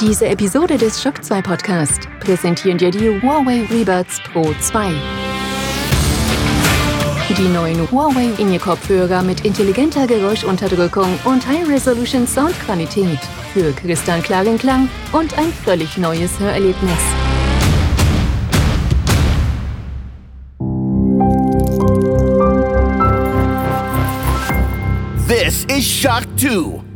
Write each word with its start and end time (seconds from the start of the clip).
Diese 0.00 0.26
Episode 0.26 0.76
des 0.76 1.00
Shock 1.00 1.24
2 1.24 1.40
Podcast 1.40 2.06
präsentieren 2.20 2.76
dir 2.76 2.90
die 2.90 3.08
Huawei 3.22 3.64
Rebuds 3.70 4.20
Pro 4.30 4.52
2. 4.60 4.90
Die 7.38 7.48
neuen 7.48 7.90
Huawei 7.90 8.28
In-Ear-Kopfhörer 8.36 9.22
mit 9.22 9.46
intelligenter 9.46 10.06
Geräuschunterdrückung 10.06 11.18
und 11.24 11.46
High-Resolution 11.46 12.26
Soundqualität 12.26 13.18
für 13.54 13.72
kristallklaren 13.72 14.58
Klang 14.58 14.90
und 15.12 15.38
ein 15.38 15.50
völlig 15.64 15.96
neues 15.96 16.38
Hörerlebnis. 16.38 16.98
This 25.26 25.64
is 25.74 25.86
Shock 25.86 26.24
2. 26.36 26.95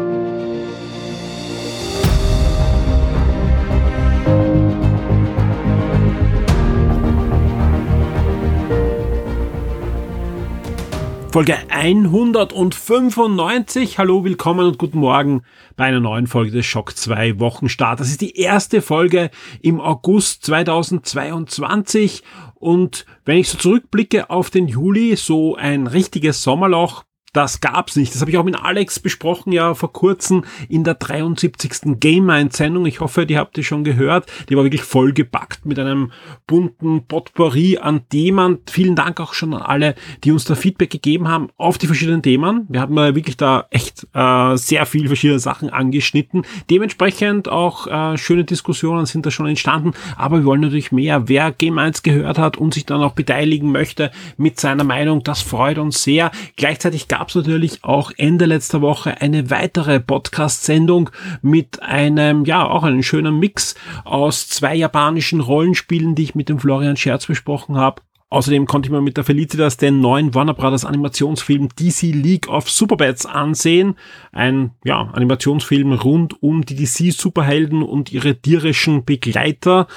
Folge 11.31 11.57
195. 11.69 13.97
Hallo, 13.97 14.23
willkommen 14.25 14.67
und 14.67 14.77
guten 14.77 14.99
Morgen 14.99 15.43
bei 15.77 15.85
einer 15.85 16.01
neuen 16.01 16.27
Folge 16.27 16.51
des 16.51 16.65
Schock 16.65 16.97
2 16.97 17.39
Wochenstart. 17.39 18.01
Das 18.01 18.09
ist 18.09 18.19
die 18.19 18.37
erste 18.37 18.81
Folge 18.81 19.31
im 19.61 19.79
August 19.79 20.45
2022 20.47 22.23
und 22.55 23.05
wenn 23.23 23.37
ich 23.37 23.47
so 23.47 23.57
zurückblicke 23.57 24.29
auf 24.29 24.49
den 24.49 24.67
Juli, 24.67 25.15
so 25.15 25.55
ein 25.55 25.87
richtiges 25.87 26.43
Sommerloch, 26.43 27.05
das 27.33 27.61
gab's 27.61 27.95
nicht. 27.95 28.13
Das 28.13 28.21
habe 28.21 28.31
ich 28.31 28.37
auch 28.37 28.43
mit 28.43 28.61
Alex 28.61 28.99
besprochen, 28.99 29.53
ja, 29.53 29.73
vor 29.73 29.93
kurzem 29.93 30.43
in 30.67 30.83
der 30.83 30.95
73. 30.95 31.99
Game 31.99 32.25
Mind 32.25 32.53
Sendung. 32.53 32.85
Ich 32.85 32.99
hoffe, 32.99 33.25
die 33.25 33.37
habt 33.37 33.57
ihr 33.57 33.63
schon 33.63 33.85
gehört. 33.85 34.25
Die 34.49 34.57
war 34.57 34.65
wirklich 34.65 34.83
voll 34.83 35.13
gepackt 35.13 35.65
mit 35.65 35.79
einem 35.79 36.11
bunten 36.45 37.07
Potpourri 37.07 37.77
an 37.77 38.07
Themen. 38.09 38.59
Vielen 38.69 38.97
Dank 38.97 39.21
auch 39.21 39.33
schon 39.33 39.53
an 39.53 39.61
alle, 39.61 39.95
die 40.25 40.31
uns 40.31 40.43
da 40.43 40.55
Feedback 40.55 40.89
gegeben 40.89 41.29
haben 41.29 41.49
auf 41.55 41.77
die 41.77 41.87
verschiedenen 41.87 42.21
Themen. 42.21 42.65
Wir 42.67 42.81
haben 42.81 42.97
ja 42.97 43.15
wirklich 43.15 43.37
da 43.37 43.65
echt 43.69 44.07
äh, 44.13 44.57
sehr 44.57 44.85
viel 44.85 45.07
verschiedene 45.07 45.39
Sachen 45.39 45.69
angeschnitten. 45.69 46.43
Dementsprechend 46.69 47.47
auch 47.47 47.87
äh, 47.87 48.17
schöne 48.17 48.43
Diskussionen 48.43 49.05
sind 49.05 49.25
da 49.25 49.31
schon 49.31 49.47
entstanden. 49.47 49.93
Aber 50.17 50.39
wir 50.39 50.45
wollen 50.45 50.61
natürlich 50.61 50.91
mehr. 50.91 51.29
Wer 51.29 51.53
Game 51.53 51.77
1 51.77 52.03
gehört 52.03 52.37
hat 52.37 52.57
und 52.57 52.73
sich 52.73 52.85
dann 52.85 53.01
auch 53.01 53.13
beteiligen 53.13 53.71
möchte 53.71 54.11
mit 54.35 54.59
seiner 54.59 54.83
Meinung, 54.83 55.23
das 55.23 55.41
freut 55.41 55.77
uns 55.77 56.03
sehr. 56.03 56.31
Gleichzeitig 56.57 57.07
gab 57.07 57.20
es 57.29 57.35
natürlich 57.35 57.83
auch 57.83 58.11
Ende 58.17 58.45
letzter 58.45 58.81
Woche 58.81 59.21
eine 59.21 59.49
weitere 59.49 59.99
Podcast-Sendung 59.99 61.09
mit 61.41 61.81
einem, 61.81 62.45
ja, 62.45 62.67
auch 62.67 62.83
einen 62.83 63.03
schönen 63.03 63.39
Mix 63.39 63.75
aus 64.03 64.47
zwei 64.47 64.75
japanischen 64.75 65.39
Rollenspielen, 65.39 66.15
die 66.15 66.23
ich 66.23 66.35
mit 66.35 66.49
dem 66.49 66.59
Florian 66.59 66.97
Scherz 66.97 67.25
besprochen 67.25 67.77
habe. 67.77 68.01
Außerdem 68.29 68.65
konnte 68.65 68.87
ich 68.87 68.91
mir 68.91 69.01
mit 69.01 69.17
der 69.17 69.25
Felicitas 69.25 69.75
den 69.75 69.99
neuen 69.99 70.33
Warner 70.33 70.53
Brothers 70.53 70.85
Animationsfilm 70.85 71.67
DC 71.75 72.13
League 72.13 72.47
of 72.47 72.69
Superbats 72.69 73.25
ansehen. 73.25 73.95
Ein 74.31 74.71
ja, 74.85 75.01
Animationsfilm 75.01 75.91
rund 75.91 76.41
um 76.41 76.63
die 76.63 76.75
DC 76.75 77.11
Superhelden 77.11 77.83
und 77.83 78.13
ihre 78.13 78.35
tierischen 78.35 79.03
Begleiter. 79.03 79.87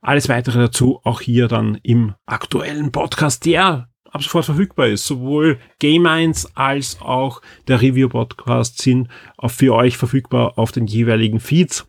Alles 0.00 0.30
weitere 0.30 0.58
dazu 0.58 1.00
auch 1.04 1.20
hier 1.20 1.46
dann 1.46 1.78
im 1.82 2.14
aktuellen 2.24 2.90
Podcast, 2.90 3.44
der 3.44 3.88
ab 4.14 4.22
sofort 4.22 4.44
verfügbar 4.44 4.86
ist. 4.86 5.06
Sowohl 5.06 5.58
Game 5.78 6.06
1 6.06 6.56
als 6.56 6.98
auch 7.00 7.42
der 7.68 7.82
Review-Podcast 7.82 8.80
sind 8.80 9.08
für 9.46 9.74
euch 9.74 9.96
verfügbar 9.96 10.56
auf 10.56 10.72
den 10.72 10.86
jeweiligen 10.86 11.40
Feeds. 11.40 11.86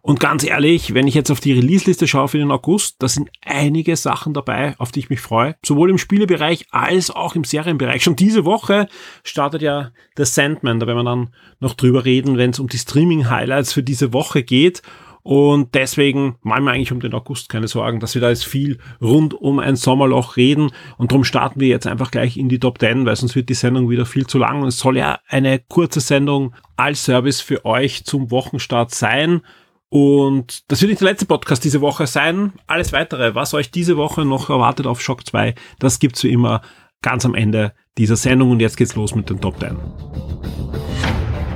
Und 0.00 0.20
ganz 0.20 0.44
ehrlich, 0.44 0.94
wenn 0.94 1.08
ich 1.08 1.14
jetzt 1.14 1.32
auf 1.32 1.40
die 1.40 1.52
Release-Liste 1.52 2.06
schaue 2.06 2.28
für 2.28 2.38
den 2.38 2.52
August, 2.52 3.02
da 3.02 3.08
sind 3.08 3.28
einige 3.44 3.96
Sachen 3.96 4.34
dabei, 4.34 4.76
auf 4.78 4.92
die 4.92 5.00
ich 5.00 5.10
mich 5.10 5.20
freue. 5.20 5.56
Sowohl 5.64 5.90
im 5.90 5.98
Spielebereich 5.98 6.66
als 6.70 7.10
auch 7.10 7.34
im 7.34 7.42
Serienbereich. 7.42 8.04
Schon 8.04 8.14
diese 8.14 8.44
Woche 8.44 8.86
startet 9.24 9.62
ja 9.62 9.90
The 10.16 10.24
Sandman, 10.24 10.78
da 10.78 10.86
werden 10.86 10.98
wir 10.98 11.04
dann 11.04 11.34
noch 11.58 11.74
drüber 11.74 12.04
reden, 12.04 12.38
wenn 12.38 12.50
es 12.50 12.60
um 12.60 12.68
die 12.68 12.78
Streaming-Highlights 12.78 13.72
für 13.72 13.82
diese 13.82 14.12
Woche 14.12 14.44
geht. 14.44 14.80
Und 15.26 15.74
deswegen 15.74 16.36
machen 16.42 16.66
wir 16.66 16.70
eigentlich 16.70 16.92
um 16.92 17.00
den 17.00 17.12
August 17.12 17.48
keine 17.48 17.66
Sorgen, 17.66 17.98
dass 17.98 18.14
wir 18.14 18.22
da 18.22 18.28
jetzt 18.28 18.46
viel 18.46 18.78
rund 19.02 19.34
um 19.34 19.58
ein 19.58 19.74
Sommerloch 19.74 20.36
reden. 20.36 20.70
Und 20.98 21.10
darum 21.10 21.24
starten 21.24 21.58
wir 21.58 21.66
jetzt 21.66 21.88
einfach 21.88 22.12
gleich 22.12 22.36
in 22.36 22.48
die 22.48 22.60
Top 22.60 22.78
10, 22.78 23.06
weil 23.06 23.16
sonst 23.16 23.34
wird 23.34 23.48
die 23.48 23.54
Sendung 23.54 23.90
wieder 23.90 24.06
viel 24.06 24.28
zu 24.28 24.38
lang. 24.38 24.62
Und 24.62 24.68
es 24.68 24.78
soll 24.78 24.96
ja 24.96 25.18
eine 25.26 25.58
kurze 25.58 25.98
Sendung 25.98 26.54
als 26.76 27.04
Service 27.04 27.40
für 27.40 27.64
euch 27.64 28.04
zum 28.04 28.30
Wochenstart 28.30 28.94
sein. 28.94 29.40
Und 29.88 30.70
das 30.70 30.80
wird 30.80 30.90
nicht 30.90 31.00
der 31.00 31.08
letzte 31.08 31.26
Podcast 31.26 31.64
diese 31.64 31.80
Woche 31.80 32.06
sein. 32.06 32.52
Alles 32.68 32.92
weitere, 32.92 33.34
was 33.34 33.52
euch 33.52 33.72
diese 33.72 33.96
Woche 33.96 34.24
noch 34.24 34.48
erwartet 34.48 34.86
auf 34.86 35.00
Shock 35.00 35.26
2, 35.26 35.56
das 35.80 35.98
gibt's 35.98 36.22
wie 36.22 36.30
immer 36.30 36.62
ganz 37.02 37.24
am 37.24 37.34
Ende 37.34 37.72
dieser 37.98 38.14
Sendung. 38.14 38.52
Und 38.52 38.60
jetzt 38.60 38.76
geht's 38.76 38.94
los 38.94 39.16
mit 39.16 39.28
den 39.28 39.40
Top 39.40 39.58
10. 39.58 39.76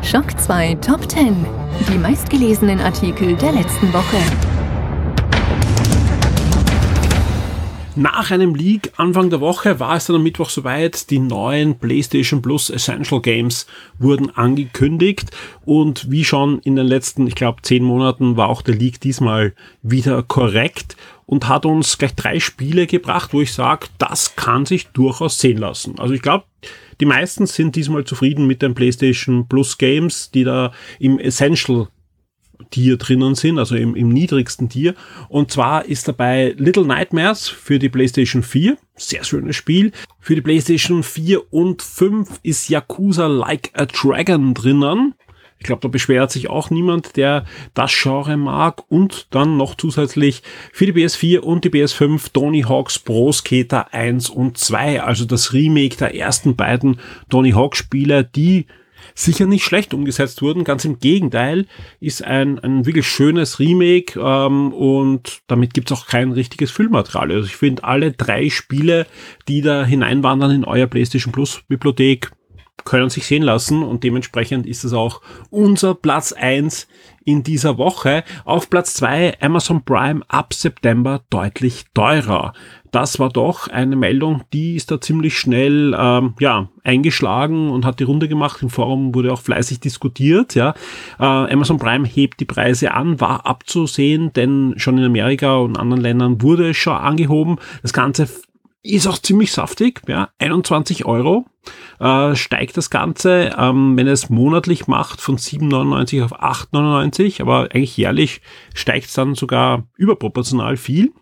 Schock 0.02 0.40
2 0.40 0.76
Top 0.76 1.08
10. 1.08 1.36
Die 1.92 1.98
meistgelesenen 1.98 2.80
Artikel 2.80 3.36
der 3.36 3.52
letzten 3.52 3.92
Woche. 3.92 4.16
Nach 7.96 8.30
einem 8.30 8.54
Leak 8.54 8.92
Anfang 8.96 9.28
der 9.28 9.40
Woche 9.40 9.78
war 9.78 9.96
es 9.96 10.06
dann 10.06 10.16
am 10.16 10.22
Mittwoch 10.22 10.48
soweit. 10.48 11.10
Die 11.10 11.18
neuen 11.18 11.78
PlayStation 11.78 12.40
Plus 12.40 12.70
Essential 12.70 13.20
Games 13.20 13.66
wurden 13.98 14.30
angekündigt 14.30 15.30
und 15.66 16.10
wie 16.10 16.24
schon 16.24 16.60
in 16.60 16.76
den 16.76 16.86
letzten, 16.86 17.26
ich 17.26 17.34
glaube, 17.34 17.60
zehn 17.62 17.84
Monaten 17.84 18.38
war 18.38 18.48
auch 18.48 18.62
der 18.62 18.74
Leak 18.74 19.00
diesmal 19.00 19.54
wieder 19.82 20.22
korrekt 20.22 20.96
und 21.26 21.46
hat 21.46 21.66
uns 21.66 21.98
gleich 21.98 22.14
drei 22.14 22.40
Spiele 22.40 22.86
gebracht, 22.86 23.34
wo 23.34 23.42
ich 23.42 23.52
sage, 23.52 23.86
das 23.98 24.34
kann 24.34 24.64
sich 24.64 24.88
durchaus 24.88 25.38
sehen 25.38 25.58
lassen. 25.58 25.98
Also 25.98 26.14
ich 26.14 26.22
glaube, 26.22 26.44
die 27.00 27.06
meisten 27.06 27.46
sind 27.46 27.76
diesmal 27.76 28.04
zufrieden 28.04 28.46
mit 28.46 28.62
den 28.62 28.74
PlayStation 28.74 29.48
Plus 29.48 29.78
Games, 29.78 30.30
die 30.30 30.44
da 30.44 30.72
im 30.98 31.18
Essential 31.18 31.88
Tier 32.70 32.98
drinnen 32.98 33.34
sind, 33.34 33.58
also 33.58 33.74
im, 33.74 33.96
im 33.96 34.10
niedrigsten 34.10 34.68
Tier. 34.68 34.94
Und 35.28 35.50
zwar 35.50 35.86
ist 35.86 36.06
dabei 36.08 36.54
Little 36.58 36.84
Nightmares 36.84 37.48
für 37.48 37.78
die 37.78 37.88
PlayStation 37.88 38.42
4. 38.42 38.76
Sehr 38.96 39.24
schönes 39.24 39.56
Spiel. 39.56 39.92
Für 40.20 40.34
die 40.34 40.42
PlayStation 40.42 41.02
4 41.02 41.52
und 41.52 41.82
5 41.82 42.40
ist 42.42 42.68
Yakuza 42.68 43.26
Like 43.26 43.70
a 43.72 43.86
Dragon 43.86 44.52
drinnen. 44.54 45.14
Ich 45.60 45.66
glaube, 45.66 45.82
da 45.82 45.88
beschwert 45.88 46.32
sich 46.32 46.48
auch 46.48 46.70
niemand, 46.70 47.16
der 47.16 47.44
das 47.74 47.92
Genre 47.92 48.38
mag. 48.38 48.82
Und 48.88 49.26
dann 49.30 49.58
noch 49.58 49.74
zusätzlich 49.74 50.42
für 50.72 50.86
die 50.86 50.94
PS4 50.94 51.40
und 51.40 51.64
die 51.64 51.70
PS5 51.70 52.32
Tony 52.32 52.62
Hawk's 52.62 52.98
Pro 52.98 53.30
Skater 53.30 53.92
1 53.92 54.30
und 54.30 54.56
2. 54.56 55.02
Also 55.02 55.26
das 55.26 55.52
Remake 55.52 55.96
der 55.96 56.14
ersten 56.14 56.56
beiden 56.56 56.98
Tony 57.28 57.52
Hawk 57.52 57.76
Spiele, 57.76 58.24
die 58.24 58.66
sicher 59.14 59.44
nicht 59.44 59.64
schlecht 59.64 59.92
umgesetzt 59.92 60.40
wurden. 60.40 60.64
Ganz 60.64 60.86
im 60.86 60.98
Gegenteil, 60.98 61.66
ist 62.00 62.24
ein, 62.24 62.58
ein 62.58 62.86
wirklich 62.86 63.06
schönes 63.06 63.58
Remake 63.58 64.18
ähm, 64.18 64.72
und 64.72 65.42
damit 65.46 65.74
gibt's 65.74 65.92
auch 65.92 66.06
kein 66.06 66.32
richtiges 66.32 66.70
Füllmaterial. 66.70 67.32
Also 67.32 67.46
ich 67.46 67.56
finde 67.56 67.84
alle 67.84 68.12
drei 68.12 68.48
Spiele, 68.48 69.06
die 69.46 69.60
da 69.60 69.84
hineinwandern 69.84 70.52
in 70.52 70.64
euer 70.64 70.86
PlayStation 70.86 71.32
Plus 71.32 71.62
Bibliothek, 71.68 72.30
können 72.84 73.10
sich 73.10 73.26
sehen 73.26 73.42
lassen 73.42 73.82
und 73.82 74.04
dementsprechend 74.04 74.66
ist 74.66 74.84
es 74.84 74.92
auch 74.92 75.20
unser 75.50 75.94
Platz 75.94 76.32
eins 76.32 76.88
in 77.24 77.42
dieser 77.42 77.78
Woche. 77.78 78.24
Auf 78.44 78.70
Platz 78.70 78.94
zwei 78.94 79.36
Amazon 79.40 79.84
Prime 79.84 80.22
ab 80.28 80.54
September 80.54 81.22
deutlich 81.30 81.84
teurer. 81.94 82.52
Das 82.90 83.20
war 83.20 83.28
doch 83.28 83.68
eine 83.68 83.94
Meldung, 83.94 84.42
die 84.52 84.74
ist 84.74 84.90
da 84.90 85.00
ziemlich 85.00 85.38
schnell 85.38 85.94
ähm, 85.96 86.34
ja, 86.40 86.68
eingeschlagen 86.82 87.70
und 87.70 87.84
hat 87.84 88.00
die 88.00 88.04
Runde 88.04 88.26
gemacht. 88.28 88.62
Im 88.62 88.70
Forum 88.70 89.14
wurde 89.14 89.32
auch 89.32 89.40
fleißig 89.40 89.78
diskutiert. 89.78 90.54
Ja. 90.56 90.74
Äh, 91.18 91.24
Amazon 91.24 91.78
Prime 91.78 92.06
hebt 92.06 92.40
die 92.40 92.46
Preise 92.46 92.92
an, 92.92 93.20
war 93.20 93.46
abzusehen, 93.46 94.32
denn 94.32 94.74
schon 94.76 94.98
in 94.98 95.04
Amerika 95.04 95.56
und 95.58 95.78
anderen 95.78 96.02
Ländern 96.02 96.42
wurde 96.42 96.70
es 96.70 96.76
schon 96.76 96.96
angehoben. 96.96 97.58
Das 97.82 97.92
Ganze 97.92 98.28
ist 98.82 99.06
auch 99.06 99.18
ziemlich 99.18 99.52
saftig, 99.52 100.02
ja, 100.08 100.30
21 100.38 101.04
Euro 101.04 101.46
äh, 102.00 102.34
steigt 102.34 102.76
das 102.76 102.90
Ganze, 102.90 103.54
ähm, 103.56 103.96
wenn 103.96 104.08
es 104.08 104.30
monatlich 104.30 104.86
macht, 104.86 105.20
von 105.20 105.36
7,99 105.36 106.24
auf 106.24 106.40
8,99, 106.40 107.40
aber 107.40 107.68
eigentlich 107.72 107.96
jährlich 107.96 108.40
steigt 108.74 109.06
es 109.06 109.12
dann 109.12 109.34
sogar 109.34 109.86
überproportional 109.96 110.76
viel. 110.76 111.12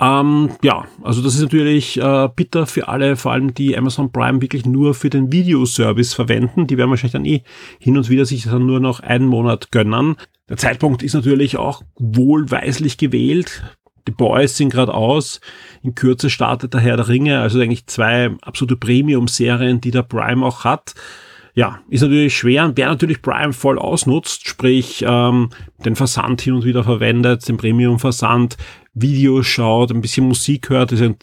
Ähm, 0.00 0.50
ja, 0.62 0.86
also 1.02 1.22
das 1.22 1.36
ist 1.36 1.42
natürlich 1.42 2.00
äh, 2.00 2.28
bitter 2.34 2.66
für 2.66 2.88
alle, 2.88 3.16
vor 3.16 3.32
allem 3.32 3.54
die 3.54 3.76
Amazon 3.76 4.10
Prime 4.10 4.42
wirklich 4.42 4.66
nur 4.66 4.94
für 4.94 5.10
den 5.10 5.30
Videoservice 5.30 6.14
verwenden. 6.14 6.66
Die 6.66 6.76
werden 6.76 6.90
wahrscheinlich 6.90 7.12
dann 7.12 7.24
eh 7.24 7.42
hin 7.78 7.96
und 7.96 8.08
wieder 8.08 8.24
sich 8.24 8.44
dann 8.44 8.66
nur 8.66 8.80
noch 8.80 9.00
einen 9.00 9.26
Monat 9.26 9.70
gönnen. 9.70 10.16
Der 10.48 10.56
Zeitpunkt 10.56 11.02
ist 11.02 11.14
natürlich 11.14 11.58
auch 11.58 11.82
wohlweislich 11.96 12.98
gewählt. 12.98 13.62
Die 14.06 14.12
Boys 14.12 14.56
sind 14.56 14.70
gerade 14.70 14.94
aus. 14.94 15.40
In 15.82 15.94
Kürze 15.94 16.30
startet 16.30 16.74
der 16.74 16.80
Herr 16.80 16.96
der 16.96 17.08
Ringe, 17.08 17.40
also 17.40 17.60
eigentlich 17.60 17.86
zwei 17.86 18.30
absolute 18.42 18.76
Premium-Serien, 18.76 19.80
die 19.80 19.90
der 19.90 20.02
Prime 20.02 20.44
auch 20.44 20.64
hat. 20.64 20.94
Ja, 21.54 21.80
ist 21.88 22.02
natürlich 22.02 22.36
schwer 22.36 22.64
und 22.64 22.76
wer 22.76 22.88
natürlich 22.88 23.22
Prime 23.22 23.52
voll 23.52 23.78
ausnutzt, 23.78 24.48
sprich 24.48 25.04
ähm, 25.06 25.50
den 25.84 25.94
Versand 25.94 26.40
hin 26.40 26.54
und 26.54 26.64
wieder 26.64 26.82
verwendet, 26.82 27.48
den 27.48 27.56
Premium-Versand, 27.56 28.56
Videos 28.92 29.46
schaut, 29.46 29.92
ein 29.92 30.00
bisschen 30.00 30.26
Musik 30.26 30.68
hört, 30.70 30.90
ist 30.92 31.00
ein 31.00 31.16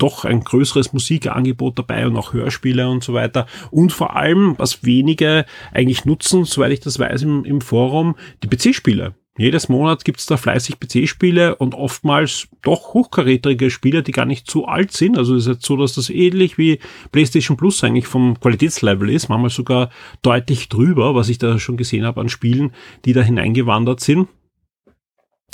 doch 0.00 0.24
ein 0.24 0.40
größeres 0.40 0.92
Musikangebot 0.92 1.78
dabei 1.78 2.06
und 2.06 2.16
auch 2.16 2.32
Hörspiele 2.32 2.88
und 2.88 3.04
so 3.04 3.12
weiter. 3.12 3.46
Und 3.70 3.92
vor 3.92 4.16
allem, 4.16 4.54
was 4.58 4.82
wenige 4.82 5.44
eigentlich 5.72 6.04
nutzen, 6.04 6.44
soweit 6.44 6.72
ich 6.72 6.80
das 6.80 6.98
weiß 6.98 7.22
im, 7.22 7.44
im 7.44 7.60
Forum, 7.60 8.16
die 8.42 8.48
PC-Spiele. 8.48 9.14
Jedes 9.38 9.68
Monat 9.68 10.04
gibt's 10.04 10.26
da 10.26 10.36
fleißig 10.36 10.80
PC-Spiele 10.80 11.54
und 11.56 11.74
oftmals 11.74 12.48
doch 12.62 12.94
hochkarätige 12.94 13.70
Spiele, 13.70 14.02
die 14.02 14.12
gar 14.12 14.26
nicht 14.26 14.50
zu 14.50 14.66
alt 14.66 14.92
sind. 14.92 15.16
Also 15.16 15.34
es 15.34 15.46
ist 15.46 15.54
jetzt 15.54 15.66
so, 15.66 15.76
dass 15.76 15.94
das 15.94 16.10
ähnlich 16.10 16.58
wie 16.58 16.80
PlayStation 17.12 17.56
Plus 17.56 17.82
eigentlich 17.84 18.06
vom 18.06 18.38
Qualitätslevel 18.38 19.08
ist, 19.08 19.28
manchmal 19.28 19.50
sogar 19.50 19.90
deutlich 20.22 20.68
drüber, 20.68 21.14
was 21.14 21.28
ich 21.28 21.38
da 21.38 21.58
schon 21.58 21.76
gesehen 21.76 22.04
habe 22.04 22.20
an 22.20 22.28
Spielen, 22.28 22.72
die 23.04 23.12
da 23.12 23.22
hineingewandert 23.22 24.00
sind. 24.00 24.28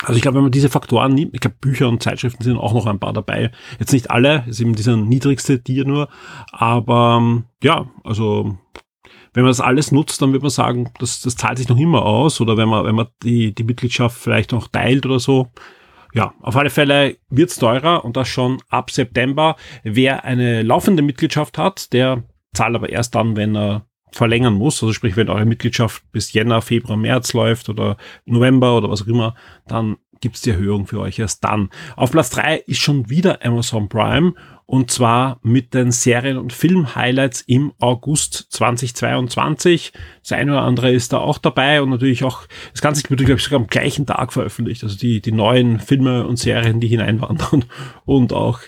Also 0.03 0.15
ich 0.15 0.23
glaube, 0.23 0.37
wenn 0.37 0.45
man 0.45 0.53
diese 0.53 0.69
Faktoren 0.69 1.15
nimmt, 1.15 1.35
ich 1.35 1.41
glaube, 1.41 1.57
Bücher 1.61 1.89
und 1.89 2.03
Zeitschriften 2.03 2.45
sind 2.45 2.59
auch 2.59 2.75
noch 2.75 2.87
ein 2.87 2.99
paar 2.99 3.13
dabei. 3.13 3.51
Jetzt 3.79 3.93
nicht 3.93 4.11
alle, 4.11 4.45
ist 4.47 4.61
eben 4.61 4.75
dieser 4.75 4.97
niedrigste 4.97 5.63
Tier 5.63 5.87
nur. 5.87 6.09
Aber 6.53 7.45
ja, 7.63 7.91
also 8.05 8.59
wenn 9.33 9.43
man 9.43 9.51
das 9.51 9.61
alles 9.61 9.93
nutzt, 9.93 10.21
dann 10.23 10.33
würde 10.33 10.45
man 10.45 10.51
sagen, 10.51 10.91
das, 10.99 11.21
das 11.21 11.37
zahlt 11.37 11.59
sich 11.59 11.69
noch 11.69 11.79
immer 11.79 12.05
aus. 12.05 12.41
Oder 12.41 12.57
wenn 12.57 12.69
man, 12.69 12.85
wenn 12.85 12.95
man 12.95 13.09
die, 13.23 13.55
die 13.55 13.65
Mitgliedschaft 13.65 14.19
vielleicht 14.19 14.53
noch 14.53 14.69
teilt 14.69 15.07
oder 15.07 15.19
so. 15.19 15.49
Ja, 16.15 16.33
auf 16.41 16.57
alle 16.57 16.71
Fälle 16.71 17.19
wird's 17.29 17.57
teurer 17.57 18.05
und 18.05 18.17
das 18.17 18.29
schon 18.29 18.59
ab 18.69 18.91
September. 18.91 19.57
Wer 19.83 20.25
eine 20.25 20.63
laufende 20.63 21.03
Mitgliedschaft 21.03 21.59
hat, 21.59 21.93
der 21.93 22.25
zahlt 22.55 22.75
aber 22.75 22.89
erst 22.89 23.15
dann, 23.15 23.37
wenn 23.37 23.55
er 23.55 23.87
verlängern 24.13 24.55
muss. 24.55 24.83
Also 24.83 24.93
sprich, 24.93 25.17
wenn 25.17 25.29
eure 25.29 25.45
Mitgliedschaft 25.45 26.03
bis 26.13 26.33
Jänner, 26.33 26.63
Februar, 26.63 26.97
März 26.97 27.33
läuft 27.33 27.69
oder 27.69 27.97
November 28.25 28.77
oder 28.77 28.91
was 28.91 29.03
auch 29.03 29.07
immer, 29.07 29.35
dann 29.67 29.97
gibt's 30.21 30.43
die 30.43 30.51
Erhöhung 30.51 30.87
für 30.87 31.01
euch 31.01 31.19
erst 31.19 31.45
dann. 31.45 31.71
Auf 31.97 32.11
Platz 32.11 32.31
drei 32.31 32.57
ist 32.67 32.81
schon 32.81 33.09
wieder 33.11 33.45
Amazon 33.45 33.89
Prime 33.89 34.35
und 34.67 34.91
zwar 34.91 35.39
mit 35.43 35.75
den 35.75 35.93
Serien- 35.93 36.39
und 36.39 36.53
Film-Highlights 36.53 37.43
im 37.43 37.73
August 37.79 38.49
2022. 38.51 39.93
Das 40.23 40.33
eine 40.33 40.53
oder 40.53 40.63
andere 40.63 40.93
ist 40.93 41.13
da 41.13 41.19
auch 41.19 41.39
dabei 41.39 41.81
und 41.81 41.91
natürlich 41.91 42.25
auch, 42.25 42.47
das 42.73 42.83
Ganze 42.83 43.09
wird, 43.09 43.21
glaube 43.21 43.35
ich, 43.35 43.45
sogar 43.45 43.61
am 43.61 43.69
gleichen 43.69 44.07
Tag 44.07 44.33
veröffentlicht. 44.33 44.83
Also 44.83 44.97
die, 44.97 45.21
die 45.21 45.33
neuen 45.33 45.79
Filme 45.79 46.27
und 46.27 46.39
Serien, 46.39 46.81
die 46.81 46.89
hineinwandern 46.89 47.65
und 48.05 48.33
auch 48.33 48.61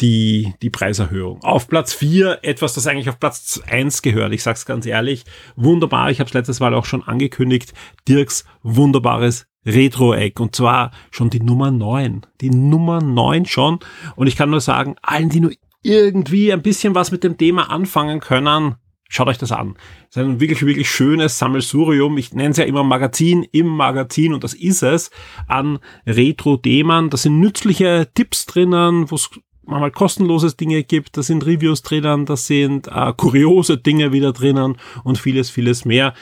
die, 0.00 0.54
die 0.62 0.70
Preiserhöhung. 0.70 1.42
Auf 1.42 1.68
Platz 1.68 1.92
4 1.94 2.40
etwas, 2.42 2.74
das 2.74 2.86
eigentlich 2.86 3.08
auf 3.08 3.18
Platz 3.18 3.60
1 3.66 4.02
gehört. 4.02 4.32
Ich 4.32 4.42
sag's 4.42 4.66
ganz 4.66 4.86
ehrlich. 4.86 5.24
Wunderbar. 5.56 6.10
Ich 6.10 6.20
habe 6.20 6.28
es 6.28 6.34
letztes 6.34 6.60
Mal 6.60 6.74
auch 6.74 6.84
schon 6.84 7.02
angekündigt. 7.02 7.72
Dirks 8.08 8.44
wunderbares 8.62 9.46
Retro-Eck. 9.66 10.40
Und 10.40 10.56
zwar 10.56 10.90
schon 11.10 11.30
die 11.30 11.40
Nummer 11.40 11.70
9. 11.70 12.26
Die 12.40 12.50
Nummer 12.50 13.00
9 13.00 13.46
schon. 13.46 13.78
Und 14.16 14.26
ich 14.26 14.36
kann 14.36 14.50
nur 14.50 14.60
sagen, 14.60 14.96
allen, 15.02 15.28
die 15.28 15.40
nur 15.40 15.52
irgendwie 15.82 16.52
ein 16.52 16.62
bisschen 16.62 16.94
was 16.94 17.10
mit 17.10 17.24
dem 17.24 17.38
Thema 17.38 17.70
anfangen 17.70 18.20
können, 18.20 18.76
Schaut 19.12 19.26
euch 19.26 19.38
das 19.38 19.50
an. 19.50 19.74
Es 20.08 20.16
ist 20.16 20.22
ein 20.22 20.38
wirklich, 20.38 20.64
wirklich 20.64 20.88
schönes 20.88 21.36
Sammelsurium. 21.36 22.16
Ich 22.16 22.32
nenne 22.32 22.50
es 22.50 22.58
ja 22.58 22.64
immer 22.64 22.84
Magazin 22.84 23.42
im 23.50 23.66
Magazin 23.66 24.32
und 24.32 24.44
das 24.44 24.54
ist 24.54 24.84
es 24.84 25.10
an 25.48 25.80
Retro-Themen. 26.06 27.10
Da 27.10 27.16
sind 27.16 27.40
nützliche 27.40 28.08
Tipps 28.14 28.46
drinnen, 28.46 29.10
wo 29.10 29.16
es 29.16 29.28
manchmal 29.64 29.90
kostenloses 29.90 30.56
Dinge 30.56 30.84
gibt, 30.84 31.16
da 31.16 31.24
sind 31.24 31.44
Reviews 31.44 31.82
drinnen, 31.82 32.24
da 32.24 32.36
sind 32.36 32.86
äh, 32.86 33.12
kuriose 33.16 33.78
Dinge 33.78 34.12
wieder 34.12 34.32
drinnen 34.32 34.76
und 35.02 35.18
vieles, 35.18 35.50
vieles 35.50 35.84
mehr. 35.84 36.14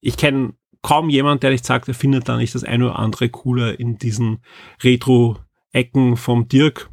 Ich 0.00 0.16
kenne 0.16 0.54
kaum 0.82 1.08
jemand, 1.08 1.42
der 1.42 1.50
nicht 1.50 1.64
sagt, 1.64 1.88
er 1.88 1.94
findet 1.94 2.28
da 2.28 2.36
nicht 2.36 2.54
das 2.54 2.64
eine 2.64 2.86
oder 2.86 2.98
andere 2.98 3.28
coole 3.28 3.72
in 3.72 3.98
diesen 3.98 4.38
Retro-Ecken 4.82 6.16
vom 6.16 6.48
Dirk. 6.48 6.90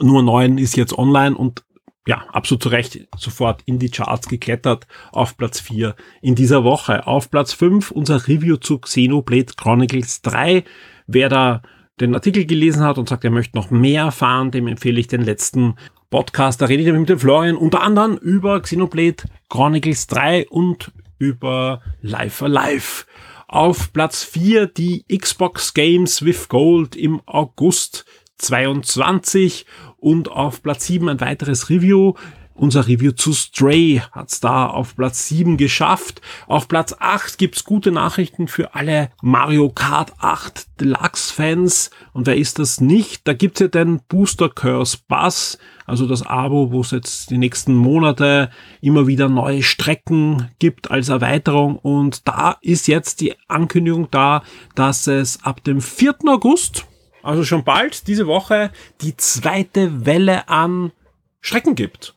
Nur 0.00 0.22
neun 0.22 0.58
ist 0.58 0.76
jetzt 0.76 0.96
online 0.96 1.36
und 1.36 1.64
ja, 2.06 2.24
absolut 2.28 2.62
zu 2.62 2.68
Recht 2.68 3.08
sofort 3.16 3.62
in 3.66 3.78
die 3.78 3.90
Charts 3.90 4.28
geklettert 4.28 4.86
auf 5.10 5.36
Platz 5.36 5.60
4 5.60 5.96
in 6.22 6.36
dieser 6.36 6.62
Woche. 6.62 7.06
Auf 7.06 7.30
Platz 7.30 7.52
5 7.52 7.90
unser 7.90 8.28
Review 8.28 8.56
zu 8.56 8.78
Xenoblade 8.78 9.54
Chronicles 9.56 10.22
3. 10.22 10.62
Wer 11.08 11.28
da 11.28 11.62
den 12.00 12.14
Artikel 12.14 12.44
gelesen 12.44 12.82
hat 12.82 12.98
und 12.98 13.08
sagt, 13.08 13.24
er 13.24 13.30
möchte 13.30 13.56
noch 13.56 13.70
mehr 13.70 14.04
erfahren, 14.04 14.50
dem 14.50 14.68
empfehle 14.68 15.00
ich 15.00 15.08
den 15.08 15.22
letzten 15.22 15.74
Podcast. 16.10 16.60
Da 16.60 16.66
rede 16.66 16.82
ich 16.82 16.92
mit 16.92 17.08
dem 17.08 17.18
Florian 17.18 17.56
unter 17.56 17.82
anderem 17.82 18.16
über 18.16 18.60
Xenoblade 18.60 19.24
Chronicles 19.48 20.06
3 20.06 20.48
und 20.48 20.92
über 21.18 21.82
Life 22.02 22.44
Alive. 22.44 23.04
Auf 23.48 23.92
Platz 23.92 24.24
4 24.24 24.66
die 24.66 25.04
Xbox 25.04 25.74
Games 25.74 26.24
with 26.24 26.48
Gold 26.48 26.96
im 26.96 27.20
August 27.26 28.04
22 28.38 29.66
und 29.98 30.30
auf 30.30 30.62
Platz 30.62 30.86
7 30.86 31.08
ein 31.08 31.20
weiteres 31.20 31.70
Review 31.70 32.14
unser 32.56 32.88
Review 32.88 33.12
zu 33.12 33.34
Stray 33.34 34.00
hat's 34.12 34.40
da 34.40 34.66
auf 34.66 34.96
Platz 34.96 35.28
7 35.28 35.58
geschafft. 35.58 36.22
Auf 36.46 36.68
Platz 36.68 36.96
8 36.98 37.36
gibt's 37.36 37.64
gute 37.64 37.92
Nachrichten 37.92 38.48
für 38.48 38.74
alle 38.74 39.10
Mario 39.20 39.68
Kart 39.68 40.12
8 40.18 40.80
Deluxe 40.80 41.32
Fans. 41.32 41.90
Und 42.14 42.26
wer 42.26 42.36
ist 42.36 42.58
das 42.58 42.80
nicht? 42.80 43.28
Da 43.28 43.34
gibt's 43.34 43.60
ja 43.60 43.68
den 43.68 44.00
Booster 44.08 44.48
Curse 44.48 44.98
Bus, 45.06 45.58
also 45.86 46.06
das 46.06 46.26
Abo, 46.26 46.72
wo 46.72 46.80
es 46.80 46.90
jetzt 46.90 47.30
die 47.30 47.38
nächsten 47.38 47.74
Monate 47.74 48.50
immer 48.80 49.06
wieder 49.06 49.28
neue 49.28 49.62
Strecken 49.62 50.50
gibt 50.58 50.90
als 50.90 51.08
Erweiterung. 51.08 51.76
Und 51.76 52.26
da 52.26 52.56
ist 52.60 52.88
jetzt 52.88 53.20
die 53.20 53.34
Ankündigung 53.48 54.08
da, 54.10 54.42
dass 54.74 55.06
es 55.06 55.42
ab 55.44 55.62
dem 55.62 55.80
4. 55.80 56.16
August, 56.26 56.86
also 57.22 57.44
schon 57.44 57.64
bald 57.64 58.08
diese 58.08 58.26
Woche, 58.26 58.70
die 59.00 59.16
zweite 59.16 60.04
Welle 60.04 60.48
an 60.48 60.92
Strecken 61.40 61.76
gibt. 61.76 62.15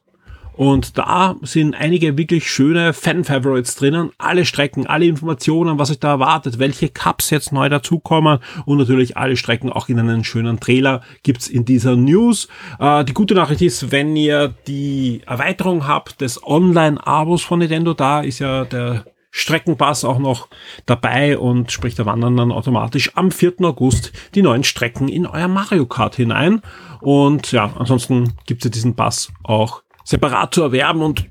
Und 0.60 0.98
da 0.98 1.38
sind 1.42 1.74
einige 1.74 2.18
wirklich 2.18 2.52
schöne 2.52 2.92
Fan-Favorites 2.92 3.78
drinnen. 3.78 4.12
Alle 4.18 4.44
Strecken, 4.44 4.88
alle 4.88 5.06
Informationen, 5.06 5.80
was 5.80 5.90
euch 5.90 6.00
da 6.00 6.10
erwartet, 6.10 6.60
welche 6.60 6.90
Cups 6.90 7.30
jetzt 7.30 7.54
neu 7.54 7.70
dazukommen 7.70 8.40
und 8.66 8.78
natürlich 8.78 9.16
alle 9.16 9.38
Strecken 9.38 9.72
auch 9.72 9.88
in 9.88 9.98
einen 9.98 10.26
schönen 10.26 10.60
Trailer 10.60 11.00
gibt's 11.24 11.48
in 11.48 11.64
dieser 11.64 11.96
News. 11.96 12.50
Äh, 12.78 13.06
die 13.06 13.14
gute 13.14 13.36
Nachricht 13.36 13.62
ist, 13.62 13.94
wenn 13.94 14.18
ihr 14.18 14.54
die 14.68 15.22
Erweiterung 15.26 15.88
habt 15.88 16.20
des 16.20 16.44
Online-Abos 16.46 17.42
von 17.42 17.60
Nintendo, 17.60 17.94
da 17.94 18.20
ist 18.20 18.40
ja 18.40 18.66
der 18.66 19.06
Streckenpass 19.32 20.04
auch 20.04 20.20
noch 20.20 20.50
dabei 20.86 21.38
und 21.38 21.72
sprich, 21.72 21.96
da 21.96 22.06
wandern 22.06 22.36
dann 22.36 22.52
automatisch 22.52 23.16
am 23.16 23.32
4. 23.32 23.54
August 23.62 24.12
die 24.36 24.42
neuen 24.42 24.66
Strecken 24.66 25.08
in 25.08 25.26
euer 25.26 25.48
Mario 25.48 25.86
Kart 25.86 26.18
hinein. 26.18 26.62
Und 27.00 27.54
ja, 27.54 27.72
ansonsten 27.80 28.34
gibt's 28.46 28.66
ja 28.66 28.72
diesen 28.72 28.98
Pass 28.98 29.32
auch 29.42 29.84
separat 30.10 30.56
zu 30.56 30.64
erwerben 30.64 31.04
und 31.04 31.30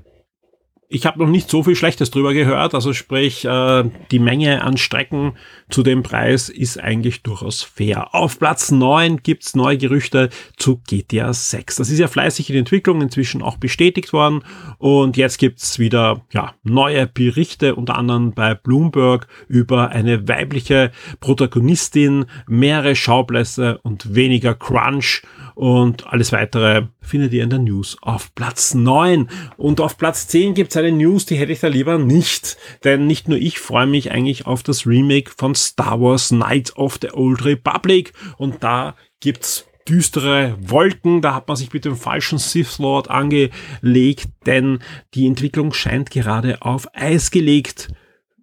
ich 0.91 1.05
habe 1.05 1.19
noch 1.19 1.29
nicht 1.29 1.51
so 1.51 1.61
viel 1.61 1.75
Schlechtes 1.75 2.09
drüber 2.09 2.33
gehört. 2.33 2.73
Also 2.73 2.93
sprich, 2.93 3.45
äh, 3.45 3.83
die 4.09 4.17
Menge 4.17 4.63
an 4.63 4.75
Strecken 4.77 5.33
zu 5.69 5.83
dem 5.83 6.01
Preis 6.01 6.49
ist 6.49 6.79
eigentlich 6.79 7.21
durchaus 7.21 7.61
fair. 7.61 8.15
Auf 8.15 8.39
Platz 8.39 8.71
neun 8.71 9.21
gibt's 9.21 9.55
neue 9.55 9.77
Gerüchte 9.77 10.29
zu 10.57 10.81
GTA 10.87 11.31
6. 11.31 11.75
Das 11.75 11.91
ist 11.91 11.99
ja 11.99 12.07
fleißig 12.07 12.49
in 12.49 12.55
Entwicklung, 12.55 13.03
inzwischen 13.03 13.43
auch 13.43 13.57
bestätigt 13.57 14.13
worden. 14.13 14.43
Und 14.79 15.15
jetzt 15.15 15.37
gibt's 15.37 15.77
wieder 15.77 16.25
ja, 16.31 16.55
neue 16.63 17.05
Berichte, 17.05 17.75
unter 17.75 17.95
anderem 17.95 18.33
bei 18.33 18.55
Bloomberg, 18.55 19.27
über 19.47 19.89
eine 19.89 20.27
weibliche 20.27 20.91
Protagonistin, 21.19 22.25
mehrere 22.47 22.95
Schauplätze 22.95 23.77
und 23.83 24.15
weniger 24.15 24.55
Crunch. 24.55 25.21
Und 25.59 26.07
alles 26.07 26.31
weitere 26.31 26.83
findet 27.01 27.33
ihr 27.33 27.43
in 27.43 27.49
der 27.49 27.59
News 27.59 27.97
auf 27.99 28.33
Platz 28.33 28.75
9. 28.75 29.29
Und 29.57 29.81
auf 29.81 29.97
Platz 29.97 30.25
10 30.29 30.53
gibt's 30.53 30.77
eine 30.77 30.93
News, 30.93 31.25
die 31.25 31.35
hätte 31.35 31.51
ich 31.51 31.59
da 31.59 31.67
lieber 31.67 31.97
nicht. 31.97 32.55
Denn 32.85 33.07
nicht 33.07 33.27
nur 33.27 33.37
ich 33.37 33.59
freue 33.59 33.85
mich 33.85 34.09
eigentlich 34.09 34.47
auf 34.47 34.63
das 34.63 34.87
Remake 34.87 35.31
von 35.35 35.55
Star 35.55 35.99
Wars 35.99 36.29
Knights 36.29 36.77
of 36.77 36.99
the 37.01 37.11
Old 37.11 37.43
Republic. 37.43 38.13
Und 38.37 38.63
da 38.63 38.95
gibt's 39.19 39.65
düstere 39.85 40.55
Wolken. 40.61 41.21
Da 41.21 41.35
hat 41.35 41.49
man 41.49 41.57
sich 41.57 41.73
mit 41.73 41.83
dem 41.83 41.97
falschen 41.97 42.37
Sith 42.37 42.79
Lord 42.79 43.09
angelegt, 43.09 44.29
denn 44.45 44.79
die 45.13 45.27
Entwicklung 45.27 45.73
scheint 45.73 46.09
gerade 46.09 46.61
auf 46.61 46.87
Eis 46.93 47.31
gelegt 47.31 47.89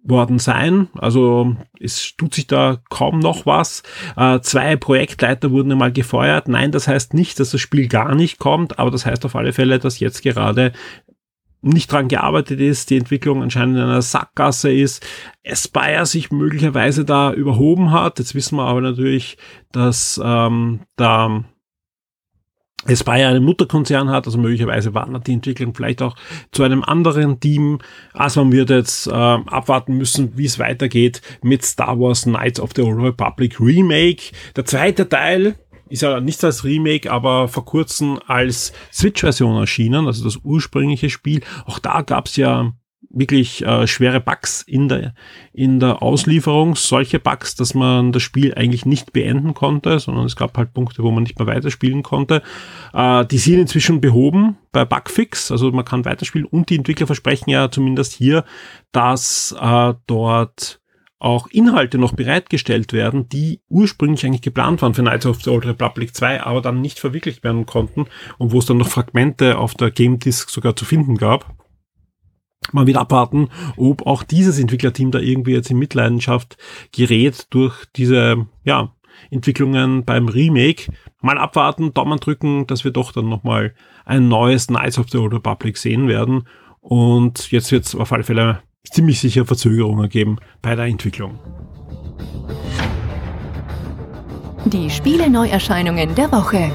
worden 0.09 0.39
sein. 0.39 0.87
Also 0.97 1.55
es 1.79 2.15
tut 2.17 2.33
sich 2.33 2.47
da 2.47 2.77
kaum 2.89 3.19
noch 3.19 3.45
was. 3.45 3.83
Äh, 4.15 4.39
zwei 4.41 4.75
Projektleiter 4.75 5.51
wurden 5.51 5.71
einmal 5.71 5.91
gefeuert. 5.91 6.47
Nein, 6.47 6.71
das 6.71 6.87
heißt 6.87 7.13
nicht, 7.13 7.39
dass 7.39 7.51
das 7.51 7.61
Spiel 7.61 7.87
gar 7.87 8.15
nicht 8.15 8.39
kommt, 8.39 8.79
aber 8.79 8.91
das 8.91 9.05
heißt 9.05 9.25
auf 9.25 9.35
alle 9.35 9.53
Fälle, 9.53 9.79
dass 9.79 9.99
jetzt 9.99 10.21
gerade 10.23 10.71
nicht 11.61 11.91
dran 11.91 12.07
gearbeitet 12.07 12.59
ist, 12.59 12.89
die 12.89 12.97
Entwicklung 12.97 13.41
anscheinend 13.41 13.77
in 13.77 13.83
einer 13.83 14.01
Sackgasse 14.01 14.71
ist, 14.71 15.05
Aspire 15.45 16.05
sich 16.05 16.31
möglicherweise 16.31 17.03
da 17.03 17.33
überhoben 17.33 17.91
hat. 17.91 18.19
Jetzt 18.19 18.35
wissen 18.35 18.57
wir 18.57 18.65
aber 18.65 18.81
natürlich, 18.81 19.37
dass 19.71 20.21
ähm, 20.23 20.81
da 20.95 21.43
Aspire 22.85 23.27
einen 23.27 23.43
Mutterkonzern 23.43 24.09
hat, 24.09 24.27
also 24.27 24.37
möglicherweise 24.37 24.93
wandert 24.93 25.27
die 25.27 25.33
Entwicklung 25.33 25.73
vielleicht 25.73 26.01
auch 26.01 26.15
zu 26.51 26.63
einem 26.63 26.83
anderen 26.83 27.39
Team. 27.39 27.79
Also 28.13 28.43
man 28.43 28.53
wird 28.53 28.69
jetzt 28.69 29.07
äh, 29.07 29.11
abwarten 29.11 29.97
müssen, 29.97 30.37
wie 30.37 30.45
es 30.45 30.59
weitergeht 30.59 31.21
mit 31.41 31.65
Star 31.65 31.99
Wars 31.99 32.23
Knights 32.23 32.59
of 32.59 32.71
the 32.75 32.83
Old 32.83 33.01
Republic 33.01 33.59
Remake. 33.59 34.31
Der 34.55 34.65
zweite 34.65 35.09
Teil 35.09 35.55
ist 35.89 36.01
ja 36.01 36.19
nicht 36.19 36.43
als 36.43 36.63
Remake, 36.63 37.11
aber 37.11 37.47
vor 37.47 37.65
kurzem 37.65 38.19
als 38.27 38.73
Switch-Version 38.93 39.57
erschienen, 39.57 40.05
also 40.05 40.23
das 40.23 40.37
ursprüngliche 40.43 41.09
Spiel. 41.09 41.41
Auch 41.65 41.79
da 41.79 42.01
gab 42.01 42.27
es 42.27 42.35
ja 42.35 42.73
wirklich 43.09 43.65
äh, 43.65 43.87
schwere 43.87 44.19
Bugs 44.19 44.61
in 44.61 44.89
der, 44.89 45.13
in 45.53 45.79
der 45.79 46.01
Auslieferung, 46.01 46.75
solche 46.75 47.19
Bugs, 47.19 47.55
dass 47.55 47.73
man 47.73 48.11
das 48.11 48.23
Spiel 48.23 48.53
eigentlich 48.53 48.85
nicht 48.85 49.13
beenden 49.13 49.53
konnte, 49.53 49.99
sondern 49.99 50.25
es 50.25 50.35
gab 50.35 50.57
halt 50.57 50.73
Punkte, 50.73 51.03
wo 51.03 51.11
man 51.11 51.23
nicht 51.23 51.39
mehr 51.39 51.47
weiterspielen 51.47 52.03
konnte. 52.03 52.41
Äh, 52.93 53.25
die 53.25 53.37
sind 53.37 53.59
inzwischen 53.59 54.01
behoben 54.01 54.57
bei 54.71 54.85
Bugfix, 54.85 55.51
also 55.51 55.71
man 55.71 55.85
kann 55.85 56.05
weiterspielen 56.05 56.47
und 56.47 56.69
die 56.69 56.77
Entwickler 56.77 57.07
versprechen 57.07 57.49
ja 57.49 57.71
zumindest 57.71 58.13
hier, 58.13 58.43
dass 58.91 59.55
äh, 59.59 59.93
dort 60.05 60.79
auch 61.19 61.47
Inhalte 61.47 61.97
noch 61.97 62.13
bereitgestellt 62.13 62.93
werden, 62.93 63.27
die 63.29 63.61
ursprünglich 63.69 64.25
eigentlich 64.25 64.43
geplant 64.43 64.81
waren 64.81 64.93
für 64.93 65.01
Knights 65.01 65.25
of 65.25 65.41
the 65.41 65.49
Old 65.49 65.65
Republic 65.65 66.15
2, 66.15 66.43
aber 66.43 66.61
dann 66.61 66.81
nicht 66.81 66.99
verwirklicht 66.99 67.43
werden 67.43 67.65
konnten 67.65 68.05
und 68.37 68.51
wo 68.51 68.59
es 68.59 68.67
dann 68.67 68.77
noch 68.77 68.89
Fragmente 68.89 69.57
auf 69.57 69.73
der 69.73 69.89
Game 69.91 70.19
Disk 70.19 70.49
sogar 70.49 70.75
zu 70.75 70.85
finden 70.85 71.17
gab. 71.17 71.55
Man 72.71 72.87
wird 72.87 72.97
abwarten, 72.97 73.49
ob 73.75 74.05
auch 74.05 74.23
dieses 74.23 74.59
Entwicklerteam 74.59 75.11
da 75.11 75.19
irgendwie 75.19 75.53
jetzt 75.53 75.71
in 75.71 75.77
Mitleidenschaft 75.77 76.57
gerät 76.91 77.47
durch 77.49 77.85
diese, 77.95 78.47
ja, 78.63 78.93
Entwicklungen 79.31 80.05
beim 80.05 80.27
Remake. 80.27 80.91
Mal 81.21 81.37
abwarten, 81.37 81.93
Daumen 81.93 82.19
drücken, 82.19 82.67
dass 82.67 82.83
wir 82.83 82.91
doch 82.91 83.11
dann 83.11 83.29
nochmal 83.29 83.73
ein 84.05 84.27
neues 84.27 84.67
Knights 84.67 84.99
of 84.99 85.09
the 85.09 85.17
Old 85.17 85.33
Republic 85.33 85.77
sehen 85.77 86.07
werden. 86.07 86.47
Und 86.79 87.51
jetzt 87.51 87.71
wird 87.71 87.85
es 87.85 87.95
auf 87.95 88.11
alle 88.11 88.23
Fälle 88.23 88.61
ziemlich 88.83 89.19
sicher 89.19 89.45
Verzögerungen 89.45 90.09
geben 90.09 90.37
bei 90.61 90.75
der 90.75 90.85
Entwicklung. 90.85 91.39
Die 94.65 94.89
Spiele-Neuerscheinungen 94.89 96.15
der 96.15 96.31
Woche. 96.31 96.71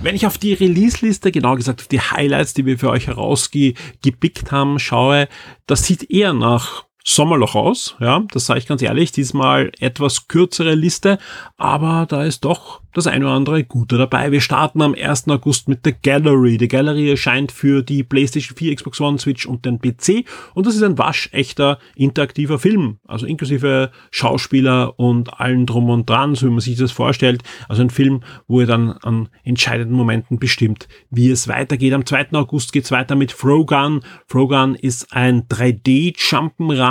Wenn 0.00 0.14
ich 0.14 0.26
auf 0.26 0.38
die 0.38 0.54
Release-Liste, 0.54 1.32
genau 1.32 1.56
gesagt 1.56 1.80
auf 1.80 1.88
die 1.88 2.00
Highlights, 2.00 2.54
die 2.54 2.64
wir 2.64 2.78
für 2.78 2.90
euch 2.90 3.08
herausgepickt 3.08 4.52
haben, 4.52 4.78
schaue, 4.78 5.28
das 5.66 5.84
sieht 5.84 6.08
eher 6.08 6.32
nach 6.32 6.87
Sommerloch 7.08 7.54
aus, 7.54 7.96
ja, 8.00 8.22
das 8.32 8.44
sage 8.44 8.60
ich 8.60 8.66
ganz 8.66 8.82
ehrlich, 8.82 9.12
diesmal 9.12 9.72
etwas 9.80 10.28
kürzere 10.28 10.74
Liste, 10.74 11.18
aber 11.56 12.06
da 12.06 12.22
ist 12.22 12.44
doch 12.44 12.82
das 12.92 13.06
eine 13.06 13.26
oder 13.26 13.34
andere 13.34 13.64
Gute 13.64 13.96
dabei. 13.96 14.32
Wir 14.32 14.40
starten 14.40 14.82
am 14.82 14.94
1. 14.94 15.28
August 15.28 15.68
mit 15.68 15.80
The 15.84 15.94
Gallery. 16.02 16.56
The 16.58 16.68
Gallery 16.68 17.10
erscheint 17.10 17.52
für 17.52 17.82
die 17.82 18.02
PlayStation 18.02 18.56
4, 18.56 18.74
Xbox 18.74 19.00
One, 19.00 19.18
Switch 19.18 19.46
und 19.46 19.64
den 19.64 19.78
PC 19.78 20.26
und 20.54 20.66
das 20.66 20.74
ist 20.74 20.82
ein 20.82 20.98
waschechter 20.98 21.78
interaktiver 21.96 22.58
Film, 22.58 22.98
also 23.06 23.24
inklusive 23.24 23.90
Schauspieler 24.10 24.98
und 24.98 25.40
allen 25.40 25.64
drum 25.64 25.88
und 25.88 26.10
dran, 26.10 26.34
so 26.34 26.46
wie 26.46 26.50
man 26.50 26.60
sich 26.60 26.76
das 26.76 26.92
vorstellt. 26.92 27.42
Also 27.68 27.82
ein 27.82 27.90
Film, 27.90 28.22
wo 28.48 28.60
ihr 28.60 28.66
dann 28.66 28.92
an 28.92 29.28
entscheidenden 29.44 29.96
Momenten 29.96 30.38
bestimmt, 30.38 30.88
wie 31.10 31.30
es 31.30 31.48
weitergeht. 31.48 31.94
Am 31.94 32.04
2. 32.04 32.32
August 32.32 32.72
geht's 32.72 32.90
weiter 32.90 33.14
mit 33.14 33.32
Frogun. 33.32 34.00
Frogun 34.26 34.74
ist 34.74 35.12
ein 35.12 35.48
3D 35.48 36.18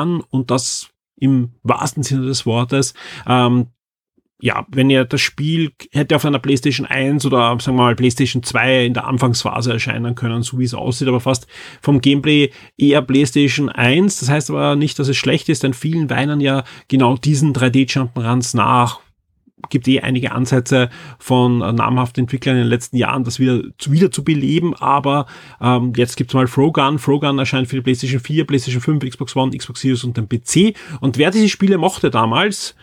Jump'n'Run 0.07 0.23
und 0.29 0.51
das 0.51 0.89
im 1.19 1.51
wahrsten 1.63 2.03
Sinne 2.03 2.25
des 2.27 2.45
Wortes. 2.45 2.93
Ähm, 3.27 3.67
ja, 4.39 4.67
wenn 4.69 4.91
ihr 4.91 5.03
das 5.03 5.19
Spiel 5.19 5.71
hätte 5.91 6.15
auf 6.15 6.23
einer 6.23 6.37
PlayStation 6.37 6.85
1 6.85 7.25
oder 7.25 7.57
sagen 7.59 7.75
wir 7.75 7.83
mal 7.85 7.95
PlayStation 7.95 8.43
2 8.43 8.85
in 8.85 8.93
der 8.93 9.07
Anfangsphase 9.07 9.73
erscheinen 9.73 10.13
können, 10.13 10.43
so 10.43 10.59
wie 10.59 10.63
es 10.63 10.75
aussieht, 10.75 11.07
aber 11.07 11.19
fast 11.19 11.47
vom 11.81 12.01
Gameplay 12.01 12.51
eher 12.77 13.01
PlayStation 13.01 13.69
1. 13.69 14.19
Das 14.19 14.29
heißt 14.29 14.51
aber 14.51 14.75
nicht, 14.75 14.99
dass 14.99 15.07
es 15.07 15.17
schlecht 15.17 15.49
ist, 15.49 15.63
denn 15.63 15.73
vielen 15.73 16.11
weinen 16.11 16.39
ja 16.39 16.65
genau 16.87 17.17
diesen 17.17 17.51
3D-Jump'n'Runs 17.53 18.55
nach. 18.55 18.99
Gibt 19.69 19.87
eh 19.87 20.01
einige 20.01 20.33
Ansätze 20.33 20.89
von 21.17 21.57
namhaften 21.57 22.23
Entwicklern 22.23 22.57
in 22.57 22.63
den 22.63 22.69
letzten 22.69 22.95
Jahren, 22.95 23.23
das 23.23 23.39
wieder 23.39 23.63
zu, 23.79 23.91
wieder 23.91 24.11
zu 24.11 24.23
beleben, 24.23 24.75
aber 24.75 25.25
ähm, 25.59 25.93
jetzt 25.95 26.15
gibt's 26.15 26.35
mal 26.35 26.47
Frogun. 26.47 26.99
Frogun 26.99 27.39
erscheint 27.39 27.67
für 27.67 27.77
die 27.77 27.81
PlayStation 27.81 28.19
4, 28.19 28.45
PlayStation 28.45 28.81
5, 28.81 29.09
Xbox 29.09 29.35
One, 29.35 29.57
Xbox 29.57 29.81
Series 29.81 30.03
und 30.03 30.15
den 30.15 30.29
PC. 30.29 30.77
Und 31.01 31.17
wer 31.17 31.31
diese 31.31 31.49
Spiele 31.49 31.77
mochte 31.79 32.11
damals, 32.11 32.75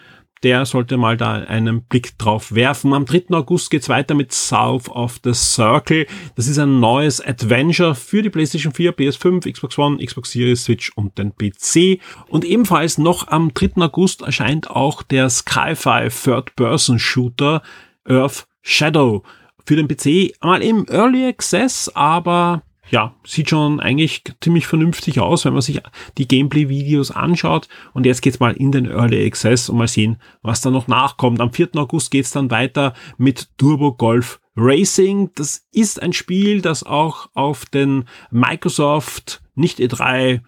der 0.45 0.67
sollte 0.67 0.99
mal 0.99 1.17
da 1.17 1.33
einen 1.33 1.83
Blick 1.83 2.19
drauf 2.19 2.55
werfen. 2.55 2.93
Am 2.93 3.07
3. 3.07 3.25
August 3.31 3.71
geht's 3.71 3.89
weiter 3.89 4.15
mit 4.15 4.33
South 4.33 4.89
of 4.91 5.19
the 5.25 5.33
Circle. 5.33 6.07
Das 6.37 6.47
ist 6.47 6.59
ein 6.59 6.81
neues 6.81 7.21
Adventure 7.21 7.95
für 7.95 8.23
die 8.23 8.31
PlayStation 8.31 8.73
4, 8.73 8.95
PS5, 8.95 9.51
Xbox 9.51 9.79
One, 9.79 10.05
Xbox 10.05 10.33
Series, 10.33 10.65
Switch 10.65 10.93
und 10.97 11.17
den 11.19 11.33
PC. 11.35 11.99
Und 12.29 12.45
ebenfalls 12.45 12.99
noch 12.99 13.29
am 13.29 13.53
3. 13.55 13.83
August 13.83 14.21
erscheint 14.21 14.71
auch 14.71 15.03
der 15.03 15.31
Sky-Fi 15.31 16.09
Third-Person-Shooter 16.09 17.63
Earth 18.07 18.47
Shadow 18.61 19.23
für 19.67 19.77
den 19.77 19.89
PC. 19.89 20.35
Mal 20.43 20.63
im 20.63 20.87
Early 20.89 21.27
Access, 21.27 21.91
aber 21.95 22.63
ja, 22.91 23.14
sieht 23.25 23.50
schon 23.50 23.81
eigentlich 23.81 24.23
ziemlich 24.41 24.67
vernünftig 24.67 25.21
aus, 25.21 25.45
wenn 25.45 25.53
man 25.53 25.62
sich 25.62 25.81
die 26.19 26.29
Gameplay-Videos 26.29 27.11
anschaut. 27.11 27.69
Und 27.93 28.07
jetzt 28.07 28.23
geht's 28.23 28.41
mal 28.41 28.53
in 28.53 28.73
den 28.73 28.87
Early 28.87 29.26
Access 29.26 29.69
und 29.69 29.79
mal 29.79 29.88
sehen, 29.88 30.19
was 30.43 30.61
da 30.61 30.71
noch 30.71 30.87
nachkommt. 30.87 31.41
Am 31.41 31.53
4. 31.53 31.71
August 31.76 32.11
geht's 32.11 32.31
dann 32.31 32.50
weiter 32.50 32.93
mit 33.17 33.49
Turbo 33.57 33.95
Golf 33.95 34.41
Racing. 34.57 35.31
Das 35.35 35.67
ist 35.73 36.03
ein 36.03 36.12
Spiel, 36.12 36.61
das 36.61 36.85
auch 36.85 37.29
auf 37.35 37.64
den 37.67 38.05
Microsoft 38.31 39.43
nicht 39.55 39.79
E3 39.79 40.43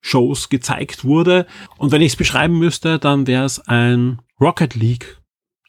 Shows 0.00 0.48
gezeigt 0.48 1.04
wurde. 1.04 1.46
Und 1.78 1.92
wenn 1.92 2.02
ich 2.02 2.12
es 2.12 2.16
beschreiben 2.16 2.58
müsste, 2.58 2.98
dann 2.98 3.26
wäre 3.26 3.44
es 3.44 3.60
ein 3.60 4.20
Rocket 4.40 4.74
League. 4.74 5.18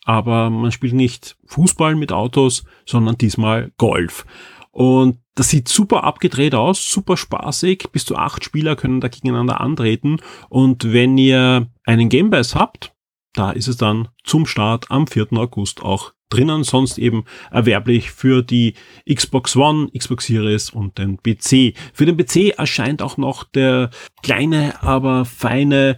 Aber 0.06 0.50
man 0.50 0.72
spielt 0.72 0.94
nicht 0.94 1.38
Fußball 1.46 1.96
mit 1.96 2.12
Autos, 2.12 2.66
sondern 2.86 3.18
diesmal 3.18 3.72
Golf. 3.78 4.26
Und 4.74 5.20
das 5.36 5.50
sieht 5.50 5.70
super 5.70 6.04
abgedreht 6.04 6.56
aus, 6.56 6.92
super 6.92 7.16
spaßig. 7.16 7.90
Bis 7.92 8.06
zu 8.06 8.18
acht 8.18 8.44
Spieler 8.44 8.76
können 8.76 9.02
da 9.02 9.08
gegeneinander 9.08 9.62
antreten. 9.62 10.18
Und 10.50 10.92
wenn 10.92 11.18
ihr 11.18 11.68
einen 11.86 12.10
Gamepass 12.10 12.56
habt, 12.56 12.92
da 13.34 13.52
ist 13.52 13.68
es 13.68 13.78
dann 13.78 14.10
zum 14.24 14.48
Start 14.48 14.90
am 14.90 15.06
4. 15.06 15.34
August 15.34 15.84
auch 15.84 16.14
drinnen, 16.30 16.64
sonst 16.64 16.98
eben 16.98 17.26
erwerblich 17.52 18.12
für 18.12 18.42
die 18.42 18.74
Xbox 19.12 19.56
One, 19.56 19.90
Xbox 19.96 20.26
Series 20.26 20.72
und 20.72 20.98
den 20.98 21.18
PC. 21.18 21.78
Für 21.94 22.08
den 22.08 22.18
PC 22.18 22.58
erscheint 22.58 23.04
auch 23.04 23.18
noch 23.18 23.44
der 23.44 23.92
kleine, 24.24 24.82
aber 24.82 25.26
feine 25.26 25.98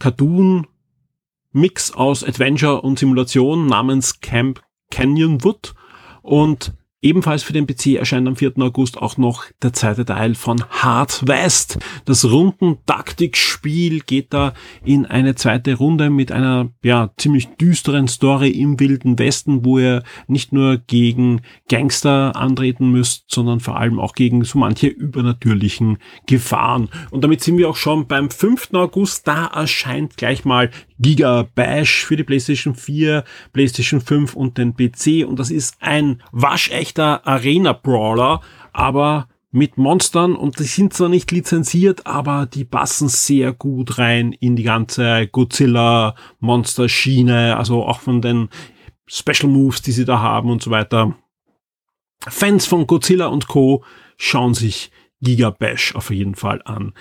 Cartoon 0.00 0.66
Mix 1.52 1.92
aus 1.92 2.24
Adventure 2.24 2.82
und 2.82 2.98
Simulation 2.98 3.66
namens 3.66 4.20
Camp 4.20 4.62
Canyon 4.90 5.44
Wood 5.44 5.74
und 6.22 6.72
Ebenfalls 7.04 7.42
für 7.42 7.52
den 7.52 7.66
PC 7.66 7.98
erscheint 7.98 8.26
am 8.26 8.34
4. 8.34 8.54
August 8.60 8.96
auch 8.96 9.18
noch 9.18 9.44
der 9.62 9.74
zweite 9.74 10.06
Teil 10.06 10.34
von 10.34 10.64
Hard 10.70 11.28
West. 11.28 11.78
Das 12.06 12.24
Runden-Taktikspiel 12.24 14.00
geht 14.00 14.32
da 14.32 14.54
in 14.86 15.04
eine 15.04 15.34
zweite 15.34 15.74
Runde 15.74 16.08
mit 16.08 16.32
einer 16.32 16.70
ja 16.82 17.10
ziemlich 17.18 17.48
düsteren 17.56 18.08
Story 18.08 18.48
im 18.48 18.80
Wilden 18.80 19.18
Westen, 19.18 19.66
wo 19.66 19.78
ihr 19.78 20.02
nicht 20.28 20.54
nur 20.54 20.78
gegen 20.78 21.42
Gangster 21.68 22.36
antreten 22.36 22.90
müsst, 22.90 23.24
sondern 23.28 23.60
vor 23.60 23.76
allem 23.76 24.00
auch 24.00 24.14
gegen 24.14 24.42
so 24.42 24.58
manche 24.58 24.86
übernatürlichen 24.86 25.98
Gefahren. 26.26 26.88
Und 27.10 27.22
damit 27.22 27.42
sind 27.42 27.58
wir 27.58 27.68
auch 27.68 27.76
schon 27.76 28.06
beim 28.06 28.30
5. 28.30 28.72
August. 28.72 29.28
Da 29.28 29.48
erscheint 29.48 30.16
gleich 30.16 30.46
mal 30.46 30.70
Giga 30.98 31.48
Bash 31.54 32.04
für 32.04 32.16
die 32.16 32.24
PlayStation 32.24 32.74
4, 32.74 33.24
PlayStation 33.52 34.00
5 34.00 34.34
und 34.34 34.58
den 34.58 34.74
PC. 34.74 35.26
Und 35.26 35.38
das 35.38 35.50
ist 35.50 35.76
ein 35.80 36.22
waschechter 36.32 37.26
Arena-Brawler, 37.26 38.40
aber 38.72 39.28
mit 39.50 39.78
Monstern 39.78 40.34
und 40.34 40.58
die 40.58 40.64
sind 40.64 40.94
zwar 40.94 41.08
nicht 41.08 41.30
lizenziert, 41.30 42.08
aber 42.08 42.46
die 42.46 42.64
passen 42.64 43.08
sehr 43.08 43.52
gut 43.52 43.98
rein 43.98 44.32
in 44.32 44.56
die 44.56 44.64
ganze 44.64 45.28
Godzilla 45.28 46.16
Monster 46.40 46.88
Schiene, 46.88 47.56
also 47.56 47.84
auch 47.84 48.00
von 48.00 48.20
den 48.20 48.48
Special 49.06 49.48
Moves, 49.48 49.80
die 49.80 49.92
sie 49.92 50.04
da 50.04 50.18
haben 50.18 50.50
und 50.50 50.60
so 50.60 50.72
weiter. 50.72 51.16
Fans 52.26 52.66
von 52.66 52.88
Godzilla 52.88 53.26
und 53.26 53.46
Co. 53.46 53.84
schauen 54.16 54.54
sich 54.54 54.90
Gigabash 55.20 55.94
auf 55.94 56.10
jeden 56.10 56.34
Fall 56.34 56.60
an. 56.64 56.92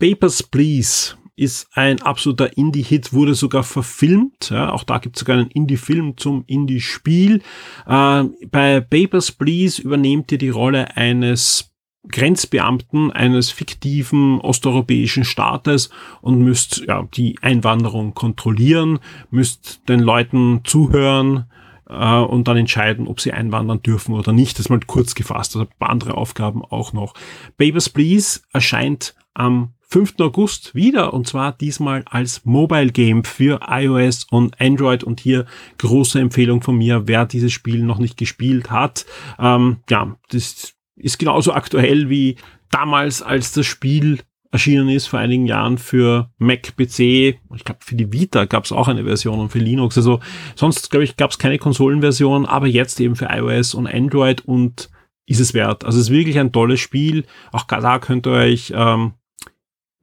Papers, 0.00 0.42
Please 0.42 1.14
ist 1.40 1.68
ein 1.72 2.02
absoluter 2.02 2.56
Indie-Hit, 2.58 3.14
wurde 3.14 3.34
sogar 3.34 3.62
verfilmt. 3.62 4.50
Ja, 4.50 4.72
auch 4.72 4.84
da 4.84 4.98
gibt 4.98 5.16
es 5.16 5.20
sogar 5.20 5.38
einen 5.38 5.50
Indie-Film 5.50 6.18
zum 6.18 6.44
Indie-Spiel. 6.46 7.42
Äh, 7.86 8.24
bei 8.50 8.80
Papers, 8.80 9.32
Please 9.32 9.80
übernehmt 9.80 10.30
ihr 10.32 10.38
die 10.38 10.50
Rolle 10.50 10.96
eines 10.96 11.72
Grenzbeamten 12.08 13.10
eines 13.10 13.50
fiktiven 13.50 14.40
osteuropäischen 14.40 15.24
Staates 15.24 15.90
und 16.22 16.40
müsst 16.40 16.82
ja, 16.86 17.06
die 17.14 17.36
Einwanderung 17.42 18.14
kontrollieren, 18.14 19.00
müsst 19.30 19.82
den 19.88 20.00
Leuten 20.00 20.60
zuhören, 20.64 21.46
äh, 21.88 22.18
und 22.18 22.48
dann 22.48 22.56
entscheiden, 22.56 23.08
ob 23.08 23.20
sie 23.20 23.32
einwandern 23.32 23.82
dürfen 23.82 24.14
oder 24.14 24.32
nicht. 24.32 24.58
Das 24.58 24.66
ist 24.66 24.70
mal 24.70 24.80
kurz 24.86 25.14
gefasst. 25.14 25.56
Also 25.56 25.66
ein 25.66 25.78
paar 25.78 25.90
andere 25.90 26.14
Aufgaben 26.16 26.62
auch 26.64 26.92
noch. 26.92 27.14
Babers 27.56 27.88
Please 27.88 28.40
erscheint 28.52 29.14
am 29.34 29.74
5. 29.90 30.14
August 30.20 30.74
wieder 30.74 31.12
und 31.12 31.26
zwar 31.26 31.52
diesmal 31.52 32.04
als 32.06 32.44
Mobile 32.44 32.92
Game 32.92 33.24
für 33.24 33.60
iOS 33.68 34.26
und 34.30 34.60
Android 34.60 35.02
und 35.02 35.20
hier 35.20 35.46
große 35.78 36.20
Empfehlung 36.20 36.62
von 36.62 36.76
mir, 36.76 37.08
wer 37.08 37.26
dieses 37.26 37.52
Spiel 37.52 37.82
noch 37.82 37.98
nicht 37.98 38.16
gespielt 38.16 38.70
hat. 38.70 39.04
Ähm, 39.38 39.78
ja, 39.88 40.16
das 40.30 40.74
ist 40.96 41.18
genauso 41.18 41.52
aktuell 41.52 42.08
wie 42.08 42.36
damals, 42.70 43.20
als 43.20 43.52
das 43.52 43.66
Spiel 43.66 44.20
erschienen 44.52 44.88
ist 44.88 45.06
vor 45.06 45.18
einigen 45.18 45.46
Jahren 45.46 45.78
für 45.78 46.30
Mac, 46.38 46.76
PC. 46.76 47.00
Ich 47.00 47.64
glaube, 47.64 47.80
für 47.80 47.94
die 47.94 48.12
Vita 48.12 48.44
gab 48.46 48.64
es 48.64 48.72
auch 48.72 48.88
eine 48.88 49.04
Version 49.04 49.38
und 49.38 49.50
für 49.50 49.58
Linux. 49.58 49.96
Also 49.96 50.20
sonst, 50.56 50.90
glaube 50.90 51.04
ich, 51.04 51.16
gab 51.16 51.30
es 51.30 51.38
keine 51.38 51.58
Konsolenversion, 51.58 52.46
aber 52.46 52.66
jetzt 52.66 53.00
eben 53.00 53.16
für 53.16 53.28
iOS 53.30 53.74
und 53.74 53.86
Android 53.86 54.44
und 54.44 54.90
ist 55.26 55.40
es 55.40 55.54
wert. 55.54 55.84
Also 55.84 55.98
es 55.98 56.06
ist 56.06 56.12
wirklich 56.12 56.38
ein 56.38 56.52
tolles 56.52 56.80
Spiel. 56.80 57.24
Auch 57.52 57.62
da 57.62 58.00
könnt 58.00 58.26
ihr 58.26 58.32
euch 58.32 58.72
ähm, 58.74 59.12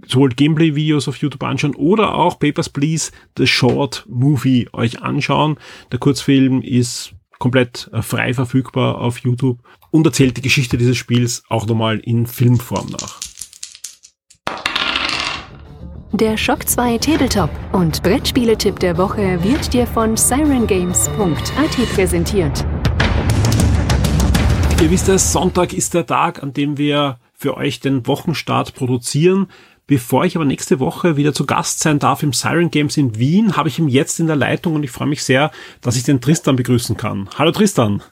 sowohl 0.05 0.29
Gameplay-Videos 0.29 1.07
auf 1.07 1.17
YouTube 1.17 1.43
anschauen 1.43 1.75
oder 1.75 2.15
auch 2.15 2.39
Papers, 2.39 2.69
Please, 2.69 3.11
The 3.37 3.47
Short 3.47 4.05
Movie 4.07 4.67
euch 4.73 5.01
anschauen. 5.01 5.57
Der 5.91 5.99
Kurzfilm 5.99 6.61
ist 6.61 7.13
komplett 7.39 7.89
äh, 7.93 8.01
frei 8.01 8.33
verfügbar 8.33 8.99
auf 8.99 9.19
YouTube 9.19 9.59
und 9.91 10.05
erzählt 10.05 10.37
die 10.37 10.41
Geschichte 10.41 10.77
dieses 10.77 10.97
Spiels 10.97 11.43
auch 11.49 11.65
nochmal 11.65 11.99
in 11.99 12.25
Filmform 12.27 12.87
nach. 12.89 13.19
Der 16.13 16.37
Shock 16.37 16.67
2 16.67 16.97
Tabletop 16.99 17.49
und 17.73 18.01
Brettspieletipp 18.01 18.79
der 18.79 18.97
Woche 18.97 19.43
wird 19.43 19.73
dir 19.73 19.85
von 19.85 20.15
sirengames.at 20.15 21.93
präsentiert. 21.93 22.65
Ihr 24.81 24.89
wisst 24.89 25.09
es, 25.09 25.33
Sonntag 25.33 25.73
ist 25.73 25.93
der 25.93 26.05
Tag, 26.05 26.41
an 26.41 26.53
dem 26.53 26.77
wir 26.77 27.19
für 27.33 27.57
euch 27.57 27.81
den 27.81 28.07
Wochenstart 28.07 28.73
produzieren. 28.73 29.47
Bevor 29.87 30.25
ich 30.25 30.35
aber 30.35 30.43
nächste 30.43 30.81
Woche 30.81 31.15
wieder 31.15 31.33
zu 31.33 31.45
Gast 31.45 31.79
sein 31.79 31.97
darf 31.97 32.21
im 32.21 32.33
Siren 32.33 32.71
Games 32.71 32.97
in 32.97 33.17
Wien, 33.17 33.55
habe 33.55 33.69
ich 33.69 33.79
ihn 33.79 33.87
jetzt 33.87 34.19
in 34.19 34.27
der 34.27 34.35
Leitung 34.35 34.75
und 34.75 34.83
ich 34.83 34.91
freue 34.91 35.07
mich 35.07 35.23
sehr, 35.23 35.49
dass 35.79 35.95
ich 35.95 36.03
den 36.03 36.19
Tristan 36.19 36.57
begrüßen 36.57 36.97
kann. 36.97 37.29
Hallo 37.37 37.51
Tristan. 37.51 38.03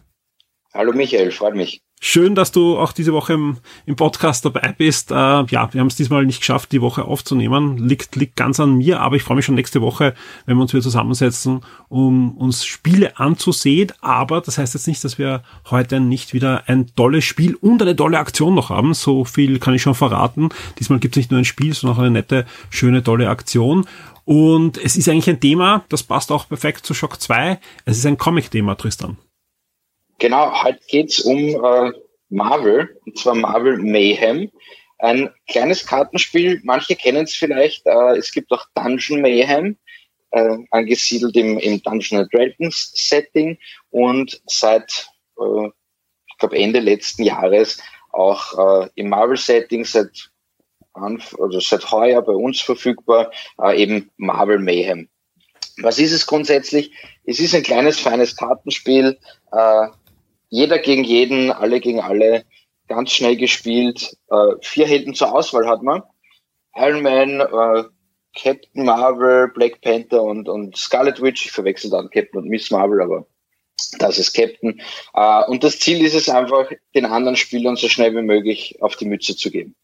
Hallo 0.76 0.92
Michael, 0.92 1.32
freut 1.32 1.56
mich. 1.56 1.82
Schön, 2.02 2.36
dass 2.36 2.52
du 2.52 2.78
auch 2.78 2.92
diese 2.92 3.14
Woche 3.14 3.32
im, 3.32 3.60
im 3.86 3.96
Podcast 3.96 4.44
dabei 4.44 4.76
bist. 4.78 5.10
Äh, 5.10 5.16
ja, 5.16 5.74
wir 5.74 5.80
haben 5.80 5.88
es 5.88 5.96
diesmal 5.96 6.26
nicht 6.26 6.42
geschafft, 6.42 6.74
die 6.74 6.82
Woche 6.82 7.06
aufzunehmen. 7.06 7.78
Liegt, 7.78 8.18
liegt 8.18 8.36
ganz 8.36 8.60
an 8.60 8.76
mir, 8.76 9.00
aber 9.00 9.16
ich 9.16 9.24
freue 9.24 9.38
mich 9.38 9.46
schon 9.46 9.56
nächste 9.56 9.82
Woche, 9.82 10.14
wenn 10.46 10.58
wir 10.58 10.64
uns 10.64 10.74
wieder 10.74 10.84
zusammensetzen, 10.84 11.62
um 11.88 12.36
uns 12.36 12.66
Spiele 12.66 13.18
anzusehen. 13.18 13.94
Aber 14.02 14.42
das 14.42 14.58
heißt 14.58 14.74
jetzt 14.74 14.88
nicht, 14.88 15.02
dass 15.06 15.18
wir 15.18 15.44
heute 15.70 16.02
nicht 16.02 16.34
wieder 16.34 16.64
ein 16.68 16.88
tolles 16.94 17.24
Spiel 17.24 17.56
und 17.56 17.82
eine 17.82 17.96
tolle 17.96 18.20
Aktion 18.20 18.54
noch 18.54 18.70
haben. 18.70 18.94
So 18.94 19.24
viel 19.24 19.60
kann 19.60 19.76
ich 19.76 19.82
schon 19.82 19.96
verraten. 19.96 20.50
Diesmal 20.78 21.00
gibt 21.00 21.16
es 21.16 21.22
nicht 21.22 21.32
nur 21.32 21.40
ein 21.40 21.46
Spiel, 21.46 21.74
sondern 21.74 21.98
auch 21.98 22.02
eine 22.02 22.12
nette, 22.12 22.46
schöne, 22.70 23.02
tolle 23.02 23.30
Aktion. 23.30 23.88
Und 24.26 24.78
es 24.78 24.98
ist 24.98 25.08
eigentlich 25.08 25.30
ein 25.30 25.40
Thema, 25.40 25.86
das 25.88 26.04
passt 26.04 26.34
auch 26.34 26.50
perfekt 26.50 26.86
zu 26.86 26.94
Shock 26.94 27.22
2. 27.22 27.60
Es 27.86 27.98
ist 27.98 28.06
ein 28.06 28.18
Comic-Thema, 28.18 28.76
Tristan. 28.76 29.18
Genau, 30.20 30.64
heute 30.64 30.80
geht's 30.88 31.20
um 31.20 31.38
äh, 31.38 31.92
Marvel, 32.30 33.00
und 33.06 33.18
zwar 33.18 33.36
Marvel 33.36 33.78
Mayhem. 33.78 34.52
Ein 34.98 35.30
kleines 35.48 35.86
Kartenspiel, 35.86 36.62
manche 36.64 36.96
kennen 36.96 37.26
es 37.26 37.36
vielleicht, 37.36 37.86
äh, 37.86 38.16
es 38.18 38.32
gibt 38.32 38.52
auch 38.52 38.66
Dungeon 38.76 39.22
Mayhem, 39.22 39.78
äh, 40.32 40.58
angesiedelt 40.72 41.36
im, 41.36 41.60
im 41.60 41.82
Dungeon 41.82 42.28
Dragons 42.32 42.92
Setting 42.96 43.58
und 43.90 44.42
seit, 44.48 45.10
äh, 45.38 45.68
ich 46.28 46.38
glaube 46.38 46.58
Ende 46.58 46.80
letzten 46.80 47.24
Jahres 47.24 47.82
auch 48.12 48.84
äh, 48.84 48.90
im 48.96 49.10
Marvel 49.10 49.38
Setting 49.38 49.84
seit 49.84 50.30
also 50.94 51.60
seit 51.60 51.92
heuer 51.92 52.22
bei 52.22 52.32
uns 52.32 52.62
verfügbar, 52.62 53.30
äh, 53.62 53.82
eben 53.82 54.12
Marvel 54.16 54.60
Mayhem. 54.60 55.10
Was 55.82 56.00
ist 56.00 56.14
es 56.14 56.26
grundsätzlich? 56.26 56.94
Es 57.26 57.40
ist 57.40 57.54
ein 57.54 57.64
kleines, 57.64 58.00
feines 58.00 58.38
Kartenspiel, 58.38 59.20
äh, 59.52 59.88
jeder 60.50 60.80
gegen 60.80 61.04
jeden, 61.04 61.52
alle 61.52 61.80
gegen 61.80 62.00
alle, 62.00 62.46
ganz 62.88 63.12
schnell 63.12 63.36
gespielt. 63.36 64.16
Äh, 64.30 64.56
vier 64.62 64.88
Helden 64.88 65.14
zur 65.14 65.34
Auswahl 65.34 65.68
hat 65.68 65.84
man. 65.84 66.04
Iron 66.76 67.02
Man, 67.02 67.40
äh, 67.40 67.84
Captain 68.36 68.86
Marvel, 68.86 69.50
Black 69.54 69.82
Panther 69.82 70.22
und, 70.22 70.50
und 70.50 70.76
Scarlet 70.78 71.22
Witch. 71.22 71.46
Ich 71.46 71.52
verwechsel 71.52 71.90
dann 71.90 72.10
Captain 72.10 72.42
und 72.42 72.50
Miss 72.50 72.70
Marvel, 72.70 73.02
aber 73.02 73.26
das 74.00 74.20
ist 74.20 74.34
Captain. 74.34 74.82
Äh, 75.14 75.44
und 75.46 75.64
das 75.64 75.80
Ziel 75.80 76.04
ist 76.04 76.16
es 76.16 76.30
einfach, 76.30 76.70
den 76.94 77.06
anderen 77.06 77.36
Spielern 77.36 77.76
so 77.76 77.88
schnell 77.88 78.16
wie 78.16 78.22
möglich 78.22 78.78
auf 78.82 78.96
die 78.96 79.06
Mütze 79.06 79.36
zu 79.36 79.52
geben. 79.52 79.76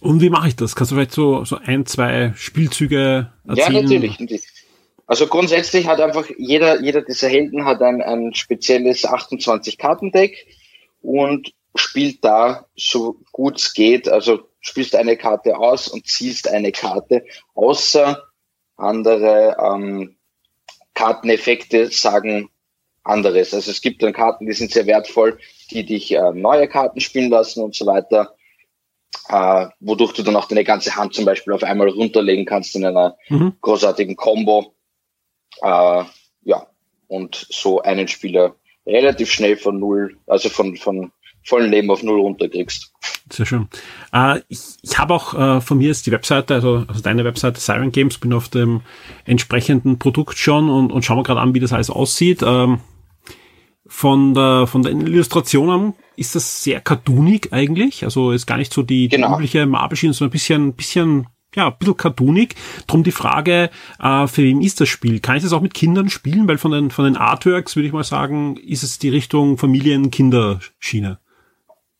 Und 0.00 0.20
wie 0.20 0.30
mache 0.30 0.48
ich 0.48 0.56
das? 0.56 0.76
Kannst 0.76 0.92
du 0.92 0.96
vielleicht 0.96 1.12
so, 1.12 1.44
so 1.44 1.56
ein, 1.56 1.86
zwei 1.86 2.32
Spielzüge 2.36 3.32
erzählen? 3.46 3.74
Ja, 3.74 3.82
natürlich. 3.82 4.18
Also 5.08 5.26
grundsätzlich 5.26 5.86
hat 5.86 6.02
einfach 6.02 6.28
jeder, 6.36 6.82
jeder 6.82 7.00
dieser 7.00 7.28
Helden 7.28 7.64
hat 7.64 7.80
ein, 7.80 8.02
ein 8.02 8.34
spezielles 8.34 9.06
28-Karten-Deck 9.06 10.46
und 11.00 11.54
spielt 11.74 12.22
da 12.22 12.66
so 12.76 13.16
gut 13.32 13.56
es 13.56 13.72
geht, 13.72 14.06
also 14.06 14.40
spielst 14.60 14.94
eine 14.94 15.16
Karte 15.16 15.56
aus 15.56 15.88
und 15.88 16.06
ziehst 16.06 16.46
eine 16.46 16.72
Karte, 16.72 17.24
außer 17.54 18.22
andere 18.76 19.56
ähm, 19.58 20.16
Karteneffekte 20.92 21.90
sagen 21.90 22.50
anderes. 23.02 23.54
Also 23.54 23.70
es 23.70 23.80
gibt 23.80 24.02
dann 24.02 24.12
Karten, 24.12 24.44
die 24.44 24.52
sind 24.52 24.72
sehr 24.72 24.86
wertvoll, 24.86 25.38
die 25.70 25.86
dich 25.86 26.14
äh, 26.14 26.32
neue 26.34 26.68
Karten 26.68 27.00
spielen 27.00 27.30
lassen 27.30 27.62
und 27.62 27.74
so 27.74 27.86
weiter, 27.86 28.34
äh, 29.30 29.68
wodurch 29.80 30.12
du 30.12 30.22
dann 30.22 30.36
auch 30.36 30.48
deine 30.48 30.64
ganze 30.64 30.96
Hand 30.96 31.14
zum 31.14 31.24
Beispiel 31.24 31.54
auf 31.54 31.62
einmal 31.62 31.88
runterlegen 31.88 32.44
kannst 32.44 32.76
in 32.76 32.84
einer 32.84 33.16
mhm. 33.30 33.54
großartigen 33.62 34.16
Combo. 34.16 34.74
Äh, 35.62 36.04
ja, 36.44 36.66
und 37.08 37.46
so 37.50 37.82
einen 37.82 38.08
Spieler 38.08 38.54
relativ 38.86 39.30
schnell 39.30 39.56
von 39.56 39.78
null, 39.78 40.16
also 40.26 40.48
von, 40.48 40.76
von 40.76 41.12
vollen 41.42 41.70
Leben 41.70 41.90
auf 41.90 42.02
null 42.02 42.20
runterkriegst. 42.20 42.92
Sehr 43.30 43.46
schön. 43.46 43.68
Äh, 44.12 44.40
ich 44.48 44.60
ich 44.82 44.98
habe 44.98 45.14
auch 45.14 45.34
äh, 45.34 45.60
von 45.60 45.78
mir 45.78 45.90
ist 45.90 46.06
die 46.06 46.12
Webseite, 46.12 46.54
also, 46.54 46.84
also 46.88 47.02
deine 47.02 47.24
Webseite 47.24 47.60
Siren 47.60 47.92
Games, 47.92 48.18
bin 48.18 48.32
auf 48.32 48.48
dem 48.48 48.82
entsprechenden 49.24 49.98
Produkt 49.98 50.38
schon 50.38 50.70
und, 50.70 50.90
und 50.90 51.04
schauen 51.04 51.18
wir 51.18 51.24
gerade 51.24 51.40
an, 51.40 51.54
wie 51.54 51.60
das 51.60 51.72
alles 51.72 51.90
aussieht. 51.90 52.42
Ähm, 52.42 52.80
von 53.86 54.34
der 54.34 54.66
von 54.66 54.82
den 54.82 55.00
Illustrationen 55.06 55.94
ist 56.16 56.34
das 56.34 56.62
sehr 56.62 56.80
cartoonig 56.80 57.52
eigentlich, 57.52 58.04
also 58.04 58.32
ist 58.32 58.46
gar 58.46 58.58
nicht 58.58 58.72
so 58.72 58.82
die, 58.82 59.08
genau. 59.08 59.28
die 59.28 59.34
übliche 59.34 59.66
Marble-Schiene, 59.66 60.12
sondern 60.12 60.28
ein 60.28 60.32
bisschen, 60.32 60.72
bisschen 60.74 61.26
ja, 61.54 61.68
ein 61.68 61.78
bisschen 61.78 61.96
cartoonig. 61.96 62.54
Drum 62.86 63.02
die 63.02 63.12
Frage, 63.12 63.70
äh, 64.02 64.26
für 64.26 64.42
wen 64.42 64.60
ist 64.60 64.80
das 64.80 64.88
Spiel? 64.88 65.20
Kann 65.20 65.36
ich 65.36 65.42
das 65.42 65.52
auch 65.52 65.60
mit 65.60 65.74
Kindern 65.74 66.10
spielen? 66.10 66.46
Weil 66.46 66.58
von 66.58 66.72
den, 66.72 66.90
von 66.90 67.04
den 67.04 67.16
Artworks 67.16 67.76
würde 67.76 67.86
ich 67.86 67.92
mal 67.92 68.04
sagen, 68.04 68.56
ist 68.56 68.82
es 68.82 68.98
die 68.98 69.08
Richtung 69.08 69.58
Familien-Kinderschiene. 69.58 71.18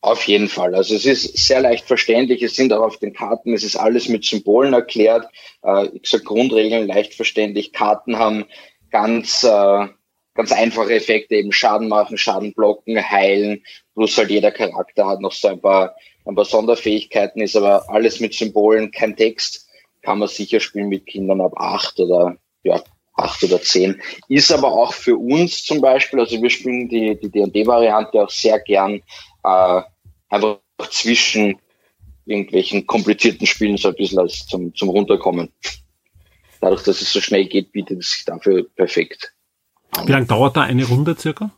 Auf 0.01 0.23
jeden 0.23 0.47
Fall. 0.47 0.75
Also 0.75 0.95
es 0.95 1.05
ist 1.05 1.37
sehr 1.37 1.61
leicht 1.61 1.85
verständlich. 1.85 2.41
Es 2.41 2.55
sind 2.55 2.71
auch 2.71 2.83
auf 2.83 2.97
den 2.97 3.13
Karten, 3.13 3.53
es 3.53 3.63
ist 3.63 3.75
alles 3.75 4.07
mit 4.07 4.23
Symbolen 4.23 4.73
erklärt. 4.73 5.27
Äh, 5.63 5.87
ich 5.93 6.09
sage 6.09 6.23
Grundregeln 6.23 6.87
leicht 6.87 7.15
verständlich. 7.15 7.73
Karten 7.73 8.17
haben 8.17 8.45
ganz, 8.91 9.43
äh, 9.43 9.87
ganz 10.35 10.51
einfache 10.53 10.93
Effekte, 10.93 11.35
eben 11.35 11.51
Schaden 11.51 11.89
machen, 11.89 12.17
Schaden 12.17 12.53
blocken, 12.53 12.97
heilen. 12.97 13.63
Plus 13.93 14.17
halt 14.17 14.29
jeder 14.29 14.51
Charakter 14.51 15.07
hat 15.07 15.19
noch 15.19 15.33
so 15.33 15.49
ein 15.49 15.59
paar 15.59 15.95
ein 16.29 16.35
paar 16.35 16.45
Sonderfähigkeiten 16.45 17.41
ist, 17.41 17.55
aber 17.55 17.89
alles 17.89 18.19
mit 18.19 18.33
Symbolen, 18.33 18.91
kein 18.91 19.15
Text, 19.15 19.67
kann 20.01 20.19
man 20.19 20.27
sicher 20.27 20.59
spielen 20.59 20.89
mit 20.89 21.05
Kindern 21.05 21.41
ab 21.41 21.53
acht 21.57 21.99
oder 21.99 22.37
ja, 22.63 22.81
acht 23.13 23.43
oder 23.43 23.61
zehn. 23.61 24.01
Ist 24.27 24.51
aber 24.51 24.71
auch 24.71 24.93
für 24.93 25.17
uns 25.17 25.63
zum 25.63 25.81
Beispiel, 25.81 26.19
also 26.19 26.41
wir 26.41 26.49
spielen 26.49 26.87
die, 26.87 27.19
die 27.19 27.29
D&D-Variante 27.29 28.21
auch 28.23 28.29
sehr 28.29 28.59
gern 28.59 29.01
äh, 29.43 29.81
einfach 30.29 30.59
zwischen 30.89 31.59
irgendwelchen 32.25 32.85
komplizierten 32.85 33.47
Spielen 33.47 33.77
so 33.77 33.89
ein 33.89 33.95
bisschen 33.95 34.19
als 34.19 34.45
zum, 34.45 34.73
zum 34.75 34.89
Runterkommen. 34.89 35.51
Dadurch, 36.61 36.83
dass 36.83 37.01
es 37.01 37.11
so 37.11 37.21
schnell 37.21 37.47
geht, 37.47 37.71
bietet 37.71 37.99
es 37.99 38.11
sich 38.11 38.25
dafür 38.25 38.67
perfekt. 38.75 39.33
Wie 40.05 40.11
lange 40.11 40.27
dauert 40.27 40.55
da 40.55 40.61
eine 40.61 40.85
Runde 40.85 41.15
circa? 41.17 41.51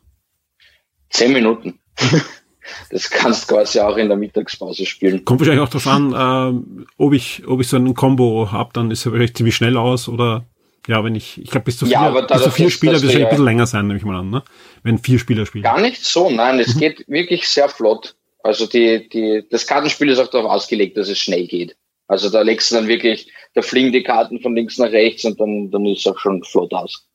Zehn 1.09 1.33
Minuten. 1.33 1.79
das 2.89 3.09
kannst 3.09 3.49
du 3.49 3.55
quasi 3.55 3.79
auch 3.79 3.97
in 3.97 4.07
der 4.07 4.17
Mittagspause 4.17 4.85
spielen. 4.85 5.25
Kommt 5.25 5.39
wahrscheinlich 5.39 5.63
auch 5.63 5.69
darauf 5.69 5.87
an, 5.87 6.13
äh, 6.13 6.83
ob 6.97 7.13
ich, 7.13 7.43
ob 7.47 7.61
ich 7.61 7.67
so 7.67 7.77
einen 7.77 7.93
Combo 7.93 8.51
habe, 8.51 8.71
dann 8.73 8.91
ist 8.91 9.05
er 9.05 9.11
wahrscheinlich 9.11 9.35
ziemlich 9.35 9.55
schnell 9.55 9.77
aus 9.77 10.07
oder 10.07 10.45
ja, 10.87 11.03
wenn 11.03 11.15
ich, 11.15 11.39
ich 11.39 11.49
glaube, 11.51 11.65
bis 11.65 11.77
zu 11.77 11.85
vier, 11.85 11.93
ja, 11.93 12.09
bis 12.09 12.43
zu 12.43 12.51
vier 12.51 12.71
Spieler 12.71 12.93
wird 12.93 13.13
es 13.13 13.15
ein 13.15 13.29
bisschen 13.29 13.45
länger 13.45 13.67
sein, 13.67 13.87
nehme 13.87 13.99
ich 13.99 14.05
mal 14.05 14.15
an, 14.15 14.29
ne? 14.29 14.43
Wenn 14.83 14.97
vier 14.97 15.19
Spieler 15.19 15.45
spielen. 15.45 15.63
Gar 15.63 15.79
nicht 15.79 16.03
so, 16.03 16.29
nein, 16.29 16.59
es 16.59 16.75
mhm. 16.75 16.79
geht 16.79 17.07
wirklich 17.07 17.47
sehr 17.47 17.69
flott. 17.69 18.15
Also 18.43 18.65
die, 18.65 19.07
die, 19.09 19.45
das 19.49 19.67
Kartenspiel 19.67 20.09
ist 20.09 20.17
auch 20.17 20.29
darauf 20.29 20.49
ausgelegt, 20.49 20.97
dass 20.97 21.09
es 21.09 21.19
schnell 21.19 21.45
geht. 21.47 21.75
Also 22.07 22.29
da 22.29 22.41
legst 22.41 22.71
du 22.71 22.75
dann 22.75 22.87
wirklich, 22.87 23.31
da 23.53 23.61
fliegen 23.61 23.91
die 23.91 24.03
Karten 24.03 24.41
von 24.41 24.55
links 24.55 24.77
nach 24.77 24.91
rechts 24.91 25.23
und 25.23 25.39
dann, 25.39 25.69
dann 25.69 25.85
ist 25.85 25.99
es 25.99 26.07
auch 26.07 26.17
schon 26.19 26.43
flott 26.43 26.73
aus. 26.73 27.07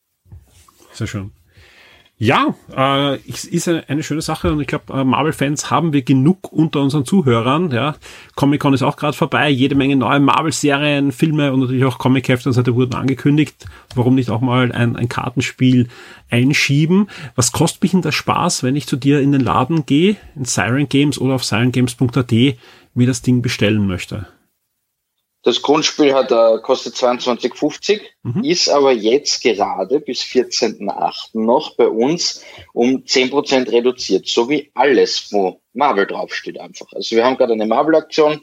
Sehr 0.93 1.07
schön. 1.07 1.33
Ja, 2.19 2.55
äh, 2.75 3.19
ist 3.29 3.69
eine 3.69 4.03
schöne 4.03 4.23
Sache 4.23 4.51
und 4.51 4.59
ich 4.61 4.67
glaube, 4.67 4.91
äh, 4.95 5.05
Marvel-Fans 5.05 5.71
haben 5.71 5.93
wir 5.93 6.01
genug 6.01 6.51
unter 6.51 6.81
unseren 6.81 7.05
Zuhörern. 7.05 7.71
Ja, 7.71 7.95
Comic-Con 8.37 8.73
ist 8.73 8.83
auch 8.83 8.97
gerade 8.97 9.15
vorbei, 9.15 9.51
jede 9.51 9.75
Menge 9.75 9.97
neue 9.97 10.21
Marvel-Serien, 10.21 11.13
Filme 11.13 11.53
und 11.53 11.61
natürlich 11.61 11.85
auch 11.85 11.99
Comic-Hefte 11.99 12.49
und 12.49 12.55
so 12.55 12.75
wurden 12.75 12.95
angekündigt. 12.95 13.67
Warum 13.95 14.15
nicht 14.15 14.31
auch 14.31 14.41
mal 14.41 14.73
ein, 14.73 14.97
ein 14.97 15.11
Kartenspiel 15.11 15.89
einschieben? 16.31 17.11
Was 17.35 17.53
kostet 17.53 17.83
mich 17.83 17.91
denn 17.91 18.01
der 18.01 18.13
Spaß, 18.13 18.63
wenn 18.63 18.77
ich 18.77 18.87
zu 18.87 18.97
dir 18.97 19.21
in 19.21 19.33
den 19.33 19.43
Laden 19.43 19.85
gehe, 19.85 20.17
in 20.37 20.47
Siren 20.47 20.89
Games 20.89 21.19
oder 21.19 21.35
auf 21.35 21.45
sirengames.at, 21.45 22.33
mir 22.95 23.07
das 23.07 23.21
Ding 23.21 23.43
bestellen 23.43 23.87
möchte? 23.87 24.27
Das 25.47 25.63
Grundspiel 25.63 26.13
hat, 26.13 26.33
äh, 26.33 26.59
kostet 26.61 26.97
22,50, 26.97 28.01
mhm. 28.25 28.43
ist 28.43 28.69
aber 28.69 28.91
jetzt 28.91 29.45
gerade 29.45 30.01
bis 30.01 30.23
14.8. 30.23 31.39
noch 31.41 31.77
bei 31.77 31.87
uns 31.87 32.43
um 32.73 33.05
10% 33.05 33.71
reduziert, 33.71 34.27
so 34.27 34.51
wie 34.51 34.73
alles, 34.75 35.33
wo 35.33 35.61
Marvel 35.73 36.05
draufsteht 36.09 36.59
einfach. 36.59 36.93
Also 36.93 37.15
wir 37.15 37.25
haben 37.25 37.37
gerade 37.37 37.53
eine 37.53 37.65
Marvel-Aktion, 37.65 38.43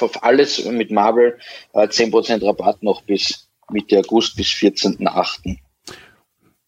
auf 0.00 0.22
alles 0.22 0.64
mit 0.64 0.90
Marvel 0.90 1.38
äh, 1.74 1.80
10% 1.80 2.42
Rabatt 2.42 2.82
noch 2.82 3.02
bis 3.02 3.46
Mitte 3.70 3.98
August 3.98 4.34
bis 4.34 4.46
14.8. 4.46 5.58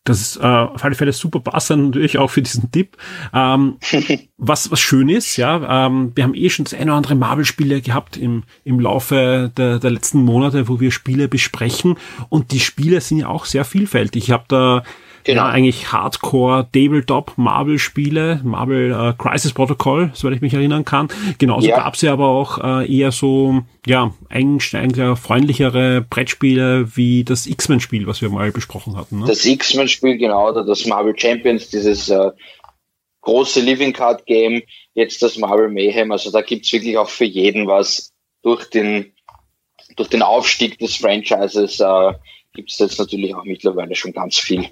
Das 0.05 0.21
ist 0.21 0.37
äh, 0.39 0.47
auf 0.47 0.83
alle 0.83 0.95
Fälle 0.95 1.13
super 1.13 1.41
passend 1.41 1.87
natürlich 1.87 2.17
auch 2.17 2.31
für 2.31 2.41
diesen 2.41 2.71
Tipp. 2.73 2.97
Ähm, 3.35 3.77
was, 4.39 4.71
was 4.71 4.81
schön 4.81 5.11
ist, 5.11 5.37
ja, 5.37 5.87
ähm, 5.87 6.13
wir 6.15 6.25
haben 6.25 6.35
eh 6.35 6.49
schon 6.49 6.65
das 6.65 6.73
eine 6.75 6.87
oder 6.87 6.97
andere 6.97 7.15
Marvel-Spiele 7.17 7.83
gehabt 7.83 8.17
im, 8.17 8.45
im 8.65 8.81
Laufe 8.81 9.53
der, 9.57 9.79
der 9.79 9.91
letzten 9.91 10.25
Monate, 10.25 10.69
wo 10.69 10.81
wir 10.81 10.91
Spiele 10.91 11.29
besprechen. 11.29 11.97
Und 12.31 12.53
die 12.53 12.61
Spiele 12.61 13.01
sind 13.03 13.19
ja 13.19 13.29
auch 13.29 13.45
sehr 13.45 13.65
vielfältig. 13.65 14.25
Ich 14.25 14.31
habe 14.31 14.45
da 14.49 14.83
Genau. 15.25 15.43
Ja, 15.43 15.49
eigentlich 15.49 15.93
Hardcore 15.93 16.69
Tabletop 16.73 17.35
Marvel 17.37 17.79
Spiele, 17.79 18.41
Marvel 18.43 18.93
äh, 18.93 19.13
Crisis 19.17 19.53
Protocol, 19.53 20.11
soweit 20.15 20.37
ich 20.37 20.41
mich 20.41 20.55
erinnern 20.55 20.85
kann. 20.85 21.09
Genauso 21.39 21.69
ja. 21.69 21.77
gab 21.77 21.95
es 21.95 22.03
ja 22.03 22.13
aber 22.13 22.29
auch 22.29 22.59
äh, 22.63 22.93
eher 22.93 23.13
so, 23.13 23.63
ja, 23.87 24.15
eigentlich, 24.29 24.75
eigentlich 24.75 25.19
freundlichere 25.19 26.01
Brettspiele 26.09 26.97
wie 26.97 27.25
das 27.25 27.47
X-Men 27.47 27.81
Spiel, 27.81 28.07
was 28.07 28.23
wir 28.23 28.31
mal 28.31 28.51
besprochen 28.53 28.97
hatten. 28.97 29.21
Ne? 29.21 29.27
Das 29.27 29.45
X-Men 29.45 29.89
Spiel, 29.89 30.17
genau, 30.17 30.49
oder 30.49 30.65
das 30.65 30.87
Marvel 30.87 31.19
Champions, 31.19 31.69
dieses 31.69 32.09
äh, 32.09 32.31
große 33.21 33.61
Living 33.61 33.93
Card 33.93 34.27
Game, 34.27 34.63
jetzt 34.95 35.23
das 35.23 35.37
Marvel 35.37 35.69
Mayhem, 35.69 36.13
also 36.13 36.31
da 36.31 36.41
gibt's 36.41 36.73
wirklich 36.73 36.97
auch 36.97 37.11
für 37.11 37.25
jeden 37.25 37.67
was 37.67 38.13
durch 38.43 38.71
den 38.71 39.13
durch 39.97 40.09
den 40.09 40.23
Aufstieg 40.23 40.79
des 40.79 40.97
Franchises 40.97 41.81
äh, 41.81 42.13
gibt 42.55 42.71
es 42.71 42.79
jetzt 42.79 42.99
natürlich 42.99 43.35
auch 43.35 43.45
mittlerweile 43.45 43.95
schon 43.95 44.13
ganz 44.13 44.39
viel. 44.39 44.69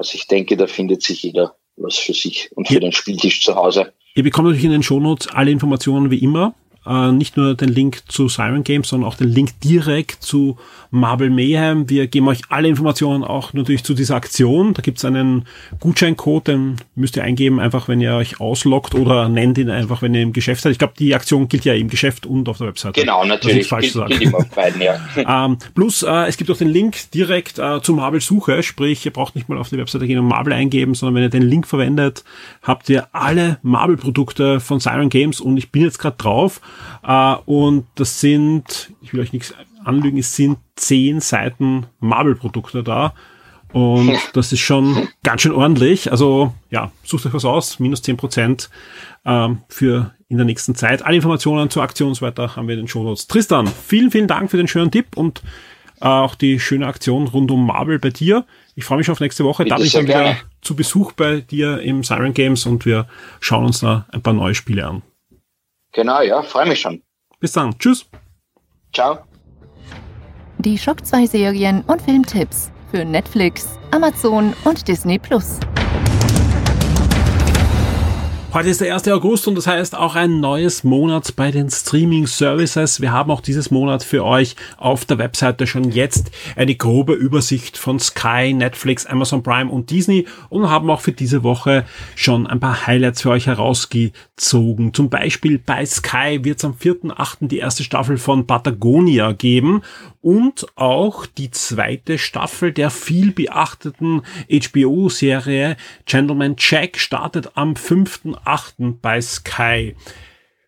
Also 0.00 0.14
ich 0.14 0.26
denke, 0.26 0.56
da 0.56 0.66
findet 0.66 1.02
sich 1.02 1.24
jeder 1.24 1.56
was 1.76 1.98
für 1.98 2.14
sich 2.14 2.50
und 2.54 2.68
für 2.68 2.74
ja. 2.74 2.80
den 2.80 2.92
Spieltisch 2.92 3.42
zu 3.42 3.54
Hause. 3.54 3.92
Ihr 4.14 4.22
bekommt 4.22 4.46
natürlich 4.46 4.64
in 4.64 4.70
den 4.70 4.82
Shownotes 4.82 5.28
alle 5.28 5.50
Informationen 5.50 6.10
wie 6.10 6.18
immer 6.18 6.54
äh, 6.86 7.12
nicht 7.12 7.36
nur 7.36 7.54
den 7.54 7.68
Link 7.68 8.02
zu 8.08 8.28
Siren 8.28 8.64
Games, 8.64 8.88
sondern 8.88 9.08
auch 9.08 9.14
den 9.14 9.28
Link 9.28 9.60
direkt 9.60 10.22
zu 10.22 10.56
Marvel 10.90 11.30
Mayhem. 11.30 11.88
Wir 11.90 12.06
geben 12.06 12.28
euch 12.28 12.40
alle 12.48 12.68
Informationen 12.68 13.22
auch 13.22 13.52
natürlich 13.52 13.84
zu 13.84 13.94
dieser 13.94 14.16
Aktion. 14.16 14.74
Da 14.74 14.82
gibt 14.82 14.98
es 14.98 15.04
einen 15.04 15.46
Gutscheincode, 15.78 16.48
den 16.48 16.76
müsst 16.94 17.16
ihr 17.16 17.22
eingeben, 17.22 17.60
einfach 17.60 17.88
wenn 17.88 18.00
ihr 18.00 18.14
euch 18.14 18.40
ausloggt 18.40 18.94
oder 18.94 19.28
nennt 19.28 19.58
ihn 19.58 19.70
einfach, 19.70 20.02
wenn 20.02 20.14
ihr 20.14 20.22
im 20.22 20.32
Geschäft 20.32 20.62
seid. 20.62 20.72
Ich 20.72 20.78
glaube, 20.78 20.94
die 20.98 21.14
Aktion 21.14 21.48
gilt 21.48 21.64
ja 21.64 21.74
im 21.74 21.88
Geschäft 21.88 22.26
und 22.26 22.48
auf 22.48 22.58
der 22.58 22.68
Webseite. 22.68 22.98
Genau, 22.98 23.24
natürlich. 23.24 23.68
Falsch 23.68 23.92
gilt, 23.92 24.06
gilt 24.08 24.22
immer 24.22 24.44
beiden, 24.54 24.80
ja. 24.80 24.98
ähm, 25.44 25.58
plus, 25.74 26.02
äh, 26.02 26.28
es 26.28 26.36
gibt 26.36 26.50
auch 26.50 26.56
den 26.56 26.68
Link 26.68 27.10
direkt 27.12 27.58
äh, 27.58 27.82
zu 27.82 27.92
Marvel 27.92 28.20
Suche, 28.20 28.62
sprich, 28.62 29.04
ihr 29.04 29.12
braucht 29.12 29.34
nicht 29.34 29.48
mal 29.48 29.58
auf 29.58 29.68
die 29.68 29.78
Webseite 29.78 30.06
gehen 30.06 30.18
und 30.18 30.26
Marvel 30.26 30.52
eingeben, 30.52 30.94
sondern 30.94 31.16
wenn 31.16 31.22
ihr 31.24 31.30
den 31.30 31.42
Link 31.42 31.66
verwendet, 31.66 32.24
habt 32.62 32.88
ihr 32.88 33.08
alle 33.12 33.58
Marvel 33.62 33.96
Produkte 33.96 34.60
von 34.60 34.80
Siren 34.80 35.10
Games 35.10 35.40
und 35.40 35.56
ich 35.56 35.70
bin 35.70 35.82
jetzt 35.82 35.98
gerade 35.98 36.16
drauf 36.16 36.60
äh, 37.02 37.34
und 37.46 37.86
das 37.94 38.20
sind, 38.20 38.92
ich 39.00 39.12
will 39.12 39.20
euch 39.20 39.32
nichts 39.32 39.54
anlügen, 39.84 40.18
es 40.18 40.36
sind 40.36 40.58
zehn 40.76 41.20
Seiten 41.20 41.86
Marvel-Produkte 42.00 42.82
da. 42.82 43.14
Und 43.72 44.18
das 44.32 44.52
ist 44.52 44.60
schon 44.60 45.08
ganz 45.22 45.42
schön 45.42 45.52
ordentlich. 45.52 46.10
Also 46.10 46.52
ja, 46.70 46.90
sucht 47.04 47.26
euch 47.26 47.34
was 47.34 47.44
aus, 47.44 47.78
minus 47.78 48.02
zehn 48.02 48.16
Prozent 48.16 48.68
ähm, 49.24 49.58
für 49.68 50.12
in 50.28 50.36
der 50.36 50.46
nächsten 50.46 50.74
Zeit. 50.74 51.04
Alle 51.04 51.16
Informationen 51.16 51.70
zur 51.70 51.82
Aktion 51.82 52.08
und 52.08 52.14
so 52.14 52.26
weiter 52.26 52.56
haben 52.56 52.68
wir 52.68 52.74
in 52.74 52.82
den 52.82 52.88
Show 52.88 53.02
Notes. 53.02 53.26
Tristan, 53.26 53.66
vielen, 53.66 54.10
vielen 54.10 54.28
Dank 54.28 54.50
für 54.50 54.56
den 54.56 54.68
schönen 54.68 54.90
Tipp 54.90 55.16
und 55.16 55.42
äh, 56.00 56.06
auch 56.06 56.34
die 56.34 56.58
schöne 56.58 56.86
Aktion 56.86 57.28
rund 57.28 57.50
um 57.50 57.66
Marvel 57.66 57.98
bei 57.98 58.10
dir. 58.10 58.44
Ich 58.74 58.84
freue 58.84 58.98
mich 58.98 59.10
auf 59.10 59.20
nächste 59.20 59.44
Woche. 59.44 59.64
Da 59.64 59.76
bin 59.76 59.86
ich 59.86 59.92
dann 59.92 60.06
wieder 60.06 60.36
zu 60.62 60.74
Besuch 60.74 61.12
bei 61.12 61.40
dir 61.40 61.80
im 61.80 62.02
Siren 62.02 62.34
Games 62.34 62.66
und 62.66 62.86
wir 62.86 63.06
schauen 63.40 63.66
uns 63.66 63.80
da 63.80 64.06
ein 64.10 64.22
paar 64.22 64.32
neue 64.32 64.54
Spiele 64.54 64.86
an. 64.86 65.02
Genau, 65.92 66.20
ja, 66.22 66.42
freue 66.42 66.66
mich 66.66 66.80
schon. 66.80 67.02
Bis 67.40 67.52
dann. 67.52 67.76
Tschüss. 67.78 68.06
Ciao. 68.92 69.18
Die 70.58 70.76
Schock 70.76 71.04
2 71.04 71.26
Serien 71.26 71.82
und 71.86 72.02
Filmtipps 72.02 72.70
für 72.90 73.04
Netflix, 73.04 73.78
Amazon 73.92 74.54
und 74.64 74.86
Disney 74.86 75.18
Plus. 75.18 75.58
Heute 78.52 78.68
ist 78.68 78.80
der 78.80 78.92
1. 78.92 79.06
August 79.06 79.46
und 79.46 79.54
das 79.54 79.68
heißt 79.68 79.94
auch 79.94 80.16
ein 80.16 80.40
neues 80.40 80.82
Monat 80.82 81.36
bei 81.36 81.52
den 81.52 81.70
Streaming 81.70 82.26
Services. 82.26 83.00
Wir 83.00 83.12
haben 83.12 83.30
auch 83.30 83.42
dieses 83.42 83.70
Monat 83.70 84.02
für 84.02 84.24
euch 84.24 84.56
auf 84.76 85.04
der 85.04 85.18
Webseite 85.18 85.68
schon 85.68 85.92
jetzt 85.92 86.32
eine 86.56 86.74
grobe 86.74 87.12
Übersicht 87.12 87.78
von 87.78 88.00
Sky, 88.00 88.52
Netflix, 88.52 89.06
Amazon 89.06 89.44
Prime 89.44 89.70
und 89.70 89.92
Disney 89.92 90.26
und 90.48 90.68
haben 90.68 90.90
auch 90.90 91.00
für 91.00 91.12
diese 91.12 91.44
Woche 91.44 91.84
schon 92.16 92.48
ein 92.48 92.58
paar 92.58 92.88
Highlights 92.88 93.22
für 93.22 93.30
euch 93.30 93.46
herausgezogen. 93.46 94.94
Zum 94.94 95.10
Beispiel 95.10 95.60
bei 95.60 95.86
Sky 95.86 96.40
wird 96.42 96.58
es 96.58 96.64
am 96.64 96.72
4.8. 96.72 97.46
die 97.46 97.58
erste 97.58 97.84
Staffel 97.84 98.18
von 98.18 98.48
Patagonia 98.48 99.30
geben 99.30 99.82
und 100.22 100.66
auch 100.74 101.24
die 101.24 101.52
zweite 101.52 102.18
Staffel 102.18 102.72
der 102.72 102.90
viel 102.90 103.30
beachteten 103.30 104.22
HBO-Serie 104.50 105.76
Gentleman 106.04 106.56
Jack 106.58 106.98
startet 106.98 107.52
am 107.54 107.76
5.8. 108.44 108.96
bei 109.00 109.20
Sky. 109.20 109.94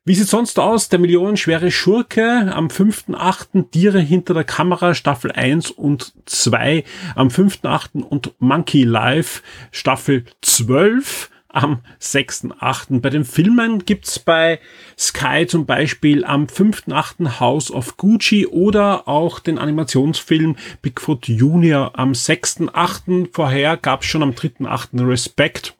Wie 0.05 0.15
sieht 0.17 0.27
sonst 0.27 0.59
aus? 0.59 0.89
Der 0.89 0.99
millionenschwere 0.99 1.71
Schurke 1.71 2.53
am 2.53 2.67
5.8. 2.67 3.71
Tiere 3.71 4.01
hinter 4.01 4.35
der 4.35 4.43
Kamera 4.43 4.95
Staffel 4.95 5.31
1 5.31 5.71
und 5.71 6.13
2 6.27 6.83
am 7.15 7.29
5.8. 7.29 8.03
und 8.03 8.33
Monkey 8.41 8.83
Life 8.83 9.43
Staffel 9.71 10.25
12 10.41 11.31
am 11.53 11.83
6.8. 12.01 13.01
Bei 13.01 13.11
den 13.11 13.25
Filmen 13.25 13.85
gibt's 13.85 14.19
bei 14.19 14.59
Sky 14.99 15.47
zum 15.47 15.67
Beispiel 15.67 16.25
am 16.25 16.47
5.8. 16.47 17.39
House 17.39 17.71
of 17.71 17.97
Gucci 17.97 18.49
oder 18.49 19.07
auch 19.07 19.39
den 19.39 19.59
Animationsfilm 19.59 20.57
Bigfoot 20.81 21.29
Junior 21.29 21.97
am 21.97 22.11
6.8. 22.13 23.29
Vorher 23.33 23.77
gab's 23.77 24.07
schon 24.07 24.25
am 24.25 24.31
3.8. 24.31 25.07
Respect 25.07 25.77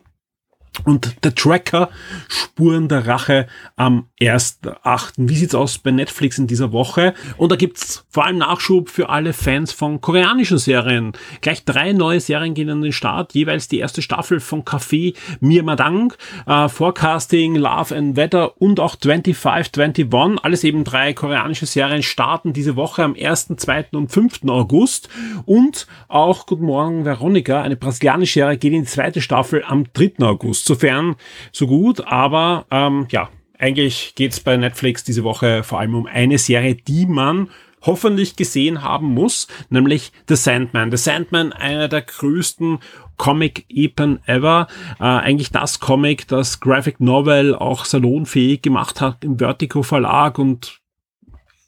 und 0.85 1.23
der 1.23 1.35
Tracker 1.35 1.91
Spuren 2.29 2.89
der 2.89 3.07
Rache 3.07 3.47
am 3.77 4.07
1.8. 4.21 5.13
Wie 5.17 5.37
sieht's 5.37 5.55
aus 5.55 5.79
bei 5.79 5.91
Netflix 5.91 6.39
in 6.39 6.47
dieser 6.47 6.73
Woche? 6.73 7.15
Und 7.37 7.53
da 7.53 7.57
gibt's 7.57 8.05
vor 8.09 8.25
allem 8.25 8.39
Nachschub 8.39 8.89
für 8.89 9.09
alle 9.09 9.33
Fans 9.33 9.73
von 9.73 10.01
koreanischen 10.01 10.59
Serien. 10.59 11.13
Gleich 11.41 11.65
drei 11.65 11.93
neue 11.93 12.21
Serien 12.21 12.55
gehen 12.55 12.71
an 12.71 12.83
den 12.83 12.93
Start. 12.93 13.35
Jeweils 13.35 13.69
die 13.69 13.79
erste 13.79 14.03
Staffel 14.03 14.41
von 14.41 14.65
Café 14.65 15.15
Mir 15.41 15.63
Madang, 15.63 16.15
äh, 16.47 16.69
Forecasting, 16.69 17.55
Love 17.57 17.95
and 17.95 18.17
Weather 18.17 18.61
und 18.61 18.81
auch 18.81 18.97
2521. 18.97 20.43
Alles 20.43 20.65
eben 20.65 20.85
drei 20.85 21.13
koreanische 21.13 21.67
Serien 21.67 22.03
starten 22.03 22.53
diese 22.53 22.77
Woche 22.77 23.05
am 23.05 23.15
1., 23.15 23.57
2. 23.57 23.87
und 23.93 24.11
5. 24.11 24.49
August. 24.49 25.09
Und 25.45 25.87
auch 26.09 26.47
Guten 26.47 26.65
Morgen 26.65 27.05
Veronica, 27.05 27.63
eine 27.63 27.77
brasilianische 27.77 28.41
Serie, 28.41 28.57
geht 28.57 28.73
in 28.73 28.83
die 28.83 28.89
zweite 28.89 29.21
Staffel 29.21 29.65
am 29.67 29.87
3. 29.93 30.15
August. 30.21 30.62
Sofern 30.65 31.17
so 31.51 31.67
gut, 31.67 32.07
aber 32.07 32.67
ähm, 32.71 33.07
ja, 33.11 33.29
eigentlich 33.59 34.15
geht's 34.15 34.41
bei 34.41 34.57
Netflix 34.57 35.05
diese 35.05 35.25
Woche 35.25 35.63
vor 35.63 35.81
allem 35.81 35.95
um 35.95 36.07
eine 36.07 36.39
Serie, 36.39 36.75
die 36.75 37.07
man 37.07 37.49
hoffentlich 37.83 38.37
gesehen 38.37 38.83
haben 38.83 39.09
muss, 39.09 39.49
nämlich 39.71 40.13
The 40.29 40.37
Sandman. 40.37 40.91
The 40.91 40.97
Sandman, 40.97 41.53
einer 41.53 41.89
der 41.89 42.03
größten 42.03 42.79
Comic-Epen 43.17 44.21
ever. 44.27 44.69
Äh, 45.01 45.05
eigentlich 45.05 45.51
das 45.51 45.81
Comic, 45.81 46.29
das 46.29 46.61
Graphic 46.61 47.01
Novel 47.01 47.55
auch 47.55 47.85
salonfähig 47.85 48.63
gemacht 48.63 49.01
hat 49.01 49.25
im 49.25 49.39
Vertigo 49.39 49.83
Verlag 49.83 50.39
und 50.39 50.82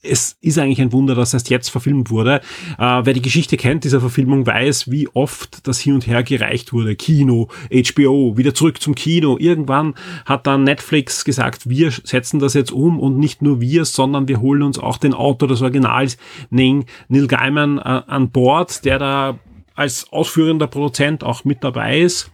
es 0.04 0.36
ist 0.40 0.58
eigentlich 0.58 0.80
ein 0.80 0.92
Wunder, 0.92 1.14
dass 1.14 1.34
erst 1.34 1.50
jetzt 1.50 1.68
verfilmt 1.68 2.10
wurde. 2.10 2.40
Äh, 2.78 3.00
wer 3.04 3.12
die 3.12 3.22
Geschichte 3.22 3.56
kennt 3.56 3.84
dieser 3.84 4.00
Verfilmung, 4.00 4.46
weiß, 4.46 4.90
wie 4.90 5.08
oft 5.08 5.66
das 5.66 5.80
hin 5.80 5.94
und 5.94 6.06
her 6.06 6.22
gereicht 6.22 6.72
wurde. 6.72 6.96
Kino, 6.96 7.48
HBO, 7.70 8.36
wieder 8.36 8.54
zurück 8.54 8.80
zum 8.80 8.94
Kino. 8.94 9.36
Irgendwann 9.38 9.94
hat 10.26 10.46
dann 10.46 10.64
Netflix 10.64 11.24
gesagt, 11.24 11.68
wir 11.68 11.90
setzen 11.90 12.38
das 12.38 12.54
jetzt 12.54 12.72
um 12.72 13.00
und 13.00 13.18
nicht 13.18 13.42
nur 13.42 13.60
wir, 13.60 13.84
sondern 13.84 14.28
wir 14.28 14.40
holen 14.40 14.62
uns 14.62 14.78
auch 14.78 14.98
den 14.98 15.14
Autor 15.14 15.48
des 15.48 15.62
Originals, 15.62 16.18
Neil 16.50 16.84
Gaiman, 17.08 17.78
äh, 17.78 18.02
an 18.06 18.30
Bord, 18.30 18.84
der 18.84 18.98
da 18.98 19.38
als 19.74 20.12
ausführender 20.12 20.66
Produzent 20.66 21.24
auch 21.24 21.44
mit 21.44 21.64
dabei 21.64 22.00
ist. 22.00 22.30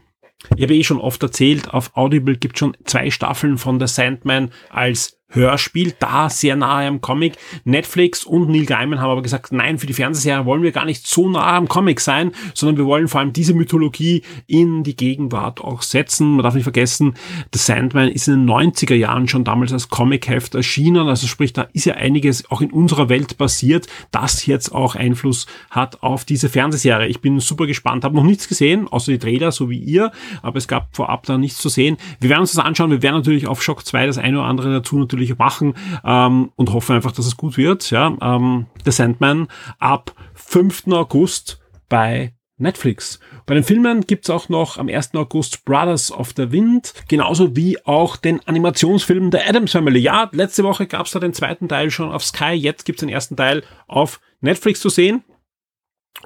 Ich 0.56 0.62
habe 0.62 0.74
eh 0.74 0.84
schon 0.84 0.98
oft 0.98 1.22
erzählt, 1.22 1.72
auf 1.72 1.96
Audible 1.96 2.36
gibt 2.36 2.58
schon 2.58 2.76
zwei 2.84 3.10
Staffeln 3.10 3.58
von 3.58 3.78
The 3.78 3.86
Sandman 3.86 4.50
als 4.70 5.19
Hörspiel, 5.30 5.94
da 5.98 6.28
sehr 6.28 6.56
nahe 6.56 6.86
am 6.86 7.00
Comic. 7.00 7.34
Netflix 7.64 8.24
und 8.24 8.48
Neil 8.48 8.66
Gaiman 8.66 9.00
haben 9.00 9.10
aber 9.10 9.22
gesagt, 9.22 9.52
nein, 9.52 9.78
für 9.78 9.86
die 9.86 9.92
Fernsehserie 9.92 10.44
wollen 10.44 10.62
wir 10.62 10.72
gar 10.72 10.84
nicht 10.84 11.06
so 11.06 11.28
nah 11.28 11.56
am 11.56 11.68
Comic 11.68 12.00
sein, 12.00 12.32
sondern 12.54 12.76
wir 12.76 12.86
wollen 12.86 13.08
vor 13.08 13.20
allem 13.20 13.32
diese 13.32 13.54
Mythologie 13.54 14.22
in 14.46 14.82
die 14.82 14.96
Gegenwart 14.96 15.60
auch 15.60 15.82
setzen. 15.82 16.32
Man 16.32 16.42
darf 16.42 16.54
nicht 16.54 16.64
vergessen, 16.64 17.14
The 17.52 17.58
Sandman 17.58 18.08
ist 18.08 18.28
in 18.28 18.46
den 18.46 18.50
90er 18.50 18.94
Jahren 18.94 19.28
schon 19.28 19.44
damals 19.44 19.72
als 19.72 19.88
Comic-Heft 19.88 20.54
erschienen, 20.54 21.08
also 21.08 21.26
sprich, 21.26 21.52
da 21.52 21.68
ist 21.72 21.84
ja 21.84 21.94
einiges 21.94 22.50
auch 22.50 22.60
in 22.60 22.72
unserer 22.72 23.08
Welt 23.08 23.38
passiert, 23.38 23.86
das 24.10 24.46
jetzt 24.46 24.72
auch 24.72 24.96
Einfluss 24.96 25.46
hat 25.70 26.02
auf 26.02 26.24
diese 26.24 26.48
Fernsehserie. 26.48 27.08
Ich 27.08 27.20
bin 27.20 27.38
super 27.40 27.66
gespannt, 27.66 28.04
habe 28.04 28.16
noch 28.16 28.24
nichts 28.24 28.48
gesehen, 28.48 28.88
außer 28.88 29.12
die 29.12 29.18
Trailer, 29.18 29.52
so 29.52 29.70
wie 29.70 29.78
ihr, 29.78 30.10
aber 30.42 30.58
es 30.58 30.66
gab 30.66 30.94
vorab 30.94 31.26
da 31.26 31.38
nichts 31.38 31.58
zu 31.58 31.68
sehen. 31.68 31.96
Wir 32.18 32.30
werden 32.30 32.40
uns 32.40 32.52
das 32.52 32.64
anschauen, 32.64 32.90
wir 32.90 33.02
werden 33.02 33.16
natürlich 33.16 33.46
auf 33.46 33.62
Shock 33.62 33.86
2 33.86 34.06
das 34.06 34.18
eine 34.18 34.38
oder 34.38 34.48
andere 34.48 34.72
dazu 34.72 34.98
natürlich 34.98 35.19
natürlich 35.20 35.38
machen 35.38 35.74
ähm, 36.04 36.52
und 36.56 36.72
hoffen 36.72 36.96
einfach, 36.96 37.12
dass 37.12 37.26
es 37.26 37.36
gut 37.36 37.56
wird. 37.56 37.90
Ja, 37.90 38.16
ähm, 38.20 38.66
The 38.84 38.90
Sandman 38.90 39.48
ab 39.78 40.14
5. 40.34 40.88
August 40.88 41.60
bei 41.88 42.34
Netflix. 42.56 43.20
Bei 43.46 43.54
den 43.54 43.64
Filmen 43.64 44.02
gibt's 44.02 44.28
auch 44.28 44.48
noch 44.48 44.76
am 44.76 44.88
1. 44.88 45.14
August 45.14 45.64
Brothers 45.64 46.12
of 46.12 46.32
the 46.36 46.52
Wind, 46.52 46.92
genauso 47.08 47.56
wie 47.56 47.82
auch 47.86 48.16
den 48.16 48.46
Animationsfilm 48.46 49.30
The 49.32 49.38
Adams 49.38 49.72
Family. 49.72 49.98
Ja, 49.98 50.28
letzte 50.32 50.62
Woche 50.62 50.86
gab's 50.86 51.12
da 51.12 51.20
den 51.20 51.32
zweiten 51.32 51.68
Teil 51.68 51.90
schon 51.90 52.12
auf 52.12 52.24
Sky, 52.24 52.52
jetzt 52.52 52.84
gibt's 52.84 53.00
den 53.00 53.08
ersten 53.08 53.36
Teil 53.36 53.62
auf 53.86 54.20
Netflix 54.40 54.80
zu 54.80 54.90
sehen. 54.90 55.24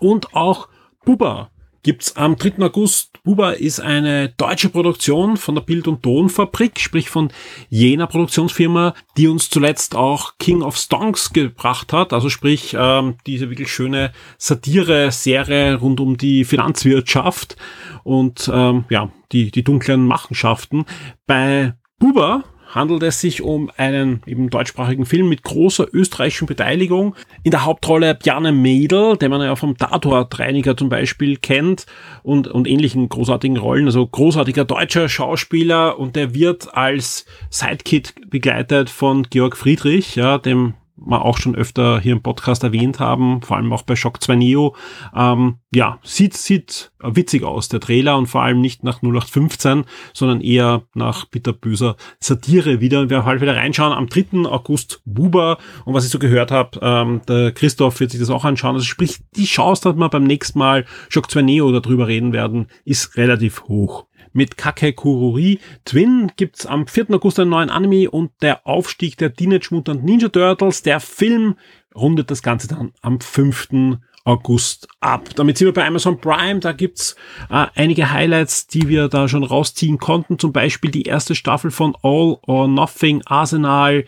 Und 0.01 0.35
auch 0.35 0.69
Buba 1.05 1.51
gibt's 1.85 2.17
am 2.17 2.37
3. 2.37 2.65
August. 2.65 3.23
Buba 3.23 3.53
ist 3.53 3.79
eine 3.79 4.31
deutsche 4.31 4.69
Produktion 4.69 5.37
von 5.37 5.55
der 5.55 5.63
Bild- 5.63 5.87
und 5.87 6.03
Tonfabrik, 6.03 6.81
sprich 6.81 7.09
von 7.09 7.31
jener 7.71 8.07
Produktionsfirma, 8.07 8.95
die 9.17 9.29
uns 9.29 9.49
zuletzt 9.49 9.95
auch 9.95 10.33
King 10.39 10.63
of 10.63 10.77
Stonks 10.77 11.33
gebracht 11.33 11.93
hat. 11.93 12.13
Also 12.13 12.29
sprich 12.29 12.77
ähm, 12.77 13.15
diese 13.27 13.49
wirklich 13.49 13.73
schöne 13.73 14.13
Satire-Serie 14.39 15.77
rund 15.77 16.01
um 16.01 16.17
die 16.17 16.45
Finanzwirtschaft 16.45 17.57
und 18.03 18.51
ähm, 18.53 18.85
ja 18.91 19.11
die 19.33 19.51
die 19.51 19.63
dunklen 19.63 20.07
Machenschaften. 20.07 20.85
Bei 21.27 21.75
Buba 21.99 22.45
handelt 22.75 23.03
es 23.05 23.21
sich 23.21 23.41
um 23.41 23.71
einen 23.77 24.23
eben 24.27 24.51
deutschsprachigen 24.51 25.07
Film 25.07 25.29
mit 25.29 25.43
großer 25.43 25.87
österreichischen 25.93 26.47
Beteiligung. 26.47 27.15
In 27.45 27.53
der 27.53 27.65
Hauptrolle 27.65 28.15
Bjarne 28.15 28.53
Mädel, 28.53 29.17
den 29.17 29.31
man 29.31 29.41
ja 29.41 29.55
vom 29.55 29.77
Tatortreiniger 29.77 30.77
zum 30.77 30.89
Beispiel 30.89 31.37
kennt 31.37 31.87
und, 32.23 32.49
und 32.49 32.67
ähnlichen 32.67 33.09
großartigen 33.09 33.57
Rollen. 33.57 33.87
Also 33.87 34.07
großartiger 34.07 34.65
deutscher 34.65 35.09
Schauspieler 35.09 35.99
und 35.99 36.17
der 36.17 36.35
wird 36.35 36.75
als 36.77 37.27
Sidekick 37.51 38.29
begleitet 38.29 38.91
von 38.91 39.25
Georg 39.31 39.57
Friedrich, 39.57 40.17
ja, 40.17 40.39
dem 40.39 40.75
wir 41.07 41.25
auch 41.25 41.39
schon 41.39 41.55
öfter 41.55 42.01
hier 42.01 42.13
im 42.13 42.23
Podcast 42.23 42.63
erwähnt 42.65 43.01
haben, 43.01 43.43
vor 43.43 43.57
allem 43.57 43.73
auch 43.73 43.83
bei 43.83 43.97
Shock 43.97 44.23
2 44.23 44.37
Neo. 44.37 44.75
Ähm, 45.15 45.57
ja, 45.73 45.99
sieht, 46.03 46.35
sieht 46.35 46.93
witzig 47.01 47.45
aus, 47.45 47.69
der 47.69 47.81
Trailer 47.81 48.17
und 48.17 48.27
vor 48.27 48.43
allem 48.43 48.61
nicht 48.61 48.85
nach 48.85 49.03
0815, 49.03 49.85
sondern 50.13 50.41
eher 50.41 50.83
nach 50.95 51.27
bitterböser 51.27 51.97
Satire 52.21 52.81
wieder. 52.81 53.11
Wir 53.11 53.25
halt 53.25 53.41
wieder 53.41 53.57
reinschauen 53.57 53.93
am 53.93 54.09
3. 54.09 54.49
August 54.49 55.03
Buber 55.05 55.59
und 55.85 55.95
was 55.95 56.05
ich 56.05 56.11
so 56.11 56.19
gehört 56.19 56.51
habe, 56.51 56.79
ähm, 56.83 57.21
der 57.29 57.53
Christoph 57.53 58.01
wird 58.01 58.11
sich 58.11 58.21
das 58.21 58.31
auch 58.31 58.45
anschauen. 58.45 58.75
Also 58.75 58.87
sprich, 58.87 59.21
die 59.37 59.45
Chance, 59.45 59.83
dass 59.83 59.97
wir 59.97 60.09
beim 60.09 60.25
nächsten 60.25 60.59
Mal 60.59 60.85
Shock 61.09 61.31
2 61.31 61.43
Neo 61.43 61.73
darüber 61.73 62.07
reden 62.07 62.33
werden, 62.33 62.69
ist 62.85 63.17
relativ 63.17 63.65
hoch 63.65 64.07
mit 64.35 64.59
Kakekururi. 64.59 65.61
Twin 65.87 66.31
gibt's 66.37 66.67
am 66.67 66.87
4. 66.87 67.11
August 67.13 67.41
einen 67.41 67.51
neuen 67.51 67.71
Anime 67.71 68.11
und 68.11 68.33
der 68.43 68.67
Aufstieg 68.67 69.17
der 69.17 69.33
Teenage 69.33 69.69
Mutant 69.71 70.05
Ninja 70.05 70.29
Turtles. 70.29 70.83
Der 70.83 71.01
Film 71.01 71.57
rundet 71.95 72.31
das 72.31 72.43
Ganze 72.43 72.69
dann 72.69 72.93
am 73.01 73.21
5. 73.21 73.99
August 74.25 74.89
ab. 75.01 75.35
Damit 75.37 75.59
sind 75.59 75.67
wir 75.67 75.75
bei 75.75 75.87
Amazon 75.87 76.19
Prime. 76.19 76.61
Da 76.61 76.73
gibt's 76.73 77.15
äh, 77.51 77.67
einige 77.75 78.11
Highlights, 78.11 78.67
die 78.67 78.89
wir 78.89 79.09
da 79.09 79.29
schon 79.29 79.45
rausziehen 79.45 79.99
konnten. 79.99 80.39
Zum 80.39 80.53
Beispiel 80.53 80.91
die 80.91 81.03
erste 81.03 81.35
Staffel 81.35 81.71
von 81.71 81.95
All 82.03 82.39
or 82.47 82.67
Nothing 82.67 83.23
Arsenal, 83.27 84.05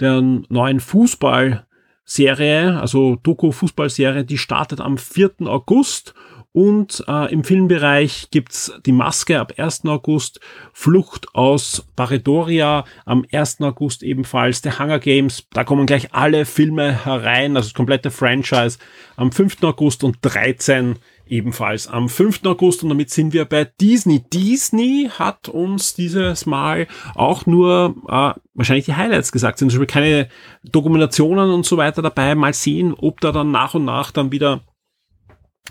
der 0.00 0.20
neuen 0.20 0.80
Fußball 0.80 1.66
Serie, 2.04 2.80
also 2.80 3.14
Doku-Fußballserie, 3.14 4.24
die 4.24 4.38
startet 4.38 4.80
am 4.80 4.98
4. 4.98 5.46
August 5.46 6.14
und 6.52 7.04
äh, 7.06 7.32
im 7.32 7.44
Filmbereich 7.44 8.28
gibt's 8.30 8.72
Die 8.84 8.92
Maske 8.92 9.38
ab 9.38 9.52
1. 9.56 9.84
August, 9.86 10.40
Flucht 10.72 11.34
aus 11.34 11.86
Barredoria 11.94 12.84
am 13.04 13.24
1. 13.30 13.60
August 13.60 14.02
ebenfalls, 14.02 14.60
The 14.62 14.72
Hunger 14.72 14.98
Games, 14.98 15.46
da 15.52 15.64
kommen 15.64 15.86
gleich 15.86 16.12
alle 16.12 16.44
Filme 16.44 17.04
herein, 17.04 17.56
also 17.56 17.68
das 17.68 17.74
komplette 17.74 18.10
Franchise 18.10 18.78
am 19.16 19.30
5. 19.30 19.62
August 19.62 20.02
und 20.02 20.18
13 20.22 20.96
ebenfalls 21.30 21.86
am 21.86 22.08
5. 22.08 22.44
August 22.44 22.82
und 22.82 22.88
damit 22.88 23.10
sind 23.10 23.32
wir 23.32 23.44
bei 23.44 23.64
Disney. 23.64 24.20
Disney 24.32 25.08
hat 25.16 25.48
uns 25.48 25.94
dieses 25.94 26.44
Mal 26.46 26.88
auch 27.14 27.46
nur 27.46 27.94
äh, 28.08 28.32
wahrscheinlich 28.54 28.86
die 28.86 28.96
Highlights 28.96 29.30
gesagt. 29.32 29.58
Sind 29.58 29.70
zum 29.70 29.78
Beispiel 29.80 29.94
keine 29.94 30.28
Dokumentationen 30.64 31.50
und 31.50 31.64
so 31.64 31.76
weiter 31.76 32.02
dabei. 32.02 32.34
Mal 32.34 32.52
sehen, 32.52 32.94
ob 32.94 33.20
da 33.20 33.30
dann 33.30 33.52
nach 33.52 33.74
und 33.74 33.84
nach 33.84 34.10
dann 34.10 34.32
wieder 34.32 34.62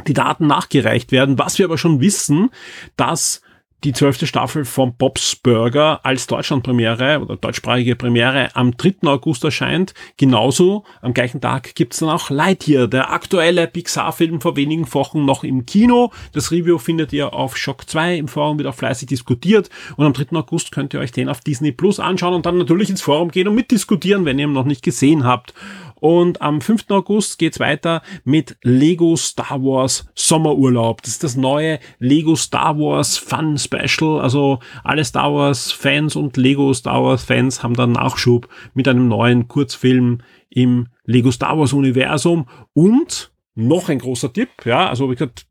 die 0.07 0.13
Daten 0.13 0.47
nachgereicht 0.47 1.11
werden. 1.11 1.37
Was 1.37 1.57
wir 1.57 1.65
aber 1.65 1.77
schon 1.77 1.99
wissen, 1.99 2.49
dass 2.95 3.41
die 3.83 3.93
zwölfte 3.93 4.27
Staffel 4.27 4.65
von 4.65 4.95
Bob's 4.95 5.37
Burger 5.37 6.01
als 6.03 6.27
Deutschlandpremiere 6.27 7.21
oder 7.21 7.37
deutschsprachige 7.37 7.95
Premiere 7.95 8.53
am 8.55 8.75
3. 8.75 9.07
August 9.07 9.43
erscheint. 9.45 9.93
Genauso 10.17 10.83
am 11.01 11.13
gleichen 11.13 11.39
Tag 11.39 11.75
gibt's 11.75 11.99
dann 11.99 12.09
auch 12.09 12.29
Lightyear, 12.29 12.87
der 12.87 13.11
aktuelle 13.11 13.67
Pixar-Film 13.67 14.41
vor 14.41 14.57
wenigen 14.57 14.91
Wochen 14.93 15.23
noch 15.23 15.45
im 15.45 15.65
Kino. 15.65 16.11
Das 16.33 16.51
Review 16.51 16.77
findet 16.77 17.13
ihr 17.13 17.33
auf 17.33 17.55
Shock 17.55 17.89
2 17.89 18.17
im 18.17 18.27
Forum, 18.27 18.57
wird 18.57 18.67
auch 18.67 18.75
fleißig 18.75 19.07
diskutiert. 19.07 19.69
Und 19.95 20.05
am 20.05 20.13
3. 20.13 20.35
August 20.37 20.73
könnt 20.73 20.93
ihr 20.93 20.99
euch 20.99 21.13
den 21.13 21.29
auf 21.29 21.39
Disney 21.39 21.71
Plus 21.71 22.01
anschauen 22.01 22.33
und 22.33 22.45
dann 22.45 22.57
natürlich 22.57 22.89
ins 22.89 23.01
Forum 23.01 23.31
gehen 23.31 23.47
und 23.47 23.55
mitdiskutieren, 23.55 24.25
wenn 24.25 24.39
ihr 24.39 24.47
ihn 24.47 24.53
noch 24.53 24.65
nicht 24.65 24.83
gesehen 24.83 25.23
habt. 25.23 25.53
Und 25.99 26.41
am 26.41 26.61
5. 26.61 26.85
August 26.89 27.37
geht's 27.37 27.59
weiter 27.59 28.01
mit 28.23 28.57
Lego 28.63 29.15
Star 29.15 29.61
Wars 29.61 30.07
Sommerurlaub. 30.15 31.01
Das 31.01 31.11
ist 31.11 31.23
das 31.23 31.35
neue 31.35 31.79
Lego 31.99 32.35
Star 32.35 32.77
Wars 32.77 33.17
Fun 33.17 33.57
Special. 33.57 34.21
Also 34.21 34.59
alle 34.83 35.03
Star 35.03 35.33
Wars 35.33 35.71
Fans 35.71 36.15
und 36.15 36.37
Lego 36.37 36.73
Star 36.73 37.03
Wars 37.03 37.23
Fans 37.23 37.63
haben 37.63 37.75
dann 37.75 37.93
Nachschub 37.93 38.47
mit 38.73 38.87
einem 38.87 39.07
neuen 39.07 39.47
Kurzfilm 39.47 40.21
im 40.49 40.87
Lego 41.05 41.31
Star 41.31 41.57
Wars 41.57 41.73
Universum. 41.73 42.47
Und 42.73 43.31
noch 43.55 43.89
ein 43.89 43.99
großer 43.99 44.31
Tipp, 44.31 44.49
ja, 44.65 44.87
also 44.87 45.09
wie 45.09 45.15
gesagt, 45.15 45.45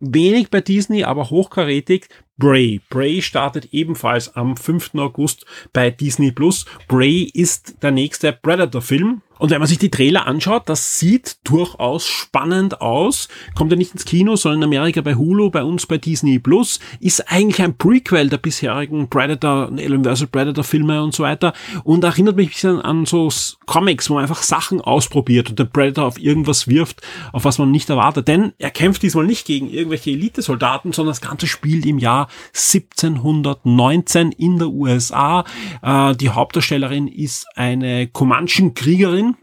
wenig 0.00 0.50
bei 0.50 0.60
Disney, 0.60 1.04
aber 1.04 1.30
hochkarätig. 1.30 2.08
Bray. 2.40 2.80
Bray 2.88 3.22
startet 3.22 3.68
ebenfalls 3.72 4.34
am 4.34 4.56
5. 4.56 4.94
August 4.96 5.44
bei 5.72 5.90
Disney 5.90 6.32
Plus. 6.32 6.64
Bray 6.88 7.30
ist 7.32 7.82
der 7.82 7.92
nächste 7.92 8.32
Predator-Film. 8.32 9.22
Und 9.40 9.50
wenn 9.50 9.58
man 9.58 9.68
sich 9.68 9.78
die 9.78 9.90
Trailer 9.90 10.26
anschaut, 10.26 10.68
das 10.68 10.98
sieht 10.98 11.38
durchaus 11.44 12.06
spannend 12.06 12.82
aus. 12.82 13.28
Kommt 13.54 13.70
ja 13.70 13.78
nicht 13.78 13.92
ins 13.92 14.04
Kino, 14.04 14.36
sondern 14.36 14.60
in 14.60 14.64
Amerika 14.64 15.00
bei 15.00 15.14
Hulu, 15.14 15.50
bei 15.50 15.64
uns 15.64 15.86
bei 15.86 15.96
Disney 15.96 16.38
Plus. 16.38 16.78
Ist 17.00 17.32
eigentlich 17.32 17.62
ein 17.62 17.78
Prequel 17.78 18.28
der 18.28 18.36
bisherigen 18.36 19.08
Predator, 19.08 19.68
Universal 19.68 20.26
Predator 20.26 20.62
Filme 20.62 21.02
und 21.02 21.14
so 21.14 21.22
weiter. 21.22 21.54
Und 21.84 22.04
erinnert 22.04 22.36
mich 22.36 22.48
ein 22.48 22.52
bisschen 22.52 22.80
an 22.82 23.06
so 23.06 23.30
Comics, 23.64 24.10
wo 24.10 24.14
man 24.14 24.24
einfach 24.24 24.42
Sachen 24.42 24.82
ausprobiert 24.82 25.48
und 25.48 25.58
der 25.58 25.64
Predator 25.64 26.04
auf 26.04 26.20
irgendwas 26.20 26.68
wirft, 26.68 27.00
auf 27.32 27.46
was 27.46 27.56
man 27.56 27.70
nicht 27.70 27.88
erwartet. 27.88 28.28
Denn 28.28 28.52
er 28.58 28.70
kämpft 28.70 29.02
diesmal 29.02 29.24
nicht 29.24 29.46
gegen 29.46 29.70
irgendwelche 29.70 30.10
Elitesoldaten, 30.10 30.92
sondern 30.92 31.12
das 31.12 31.22
Ganze 31.22 31.46
spielt 31.46 31.86
im 31.86 31.98
Jahr 31.98 32.28
1719 32.52 34.32
in 34.32 34.58
der 34.58 34.68
USA. 34.68 35.44
Äh, 35.82 36.16
die 36.16 36.30
Hauptdarstellerin 36.30 37.08
ist 37.08 37.46
eine 37.56 38.08
Comanchen-Kriegerin 38.08 39.36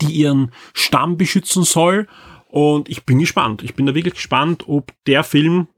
die 0.00 0.12
ihren 0.12 0.52
Stamm 0.74 1.16
beschützen 1.16 1.64
soll. 1.64 2.08
Und 2.48 2.88
ich 2.88 3.04
bin 3.04 3.18
gespannt. 3.18 3.62
Ich 3.62 3.74
bin 3.74 3.86
da 3.86 3.94
wirklich 3.94 4.14
gespannt, 4.14 4.64
ob 4.68 4.92
der 5.06 5.24
Film 5.24 5.68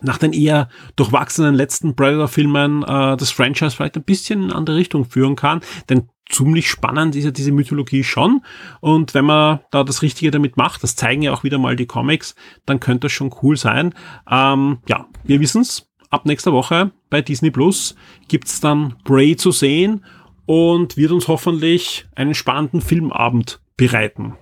nach 0.00 0.18
den 0.18 0.32
eher 0.32 0.68
durchwachsenen 0.96 1.54
letzten 1.54 1.96
Predator-Filmen 1.96 2.82
äh, 2.82 3.16
das 3.16 3.30
Franchise 3.30 3.74
vielleicht 3.74 3.96
ein 3.96 4.04
bisschen 4.04 4.42
in 4.42 4.50
eine 4.50 4.56
andere 4.56 4.76
Richtung 4.76 5.04
führen 5.04 5.36
kann. 5.36 5.60
Denn 5.88 6.08
ziemlich 6.28 6.68
spannend 6.68 7.16
ist 7.16 7.24
ja 7.24 7.30
diese 7.30 7.52
Mythologie 7.52 8.04
schon. 8.04 8.42
Und 8.80 9.14
wenn 9.14 9.24
man 9.24 9.60
da 9.70 9.84
das 9.84 10.02
Richtige 10.02 10.30
damit 10.30 10.56
macht, 10.56 10.82
das 10.82 10.96
zeigen 10.96 11.22
ja 11.22 11.32
auch 11.32 11.44
wieder 11.44 11.58
mal 11.58 11.76
die 11.76 11.86
Comics, 11.86 12.34
dann 12.66 12.80
könnte 12.80 13.06
das 13.06 13.12
schon 13.12 13.34
cool 13.42 13.56
sein. 13.56 13.94
Ähm, 14.30 14.78
ja, 14.88 15.06
wir 15.24 15.40
wissen's. 15.40 15.90
Ab 16.10 16.26
nächster 16.26 16.52
Woche 16.52 16.92
bei 17.10 17.22
Disney 17.22 17.50
Plus 17.50 17.96
gibt's 18.28 18.60
dann 18.60 18.94
Bray 19.02 19.36
zu 19.36 19.50
sehen 19.50 20.04
und 20.46 20.96
wird 20.96 21.10
uns 21.10 21.26
hoffentlich 21.26 22.06
einen 22.14 22.34
spannenden 22.34 22.80
Filmabend 22.80 23.60
bereiten. 23.76 24.34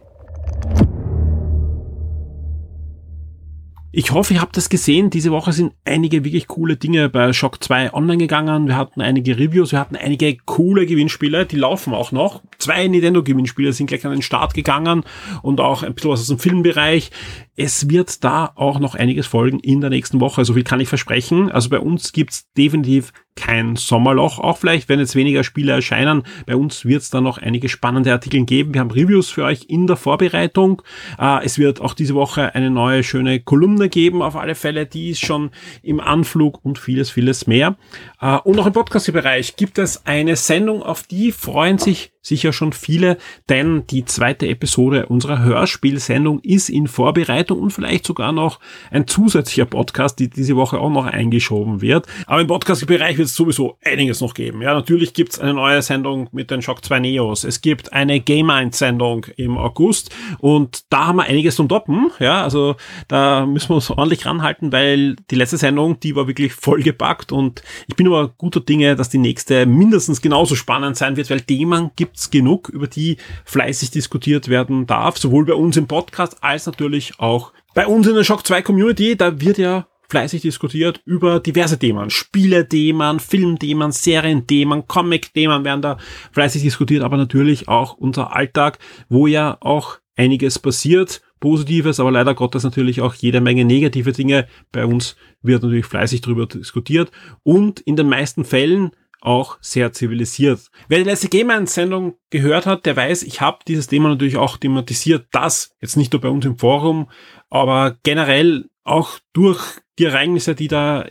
Ich 3.94 4.10
hoffe, 4.10 4.32
ihr 4.32 4.40
habt 4.40 4.56
das 4.56 4.70
gesehen. 4.70 5.10
Diese 5.10 5.32
Woche 5.32 5.52
sind 5.52 5.74
einige 5.84 6.24
wirklich 6.24 6.48
coole 6.48 6.78
Dinge 6.78 7.10
bei 7.10 7.34
Shock 7.34 7.62
2 7.62 7.92
online 7.92 8.16
gegangen. 8.16 8.66
Wir 8.66 8.76
hatten 8.76 9.02
einige 9.02 9.38
Reviews, 9.38 9.72
wir 9.72 9.80
hatten 9.80 9.96
einige 9.96 10.34
coole 10.46 10.86
Gewinnspiele, 10.86 11.44
die 11.44 11.56
laufen 11.56 11.92
auch 11.92 12.10
noch. 12.10 12.42
Zwei 12.56 12.88
Nintendo-Gewinnspiele 12.88 13.74
sind 13.74 13.88
gleich 13.88 14.06
an 14.06 14.12
den 14.12 14.22
Start 14.22 14.54
gegangen 14.54 15.04
und 15.42 15.60
auch 15.60 15.82
ein 15.82 15.92
bisschen 15.92 16.10
was 16.10 16.20
aus 16.20 16.28
dem 16.28 16.38
Filmbereich. 16.38 17.10
Es 17.54 17.90
wird 17.90 18.24
da 18.24 18.50
auch 18.54 18.78
noch 18.78 18.94
einiges 18.94 19.26
folgen 19.26 19.60
in 19.60 19.82
der 19.82 19.90
nächsten 19.90 20.20
Woche. 20.20 20.44
So 20.44 20.54
viel 20.54 20.64
kann 20.64 20.80
ich 20.80 20.88
versprechen. 20.88 21.52
Also 21.52 21.68
bei 21.68 21.78
uns 21.78 22.12
gibt's 22.12 22.50
definitiv 22.56 23.12
kein 23.34 23.76
Sommerloch, 23.76 24.38
auch 24.38 24.58
vielleicht, 24.58 24.88
wenn 24.88 24.98
jetzt 24.98 25.14
weniger 25.14 25.44
Spiele 25.44 25.72
erscheinen. 25.72 26.22
Bei 26.46 26.56
uns 26.56 26.84
wird 26.84 27.02
es 27.02 27.10
da 27.10 27.20
noch 27.20 27.38
einige 27.38 27.68
spannende 27.68 28.12
Artikel 28.12 28.44
geben. 28.44 28.72
Wir 28.72 28.80
haben 28.80 28.90
Reviews 28.90 29.30
für 29.30 29.44
euch 29.44 29.66
in 29.68 29.86
der 29.86 29.96
Vorbereitung. 29.96 30.82
Äh, 31.18 31.44
es 31.44 31.58
wird 31.58 31.80
auch 31.80 31.94
diese 31.94 32.14
Woche 32.14 32.54
eine 32.54 32.70
neue 32.70 33.02
schöne 33.02 33.40
Kolumne 33.40 33.88
geben, 33.88 34.22
auf 34.22 34.36
alle 34.36 34.54
Fälle. 34.54 34.86
Die 34.86 35.10
ist 35.10 35.24
schon 35.24 35.50
im 35.82 36.00
Anflug 36.00 36.64
und 36.64 36.78
vieles, 36.78 37.10
vieles 37.10 37.46
mehr. 37.46 37.76
Äh, 38.20 38.36
und 38.38 38.58
auch 38.58 38.66
im 38.66 38.72
Podcast-Bereich 38.72 39.56
gibt 39.56 39.78
es 39.78 40.06
eine 40.06 40.36
Sendung, 40.36 40.82
auf 40.82 41.02
die 41.02 41.32
freuen 41.32 41.78
sich 41.78 42.11
sicher 42.22 42.52
schon 42.52 42.72
viele, 42.72 43.18
denn 43.48 43.84
die 43.88 44.04
zweite 44.04 44.46
Episode 44.46 45.06
unserer 45.06 45.42
Hörspielsendung 45.42 46.38
ist 46.40 46.68
in 46.68 46.86
Vorbereitung 46.86 47.58
und 47.58 47.72
vielleicht 47.72 48.06
sogar 48.06 48.30
noch 48.30 48.60
ein 48.90 49.08
zusätzlicher 49.08 49.66
Podcast, 49.66 50.20
die 50.20 50.30
diese 50.30 50.56
Woche 50.56 50.78
auch 50.78 50.90
noch 50.90 51.06
eingeschoben 51.06 51.82
wird. 51.82 52.06
Aber 52.26 52.40
im 52.40 52.46
Podcast-Bereich 52.46 53.18
wird 53.18 53.26
es 53.26 53.34
sowieso 53.34 53.76
einiges 53.84 54.20
noch 54.20 54.34
geben. 54.34 54.62
Ja, 54.62 54.72
natürlich 54.72 55.14
gibt 55.14 55.32
es 55.32 55.40
eine 55.40 55.52
neue 55.52 55.82
Sendung 55.82 56.28
mit 56.32 56.50
den 56.50 56.62
Shock 56.62 56.84
2 56.84 57.00
Neos. 57.00 57.42
Es 57.42 57.60
gibt 57.60 57.92
eine 57.92 58.20
Game 58.20 58.50
1 58.50 58.78
Sendung 58.78 59.26
im 59.36 59.58
August 59.58 60.14
und 60.38 60.84
da 60.90 61.06
haben 61.08 61.16
wir 61.16 61.24
einiges 61.24 61.56
zum 61.56 61.66
Doppen. 61.66 62.10
Ja, 62.20 62.44
also 62.44 62.76
da 63.08 63.46
müssen 63.46 63.70
wir 63.70 63.76
uns 63.76 63.90
ordentlich 63.90 64.24
ranhalten, 64.26 64.70
weil 64.70 65.16
die 65.30 65.34
letzte 65.34 65.56
Sendung, 65.56 65.98
die 65.98 66.14
war 66.14 66.28
wirklich 66.28 66.52
vollgepackt 66.52 67.32
und 67.32 67.62
ich 67.88 67.96
bin 67.96 68.06
aber 68.06 68.28
guter 68.28 68.60
Dinge, 68.60 68.94
dass 68.94 69.10
die 69.10 69.18
nächste 69.18 69.66
mindestens 69.66 70.20
genauso 70.20 70.54
spannend 70.54 70.96
sein 70.96 71.16
wird, 71.16 71.28
weil 71.28 71.40
Themen 71.40 71.90
gibt 71.96 72.11
gibt's 72.12 72.30
genug, 72.30 72.68
über 72.68 72.86
die 72.86 73.16
fleißig 73.46 73.90
diskutiert 73.90 74.48
werden 74.48 74.86
darf, 74.86 75.16
sowohl 75.16 75.46
bei 75.46 75.54
uns 75.54 75.78
im 75.78 75.86
Podcast 75.86 76.36
als 76.42 76.66
natürlich 76.66 77.18
auch 77.18 77.52
bei 77.74 77.86
uns 77.86 78.06
in 78.06 78.14
der 78.14 78.24
Shock 78.24 78.46
2 78.46 78.60
Community. 78.60 79.16
Da 79.16 79.40
wird 79.40 79.56
ja 79.56 79.86
fleißig 80.10 80.42
diskutiert 80.42 81.00
über 81.06 81.40
diverse 81.40 81.78
Themen. 81.78 82.10
Spiele-Themen, 82.10 83.18
Film-Themen, 83.18 83.92
Serien-Themen, 83.92 84.86
Comic-Themen 84.86 85.64
werden 85.64 85.80
da 85.80 85.96
fleißig 86.32 86.60
diskutiert, 86.60 87.02
aber 87.02 87.16
natürlich 87.16 87.68
auch 87.68 87.94
unser 87.94 88.36
Alltag, 88.36 88.78
wo 89.08 89.26
ja 89.26 89.56
auch 89.60 89.98
einiges 90.14 90.58
passiert. 90.58 91.22
Positives, 91.40 91.98
aber 91.98 92.12
leider 92.12 92.34
Gottes 92.34 92.62
natürlich 92.62 93.00
auch 93.00 93.14
jede 93.14 93.40
Menge 93.40 93.64
negative 93.64 94.12
Dinge. 94.12 94.46
Bei 94.70 94.84
uns 94.84 95.16
wird 95.40 95.62
natürlich 95.62 95.86
fleißig 95.86 96.20
darüber 96.20 96.46
diskutiert 96.46 97.10
und 97.42 97.80
in 97.80 97.96
den 97.96 98.08
meisten 98.08 98.44
Fällen 98.44 98.92
auch 99.22 99.58
sehr 99.60 99.92
zivilisiert. 99.92 100.70
Wer 100.88 100.98
die 100.98 101.04
letzte 101.04 101.28
Game-Sendung 101.28 102.14
gehört 102.30 102.66
hat, 102.66 102.86
der 102.86 102.96
weiß, 102.96 103.22
ich 103.22 103.40
habe 103.40 103.58
dieses 103.66 103.86
Thema 103.86 104.08
natürlich 104.08 104.36
auch 104.36 104.56
thematisiert, 104.56 105.26
das 105.30 105.74
jetzt 105.80 105.96
nicht 105.96 106.12
nur 106.12 106.20
bei 106.20 106.28
uns 106.28 106.44
im 106.44 106.58
Forum, 106.58 107.08
aber 107.48 107.96
generell 108.02 108.68
auch 108.84 109.18
durch 109.32 109.62
die 109.98 110.04
Ereignisse, 110.04 110.54
die 110.54 110.68
da 110.68 111.04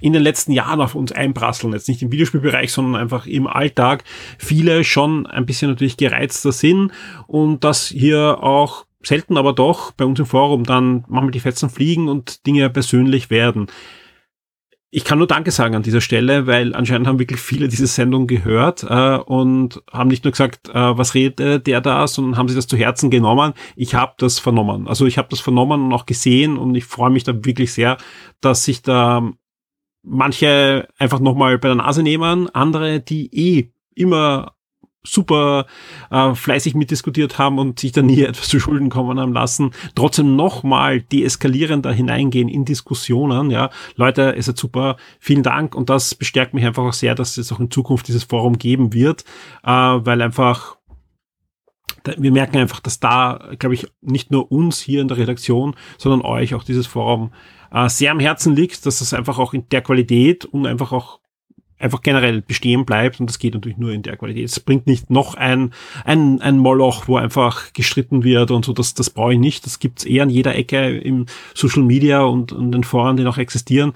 in 0.00 0.12
den 0.12 0.22
letzten 0.22 0.52
Jahren 0.52 0.80
auf 0.80 0.94
uns 0.94 1.12
einprasseln, 1.12 1.72
jetzt 1.72 1.88
nicht 1.88 2.02
im 2.02 2.12
Videospielbereich, 2.12 2.72
sondern 2.72 3.00
einfach 3.00 3.26
im 3.26 3.46
Alltag, 3.46 4.04
viele 4.38 4.84
schon 4.84 5.26
ein 5.26 5.44
bisschen 5.44 5.70
natürlich 5.70 5.96
gereizter 5.96 6.52
sind 6.52 6.92
und 7.26 7.64
dass 7.64 7.88
hier 7.88 8.38
auch 8.42 8.86
selten 9.02 9.36
aber 9.36 9.52
doch 9.52 9.92
bei 9.92 10.04
uns 10.04 10.18
im 10.18 10.26
Forum 10.26 10.64
dann 10.64 11.04
manchmal 11.08 11.30
die 11.32 11.40
Fetzen 11.40 11.70
fliegen 11.70 12.08
und 12.08 12.46
Dinge 12.46 12.70
persönlich 12.70 13.30
werden 13.30 13.66
ich 14.90 15.04
kann 15.04 15.18
nur 15.18 15.26
Danke 15.26 15.50
sagen 15.50 15.74
an 15.74 15.82
dieser 15.82 16.00
Stelle, 16.00 16.46
weil 16.46 16.74
anscheinend 16.74 17.06
haben 17.06 17.18
wirklich 17.18 17.40
viele 17.40 17.68
diese 17.68 17.86
Sendung 17.86 18.26
gehört 18.26 18.84
äh, 18.84 19.18
und 19.18 19.82
haben 19.92 20.08
nicht 20.08 20.24
nur 20.24 20.30
gesagt, 20.30 20.70
äh, 20.70 20.72
was 20.74 21.14
redet 21.14 21.66
der 21.66 21.80
da, 21.82 22.06
sondern 22.06 22.38
haben 22.38 22.48
sich 22.48 22.56
das 22.56 22.66
zu 22.66 22.76
Herzen 22.76 23.10
genommen. 23.10 23.52
Ich 23.76 23.94
habe 23.94 24.14
das 24.16 24.38
vernommen. 24.38 24.88
Also 24.88 25.04
ich 25.06 25.18
habe 25.18 25.28
das 25.28 25.40
vernommen 25.40 25.84
und 25.84 25.92
auch 25.92 26.06
gesehen 26.06 26.56
und 26.56 26.74
ich 26.74 26.86
freue 26.86 27.10
mich 27.10 27.24
da 27.24 27.44
wirklich 27.44 27.72
sehr, 27.72 27.98
dass 28.40 28.64
sich 28.64 28.80
da 28.80 29.30
manche 30.02 30.88
einfach 30.96 31.20
nochmal 31.20 31.58
bei 31.58 31.68
der 31.68 31.76
Nase 31.76 32.02
nehmen, 32.02 32.48
andere, 32.54 33.00
die 33.00 33.28
eh 33.34 33.72
immer 33.94 34.54
super 35.04 35.66
äh, 36.10 36.34
fleißig 36.34 36.74
mitdiskutiert 36.74 37.38
haben 37.38 37.58
und 37.58 37.78
sich 37.78 37.92
da 37.92 38.02
nie 38.02 38.22
etwas 38.24 38.48
zu 38.48 38.60
Schulden 38.60 38.90
kommen 38.90 39.18
haben 39.18 39.32
lassen, 39.32 39.72
trotzdem 39.94 40.36
nochmal 40.36 41.00
deeskalierender 41.00 41.92
hineingehen 41.92 42.48
in 42.48 42.64
Diskussionen. 42.64 43.50
Ja, 43.50 43.70
Leute, 43.96 44.34
es 44.36 44.48
ist 44.48 44.58
super, 44.58 44.96
vielen 45.18 45.42
Dank. 45.42 45.74
Und 45.74 45.90
das 45.90 46.14
bestärkt 46.14 46.54
mich 46.54 46.64
einfach 46.64 46.84
auch 46.84 46.92
sehr, 46.92 47.14
dass 47.14 47.36
es 47.36 47.52
auch 47.52 47.60
in 47.60 47.70
Zukunft 47.70 48.08
dieses 48.08 48.24
Forum 48.24 48.58
geben 48.58 48.92
wird, 48.92 49.24
äh, 49.64 49.70
weil 49.70 50.22
einfach 50.22 50.78
wir 52.16 52.32
merken 52.32 52.56
einfach, 52.56 52.80
dass 52.80 53.00
da, 53.00 53.50
glaube 53.58 53.74
ich, 53.74 53.86
nicht 54.00 54.30
nur 54.30 54.50
uns 54.50 54.80
hier 54.80 55.02
in 55.02 55.08
der 55.08 55.18
Redaktion, 55.18 55.74
sondern 55.98 56.22
euch 56.22 56.54
auch 56.54 56.64
dieses 56.64 56.86
Forum 56.86 57.32
äh, 57.70 57.88
sehr 57.88 58.12
am 58.12 58.20
Herzen 58.20 58.54
liegt, 58.54 58.86
dass 58.86 59.00
es 59.00 59.12
einfach 59.12 59.38
auch 59.38 59.52
in 59.52 59.68
der 59.68 59.82
Qualität 59.82 60.44
und 60.44 60.66
einfach 60.66 60.92
auch 60.92 61.20
einfach 61.78 62.02
generell 62.02 62.42
bestehen 62.42 62.84
bleibt 62.84 63.20
und 63.20 63.28
das 63.28 63.38
geht 63.38 63.54
natürlich 63.54 63.78
nur 63.78 63.92
in 63.92 64.02
der 64.02 64.16
Qualität. 64.16 64.46
Es 64.46 64.60
bringt 64.60 64.86
nicht 64.86 65.10
noch 65.10 65.34
ein, 65.34 65.72
ein, 66.04 66.40
ein 66.40 66.58
Moloch, 66.58 67.08
wo 67.08 67.16
einfach 67.16 67.72
gestritten 67.72 68.24
wird 68.24 68.50
und 68.50 68.64
so, 68.64 68.72
das, 68.72 68.94
das 68.94 69.10
brauche 69.10 69.34
ich 69.34 69.38
nicht. 69.38 69.64
Das 69.64 69.78
gibt's 69.78 70.04
eher 70.04 70.24
an 70.24 70.30
jeder 70.30 70.54
Ecke 70.54 70.98
im 70.98 71.26
Social 71.54 71.82
Media 71.82 72.22
und, 72.22 72.52
und 72.52 72.72
den 72.72 72.84
Foren, 72.84 73.16
die 73.16 73.22
noch 73.22 73.38
existieren. 73.38 73.92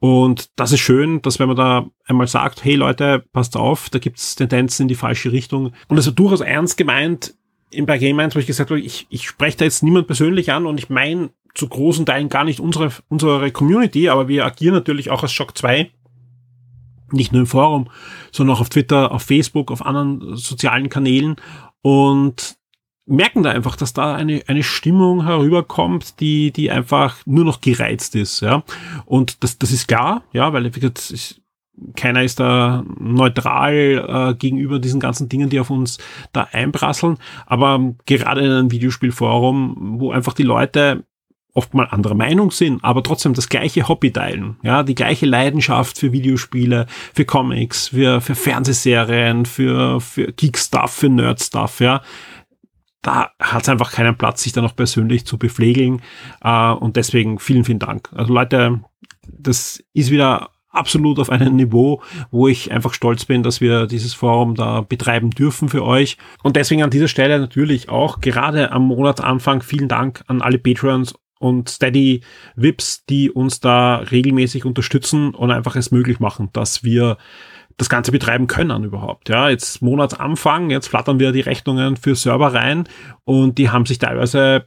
Und 0.00 0.48
das 0.56 0.72
ist 0.72 0.80
schön, 0.80 1.20
dass 1.22 1.38
wenn 1.38 1.48
man 1.48 1.56
da 1.56 1.86
einmal 2.06 2.26
sagt, 2.26 2.64
hey 2.64 2.74
Leute, 2.74 3.22
passt 3.32 3.56
auf, 3.56 3.90
da 3.90 3.98
gibt's 3.98 4.34
Tendenzen 4.34 4.84
in 4.84 4.88
die 4.88 4.94
falsche 4.94 5.30
Richtung. 5.30 5.72
Und 5.88 5.98
es 5.98 6.06
ist 6.06 6.18
durchaus 6.18 6.40
ernst 6.40 6.76
gemeint, 6.76 7.34
in 7.70 7.86
bei 7.86 7.98
Game 7.98 8.18
1, 8.18 8.34
wo 8.34 8.40
ich 8.40 8.46
gesagt 8.46 8.70
habe, 8.70 8.80
ich, 8.80 9.06
ich 9.10 9.28
spreche 9.28 9.58
da 9.58 9.64
jetzt 9.64 9.82
niemand 9.82 10.06
persönlich 10.06 10.50
an 10.50 10.66
und 10.66 10.78
ich 10.78 10.90
meine 10.90 11.30
zu 11.54 11.68
großen 11.68 12.06
Teilen 12.06 12.28
gar 12.28 12.44
nicht 12.44 12.60
unsere, 12.60 12.90
unsere 13.08 13.50
Community, 13.50 14.08
aber 14.08 14.26
wir 14.26 14.44
agieren 14.44 14.74
natürlich 14.74 15.10
auch 15.10 15.22
als 15.22 15.32
Shock 15.32 15.56
2 15.56 15.90
nicht 17.12 17.32
nur 17.32 17.42
im 17.42 17.46
Forum, 17.46 17.88
sondern 18.32 18.56
auch 18.56 18.60
auf 18.60 18.68
Twitter, 18.68 19.12
auf 19.12 19.22
Facebook, 19.22 19.70
auf 19.70 19.84
anderen 19.84 20.36
sozialen 20.36 20.88
Kanälen 20.88 21.36
und 21.82 22.56
merken 23.06 23.42
da 23.42 23.50
einfach, 23.50 23.76
dass 23.76 23.92
da 23.92 24.14
eine, 24.14 24.42
eine 24.46 24.62
Stimmung 24.62 25.24
herüberkommt, 25.24 26.20
die, 26.20 26.52
die 26.52 26.70
einfach 26.70 27.16
nur 27.26 27.44
noch 27.44 27.60
gereizt 27.60 28.14
ist, 28.14 28.40
ja. 28.40 28.62
Und 29.04 29.42
das, 29.42 29.58
das 29.58 29.72
ist 29.72 29.88
klar, 29.88 30.22
ja, 30.32 30.52
weil 30.52 30.74
wie 30.74 30.90
keiner 31.96 32.22
ist 32.22 32.40
da 32.40 32.84
neutral 32.98 33.74
äh, 33.74 34.34
gegenüber 34.34 34.78
diesen 34.78 35.00
ganzen 35.00 35.28
Dingen, 35.28 35.48
die 35.48 35.60
auf 35.60 35.70
uns 35.70 35.98
da 36.32 36.48
einprasseln. 36.52 37.16
Aber 37.46 37.94
gerade 38.06 38.42
in 38.42 38.50
einem 38.50 38.70
Videospielforum, 38.70 39.98
wo 39.98 40.12
einfach 40.12 40.34
die 40.34 40.42
Leute 40.42 41.04
oft 41.54 41.74
mal 41.74 41.84
anderer 41.84 42.14
Meinung 42.14 42.50
sind, 42.50 42.82
aber 42.84 43.02
trotzdem 43.02 43.34
das 43.34 43.48
gleiche 43.48 43.88
Hobby 43.88 44.12
teilen, 44.12 44.56
ja, 44.62 44.82
die 44.82 44.94
gleiche 44.94 45.26
Leidenschaft 45.26 45.98
für 45.98 46.12
Videospiele, 46.12 46.86
für 47.14 47.24
Comics, 47.24 47.88
für, 47.88 48.20
für 48.20 48.34
Fernsehserien, 48.34 49.46
für, 49.46 50.00
für 50.00 50.32
Geek-Stuff, 50.32 50.92
für 50.92 51.08
Nerd-Stuff, 51.08 51.80
ja, 51.80 52.02
da 53.02 53.30
hat 53.40 53.62
es 53.62 53.68
einfach 53.68 53.92
keinen 53.92 54.16
Platz, 54.16 54.42
sich 54.42 54.52
da 54.52 54.60
noch 54.60 54.76
persönlich 54.76 55.24
zu 55.24 55.38
bepflegeln 55.38 56.02
äh, 56.42 56.70
und 56.72 56.96
deswegen 56.96 57.38
vielen, 57.38 57.64
vielen 57.64 57.78
Dank. 57.78 58.10
Also 58.14 58.32
Leute, 58.32 58.80
das 59.26 59.82
ist 59.94 60.10
wieder 60.10 60.50
absolut 60.70 61.18
auf 61.18 61.30
einem 61.30 61.56
Niveau, 61.56 62.02
wo 62.30 62.48
ich 62.48 62.70
einfach 62.70 62.94
stolz 62.94 63.24
bin, 63.24 63.42
dass 63.42 63.60
wir 63.60 63.86
dieses 63.86 64.14
Forum 64.14 64.54
da 64.54 64.82
betreiben 64.82 65.30
dürfen 65.30 65.68
für 65.68 65.84
euch. 65.84 66.16
Und 66.42 66.56
deswegen 66.56 66.82
an 66.82 66.90
dieser 66.90 67.08
Stelle 67.08 67.38
natürlich 67.40 67.88
auch 67.88 68.20
gerade 68.20 68.70
am 68.70 68.86
Monatsanfang 68.86 69.62
vielen 69.62 69.88
Dank 69.88 70.22
an 70.28 70.42
alle 70.42 70.58
Patreons 70.58 71.14
und 71.40 71.70
Steady 71.70 72.20
Vips, 72.54 73.04
die 73.06 73.30
uns 73.30 73.60
da 73.60 73.96
regelmäßig 73.96 74.64
unterstützen 74.64 75.34
und 75.34 75.50
einfach 75.50 75.74
es 75.74 75.90
möglich 75.90 76.20
machen, 76.20 76.50
dass 76.52 76.84
wir 76.84 77.16
das 77.78 77.88
Ganze 77.88 78.12
betreiben 78.12 78.46
können 78.46 78.84
überhaupt. 78.84 79.30
Ja, 79.30 79.48
jetzt 79.48 79.80
Monatsanfang, 79.80 80.68
jetzt 80.70 80.88
flattern 80.88 81.18
wir 81.18 81.32
die 81.32 81.40
Rechnungen 81.40 81.96
für 81.96 82.14
Server 82.14 82.52
rein 82.52 82.84
und 83.24 83.56
die 83.56 83.70
haben 83.70 83.86
sich 83.86 83.98
teilweise 83.98 84.66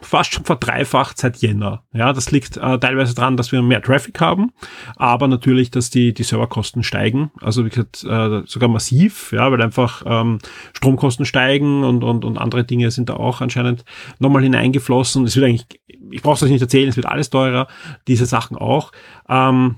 fast 0.00 0.32
schon 0.32 0.44
verdreifacht 0.44 1.18
seit 1.18 1.38
Jänner. 1.38 1.84
Ja, 1.92 2.12
das 2.12 2.30
liegt 2.30 2.56
äh, 2.56 2.78
teilweise 2.78 3.14
daran, 3.14 3.36
dass 3.36 3.52
wir 3.52 3.62
mehr 3.62 3.82
Traffic 3.82 4.20
haben, 4.20 4.52
aber 4.96 5.28
natürlich, 5.28 5.70
dass 5.70 5.90
die, 5.90 6.14
die 6.14 6.22
Serverkosten 6.22 6.82
steigen. 6.82 7.30
Also 7.40 7.64
wie 7.64 7.70
gesagt, 7.70 8.04
äh, 8.04 8.42
sogar 8.46 8.68
massiv, 8.68 9.32
ja, 9.32 9.50
weil 9.50 9.62
einfach 9.62 10.02
ähm, 10.06 10.38
Stromkosten 10.74 11.24
steigen 11.24 11.84
und, 11.84 12.04
und, 12.04 12.24
und 12.24 12.38
andere 12.38 12.64
Dinge 12.64 12.90
sind 12.90 13.08
da 13.08 13.14
auch 13.14 13.40
anscheinend 13.40 13.84
nochmal 14.18 14.42
hineingeflossen. 14.42 15.24
Es 15.24 15.36
wird 15.36 15.46
eigentlich, 15.46 15.66
ich 16.10 16.22
brauche 16.22 16.44
es 16.44 16.50
nicht 16.50 16.62
erzählen, 16.62 16.88
es 16.88 16.96
wird 16.96 17.06
alles 17.06 17.30
teurer, 17.30 17.68
diese 18.06 18.26
Sachen 18.26 18.56
auch. 18.56 18.92
Ähm, 19.28 19.76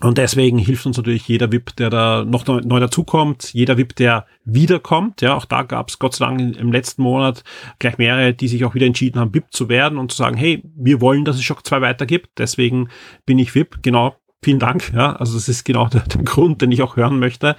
und 0.00 0.18
deswegen 0.18 0.58
hilft 0.58 0.86
uns 0.86 0.96
natürlich 0.96 1.26
jeder 1.28 1.52
VIP, 1.52 1.76
der 1.76 1.88
da 1.88 2.24
noch 2.24 2.46
neu 2.46 2.80
dazukommt, 2.80 3.54
jeder 3.54 3.78
VIP, 3.78 3.94
der 3.94 4.26
wiederkommt. 4.44 5.20
Ja, 5.22 5.34
auch 5.34 5.44
da 5.44 5.62
gab 5.62 5.88
es 5.88 6.00
Gott 6.00 6.16
sei 6.16 6.26
Dank 6.26 6.56
im 6.56 6.72
letzten 6.72 7.02
Monat 7.02 7.44
gleich 7.78 7.96
mehrere, 7.96 8.34
die 8.34 8.48
sich 8.48 8.64
auch 8.64 8.74
wieder 8.74 8.86
entschieden 8.86 9.20
haben, 9.20 9.32
VIP 9.32 9.52
zu 9.52 9.68
werden 9.68 9.98
und 9.98 10.10
zu 10.10 10.18
sagen, 10.18 10.36
hey, 10.36 10.62
wir 10.76 11.00
wollen, 11.00 11.24
dass 11.24 11.36
es 11.36 11.44
Shock 11.44 11.64
2 11.64 11.80
weitergibt, 11.80 12.30
deswegen 12.38 12.88
bin 13.24 13.38
ich 13.38 13.54
VIP. 13.54 13.82
Genau, 13.82 14.16
vielen 14.42 14.58
Dank. 14.58 14.92
Ja, 14.92 15.14
also 15.14 15.34
das 15.34 15.48
ist 15.48 15.64
genau 15.64 15.86
der, 15.92 16.02
der 16.02 16.22
Grund, 16.22 16.60
den 16.60 16.72
ich 16.72 16.82
auch 16.82 16.96
hören 16.96 17.20
möchte, 17.20 17.50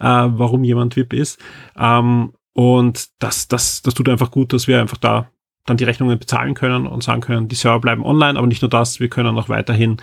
äh, 0.00 0.04
warum 0.04 0.64
jemand 0.64 0.96
VIP 0.96 1.12
ist. 1.12 1.38
Ähm, 1.78 2.32
und 2.54 3.08
das, 3.20 3.46
das, 3.46 3.82
das 3.82 3.94
tut 3.94 4.08
einfach 4.08 4.32
gut, 4.32 4.52
dass 4.52 4.66
wir 4.66 4.80
einfach 4.80 4.98
da 4.98 5.28
dann 5.66 5.76
die 5.76 5.84
Rechnungen 5.84 6.18
bezahlen 6.18 6.54
können 6.54 6.86
und 6.86 7.02
sagen 7.02 7.20
können, 7.20 7.48
die 7.48 7.54
Server 7.54 7.80
bleiben 7.80 8.04
online, 8.04 8.38
aber 8.38 8.46
nicht 8.46 8.62
nur 8.62 8.68
das, 8.68 9.00
wir 9.00 9.08
können 9.08 9.38
auch 9.38 9.48
weiterhin 9.48 9.96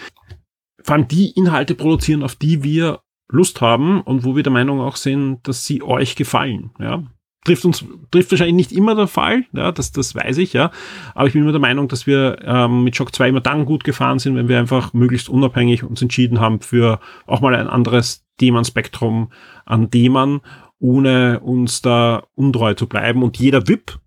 vor 0.83 0.95
allem 0.95 1.07
die 1.07 1.31
Inhalte 1.31 1.75
produzieren, 1.75 2.23
auf 2.23 2.35
die 2.35 2.63
wir 2.63 3.01
Lust 3.29 3.61
haben 3.61 4.01
und 4.01 4.23
wo 4.23 4.35
wir 4.35 4.43
der 4.43 4.51
Meinung 4.51 4.81
auch 4.81 4.95
sind, 4.95 5.47
dass 5.47 5.65
sie 5.65 5.81
euch 5.81 6.15
gefallen. 6.15 6.71
Ja, 6.79 7.03
trifft 7.43 7.65
uns 7.65 7.85
trifft 8.11 8.31
wahrscheinlich 8.31 8.55
nicht 8.55 8.71
immer 8.71 8.95
der 8.95 9.07
Fall, 9.07 9.45
ja, 9.53 9.71
das 9.71 9.91
das 9.91 10.13
weiß 10.13 10.37
ich, 10.37 10.53
ja, 10.53 10.71
aber 11.15 11.27
ich 11.27 11.33
bin 11.33 11.41
immer 11.41 11.51
der 11.51 11.61
Meinung, 11.61 11.87
dass 11.87 12.05
wir 12.05 12.37
ähm, 12.43 12.83
mit 12.83 12.95
Shock 12.95 13.15
2 13.15 13.29
immer 13.29 13.41
dann 13.41 13.65
gut 13.65 13.83
gefahren 13.83 14.19
sind, 14.19 14.35
wenn 14.35 14.47
wir 14.47 14.59
einfach 14.59 14.93
möglichst 14.93 15.29
unabhängig 15.29 15.83
uns 15.83 16.01
entschieden 16.01 16.39
haben 16.39 16.61
für 16.61 16.99
auch 17.25 17.41
mal 17.41 17.55
ein 17.55 17.67
anderes 17.67 18.25
Themenspektrum 18.37 19.31
an 19.65 19.89
Themen, 19.89 20.41
ohne 20.79 21.39
uns 21.39 21.81
da 21.81 22.23
untreu 22.35 22.73
zu 22.73 22.87
bleiben 22.87 23.23
und 23.23 23.37
jeder 23.37 23.67
VIP 23.67 23.99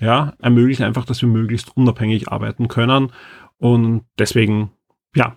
ja, 0.00 0.32
ermöglicht 0.40 0.80
einfach, 0.80 1.04
dass 1.04 1.20
wir 1.20 1.28
möglichst 1.28 1.76
unabhängig 1.76 2.28
arbeiten 2.28 2.68
können 2.68 3.12
und 3.58 4.04
deswegen 4.18 4.70
ja, 5.14 5.36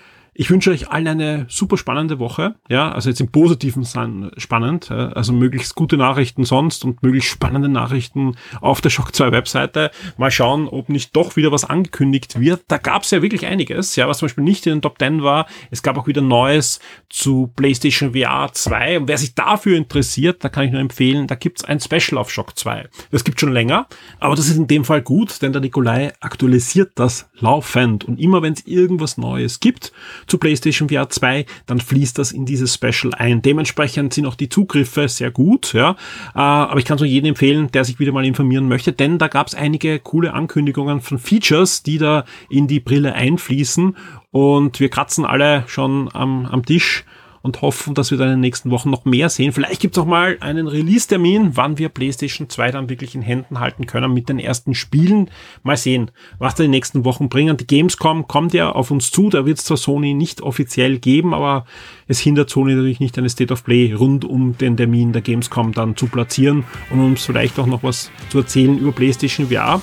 Ich 0.41 0.49
wünsche 0.49 0.71
euch 0.71 0.89
allen 0.89 1.07
eine 1.07 1.45
super 1.49 1.77
spannende 1.77 2.17
Woche. 2.17 2.55
Ja, 2.67 2.91
also 2.91 3.09
jetzt 3.09 3.21
im 3.21 3.31
positiven 3.31 3.83
Sinn 3.83 4.31
spannend. 4.37 4.89
Also 4.89 5.33
möglichst 5.33 5.75
gute 5.75 5.97
Nachrichten 5.97 6.45
sonst 6.45 6.83
und 6.83 7.03
möglichst 7.03 7.29
spannende 7.29 7.69
Nachrichten 7.69 8.35
auf 8.59 8.81
der 8.81 8.89
Shock 8.89 9.13
2 9.13 9.31
Webseite. 9.33 9.91
Mal 10.17 10.31
schauen, 10.31 10.67
ob 10.67 10.89
nicht 10.89 11.15
doch 11.15 11.35
wieder 11.35 11.51
was 11.51 11.63
angekündigt 11.63 12.39
wird. 12.39 12.63
Da 12.69 12.79
gab 12.79 13.03
es 13.03 13.11
ja 13.11 13.21
wirklich 13.21 13.45
einiges, 13.45 13.95
ja, 13.95 14.07
was 14.07 14.17
zum 14.17 14.29
Beispiel 14.29 14.43
nicht 14.43 14.65
in 14.65 14.77
den 14.77 14.81
Top 14.81 14.97
10 14.97 15.21
war. 15.21 15.45
Es 15.69 15.83
gab 15.83 15.95
auch 15.99 16.07
wieder 16.07 16.23
Neues 16.23 16.79
zu 17.07 17.51
PlayStation 17.55 18.13
VR 18.13 18.49
2. 18.51 18.97
Und 18.97 19.07
wer 19.09 19.19
sich 19.19 19.35
dafür 19.35 19.77
interessiert, 19.77 20.43
da 20.43 20.49
kann 20.49 20.65
ich 20.65 20.71
nur 20.71 20.81
empfehlen, 20.81 21.27
da 21.27 21.35
gibt's 21.35 21.63
ein 21.63 21.79
Special 21.79 22.17
auf 22.17 22.31
Shock 22.31 22.57
2. 22.57 22.89
Das 23.11 23.23
gibt 23.23 23.39
schon 23.39 23.53
länger, 23.53 23.85
aber 24.19 24.35
das 24.35 24.47
ist 24.47 24.57
in 24.57 24.65
dem 24.65 24.85
Fall 24.85 25.03
gut, 25.03 25.43
denn 25.43 25.51
der 25.51 25.61
Nikolai 25.61 26.13
aktualisiert 26.19 26.93
das 26.95 27.29
laufend. 27.35 28.05
Und 28.05 28.19
immer 28.19 28.41
wenn 28.41 28.53
es 28.53 28.65
irgendwas 28.65 29.19
Neues 29.19 29.59
gibt, 29.59 29.91
zu 30.31 30.37
PlayStation 30.37 30.87
VR 30.87 31.09
2, 31.09 31.45
dann 31.65 31.81
fließt 31.81 32.17
das 32.17 32.31
in 32.31 32.45
dieses 32.45 32.73
Special 32.73 33.13
ein. 33.13 33.41
Dementsprechend 33.41 34.13
sind 34.13 34.25
auch 34.25 34.35
die 34.35 34.47
Zugriffe 34.47 35.09
sehr 35.09 35.29
gut, 35.29 35.73
ja. 35.73 35.91
Äh, 36.33 36.39
aber 36.39 36.79
ich 36.79 36.85
kann 36.85 36.97
es 36.97 37.03
jedem 37.05 37.29
empfehlen, 37.29 37.69
der 37.71 37.83
sich 37.83 37.99
wieder 37.99 38.13
mal 38.13 38.25
informieren 38.25 38.69
möchte, 38.69 38.93
denn 38.93 39.17
da 39.17 39.27
gab 39.27 39.47
es 39.47 39.55
einige 39.55 39.99
coole 39.99 40.33
Ankündigungen 40.33 41.01
von 41.01 41.19
Features, 41.19 41.83
die 41.83 41.97
da 41.97 42.23
in 42.49 42.67
die 42.67 42.79
Brille 42.79 43.13
einfließen 43.13 43.97
und 44.31 44.79
wir 44.79 44.89
kratzen 44.89 45.25
alle 45.25 45.65
schon 45.67 46.09
am, 46.13 46.45
am 46.45 46.65
Tisch 46.65 47.03
und 47.41 47.61
hoffen, 47.61 47.95
dass 47.95 48.11
wir 48.11 48.17
dann 48.17 48.27
in 48.27 48.33
den 48.35 48.41
nächsten 48.41 48.71
Wochen 48.71 48.89
noch 48.89 49.05
mehr 49.05 49.29
sehen. 49.29 49.51
Vielleicht 49.51 49.81
gibt 49.81 49.97
es 49.97 50.01
auch 50.03 50.07
mal 50.07 50.37
einen 50.41 50.67
Release-Termin, 50.67 51.51
wann 51.55 51.77
wir 51.77 51.89
PlayStation 51.89 52.49
2 52.49 52.71
dann 52.71 52.89
wirklich 52.89 53.15
in 53.15 53.21
Händen 53.21 53.59
halten 53.59 53.87
können 53.87 54.13
mit 54.13 54.29
den 54.29 54.39
ersten 54.39 54.75
Spielen. 54.75 55.29
Mal 55.63 55.77
sehen, 55.77 56.11
was 56.37 56.55
da 56.55 56.63
die 56.63 56.69
nächsten 56.69 57.03
Wochen 57.03 57.29
bringen. 57.29 57.57
Die 57.57 57.67
Gamescom 57.67 58.27
kommt 58.27 58.53
ja 58.53 58.71
auf 58.71 58.91
uns 58.91 59.11
zu, 59.11 59.29
da 59.29 59.45
wird 59.45 59.57
es 59.57 59.65
zwar 59.65 59.77
Sony 59.77 60.13
nicht 60.13 60.41
offiziell 60.41 60.99
geben, 60.99 61.33
aber 61.33 61.65
es 62.07 62.19
hindert 62.19 62.49
Sony 62.49 62.73
natürlich 62.73 62.99
nicht, 62.99 63.17
eine 63.17 63.29
State 63.29 63.51
of 63.51 63.63
Play 63.63 63.93
rund 63.93 64.25
um 64.25 64.57
den 64.57 64.77
Termin 64.77 65.13
der 65.13 65.21
Gamescom 65.21 65.73
dann 65.73 65.95
zu 65.95 66.07
platzieren 66.07 66.63
und 66.91 66.99
uns 66.99 67.25
vielleicht 67.25 67.57
auch 67.59 67.65
noch 67.65 67.83
was 67.83 68.11
zu 68.29 68.39
erzählen 68.39 68.77
über 68.77 68.91
PlayStation 68.91 69.47
VR 69.47 69.81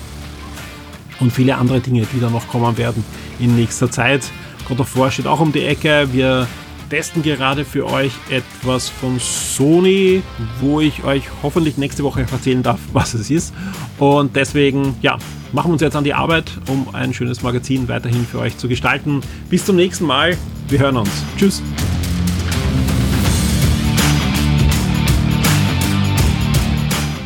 und 1.19 1.31
viele 1.31 1.57
andere 1.57 1.79
Dinge, 1.79 2.07
die 2.13 2.19
da 2.19 2.29
noch 2.29 2.47
kommen 2.47 2.77
werden 2.77 3.03
in 3.39 3.55
nächster 3.55 3.91
Zeit. 3.91 4.31
God 4.67 4.79
of 4.79 4.95
War 4.97 5.11
steht 5.11 5.27
auch 5.27 5.39
um 5.39 5.51
die 5.51 5.63
Ecke. 5.63 6.09
Wir 6.11 6.47
testen 6.89 7.23
gerade 7.23 7.65
für 7.65 7.85
euch 7.85 8.11
etwas 8.29 8.89
von 8.89 9.19
Sony, 9.19 10.21
wo 10.59 10.81
ich 10.81 11.03
euch 11.03 11.23
hoffentlich 11.43 11.77
nächste 11.77 12.03
Woche 12.03 12.25
erzählen 12.31 12.63
darf, 12.63 12.79
was 12.93 13.13
es 13.13 13.29
ist. 13.29 13.53
Und 13.97 14.35
deswegen, 14.35 14.95
ja, 15.01 15.17
machen 15.53 15.69
wir 15.69 15.73
uns 15.73 15.81
jetzt 15.81 15.95
an 15.95 16.03
die 16.03 16.13
Arbeit, 16.13 16.51
um 16.67 16.87
ein 16.93 17.13
schönes 17.13 17.41
Magazin 17.41 17.87
weiterhin 17.87 18.25
für 18.25 18.39
euch 18.39 18.57
zu 18.57 18.67
gestalten. 18.67 19.21
Bis 19.49 19.65
zum 19.65 19.75
nächsten 19.75 20.05
Mal. 20.05 20.37
Wir 20.67 20.79
hören 20.79 20.97
uns. 20.97 21.09
Tschüss. 21.37 21.61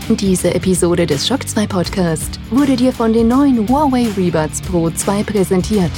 Diese 0.09 0.53
Episode 0.53 1.07
des 1.07 1.27
Shock 1.27 1.47
2 1.47 1.65
Podcast 1.65 2.39
wurde 2.51 2.75
dir 2.75 2.91
von 2.91 3.13
den 3.13 3.29
neuen 3.29 3.67
Huawei 3.67 4.07
Rebuds 4.15 4.61
Pro 4.61 4.89
2 4.89 5.23
präsentiert. 5.23 5.91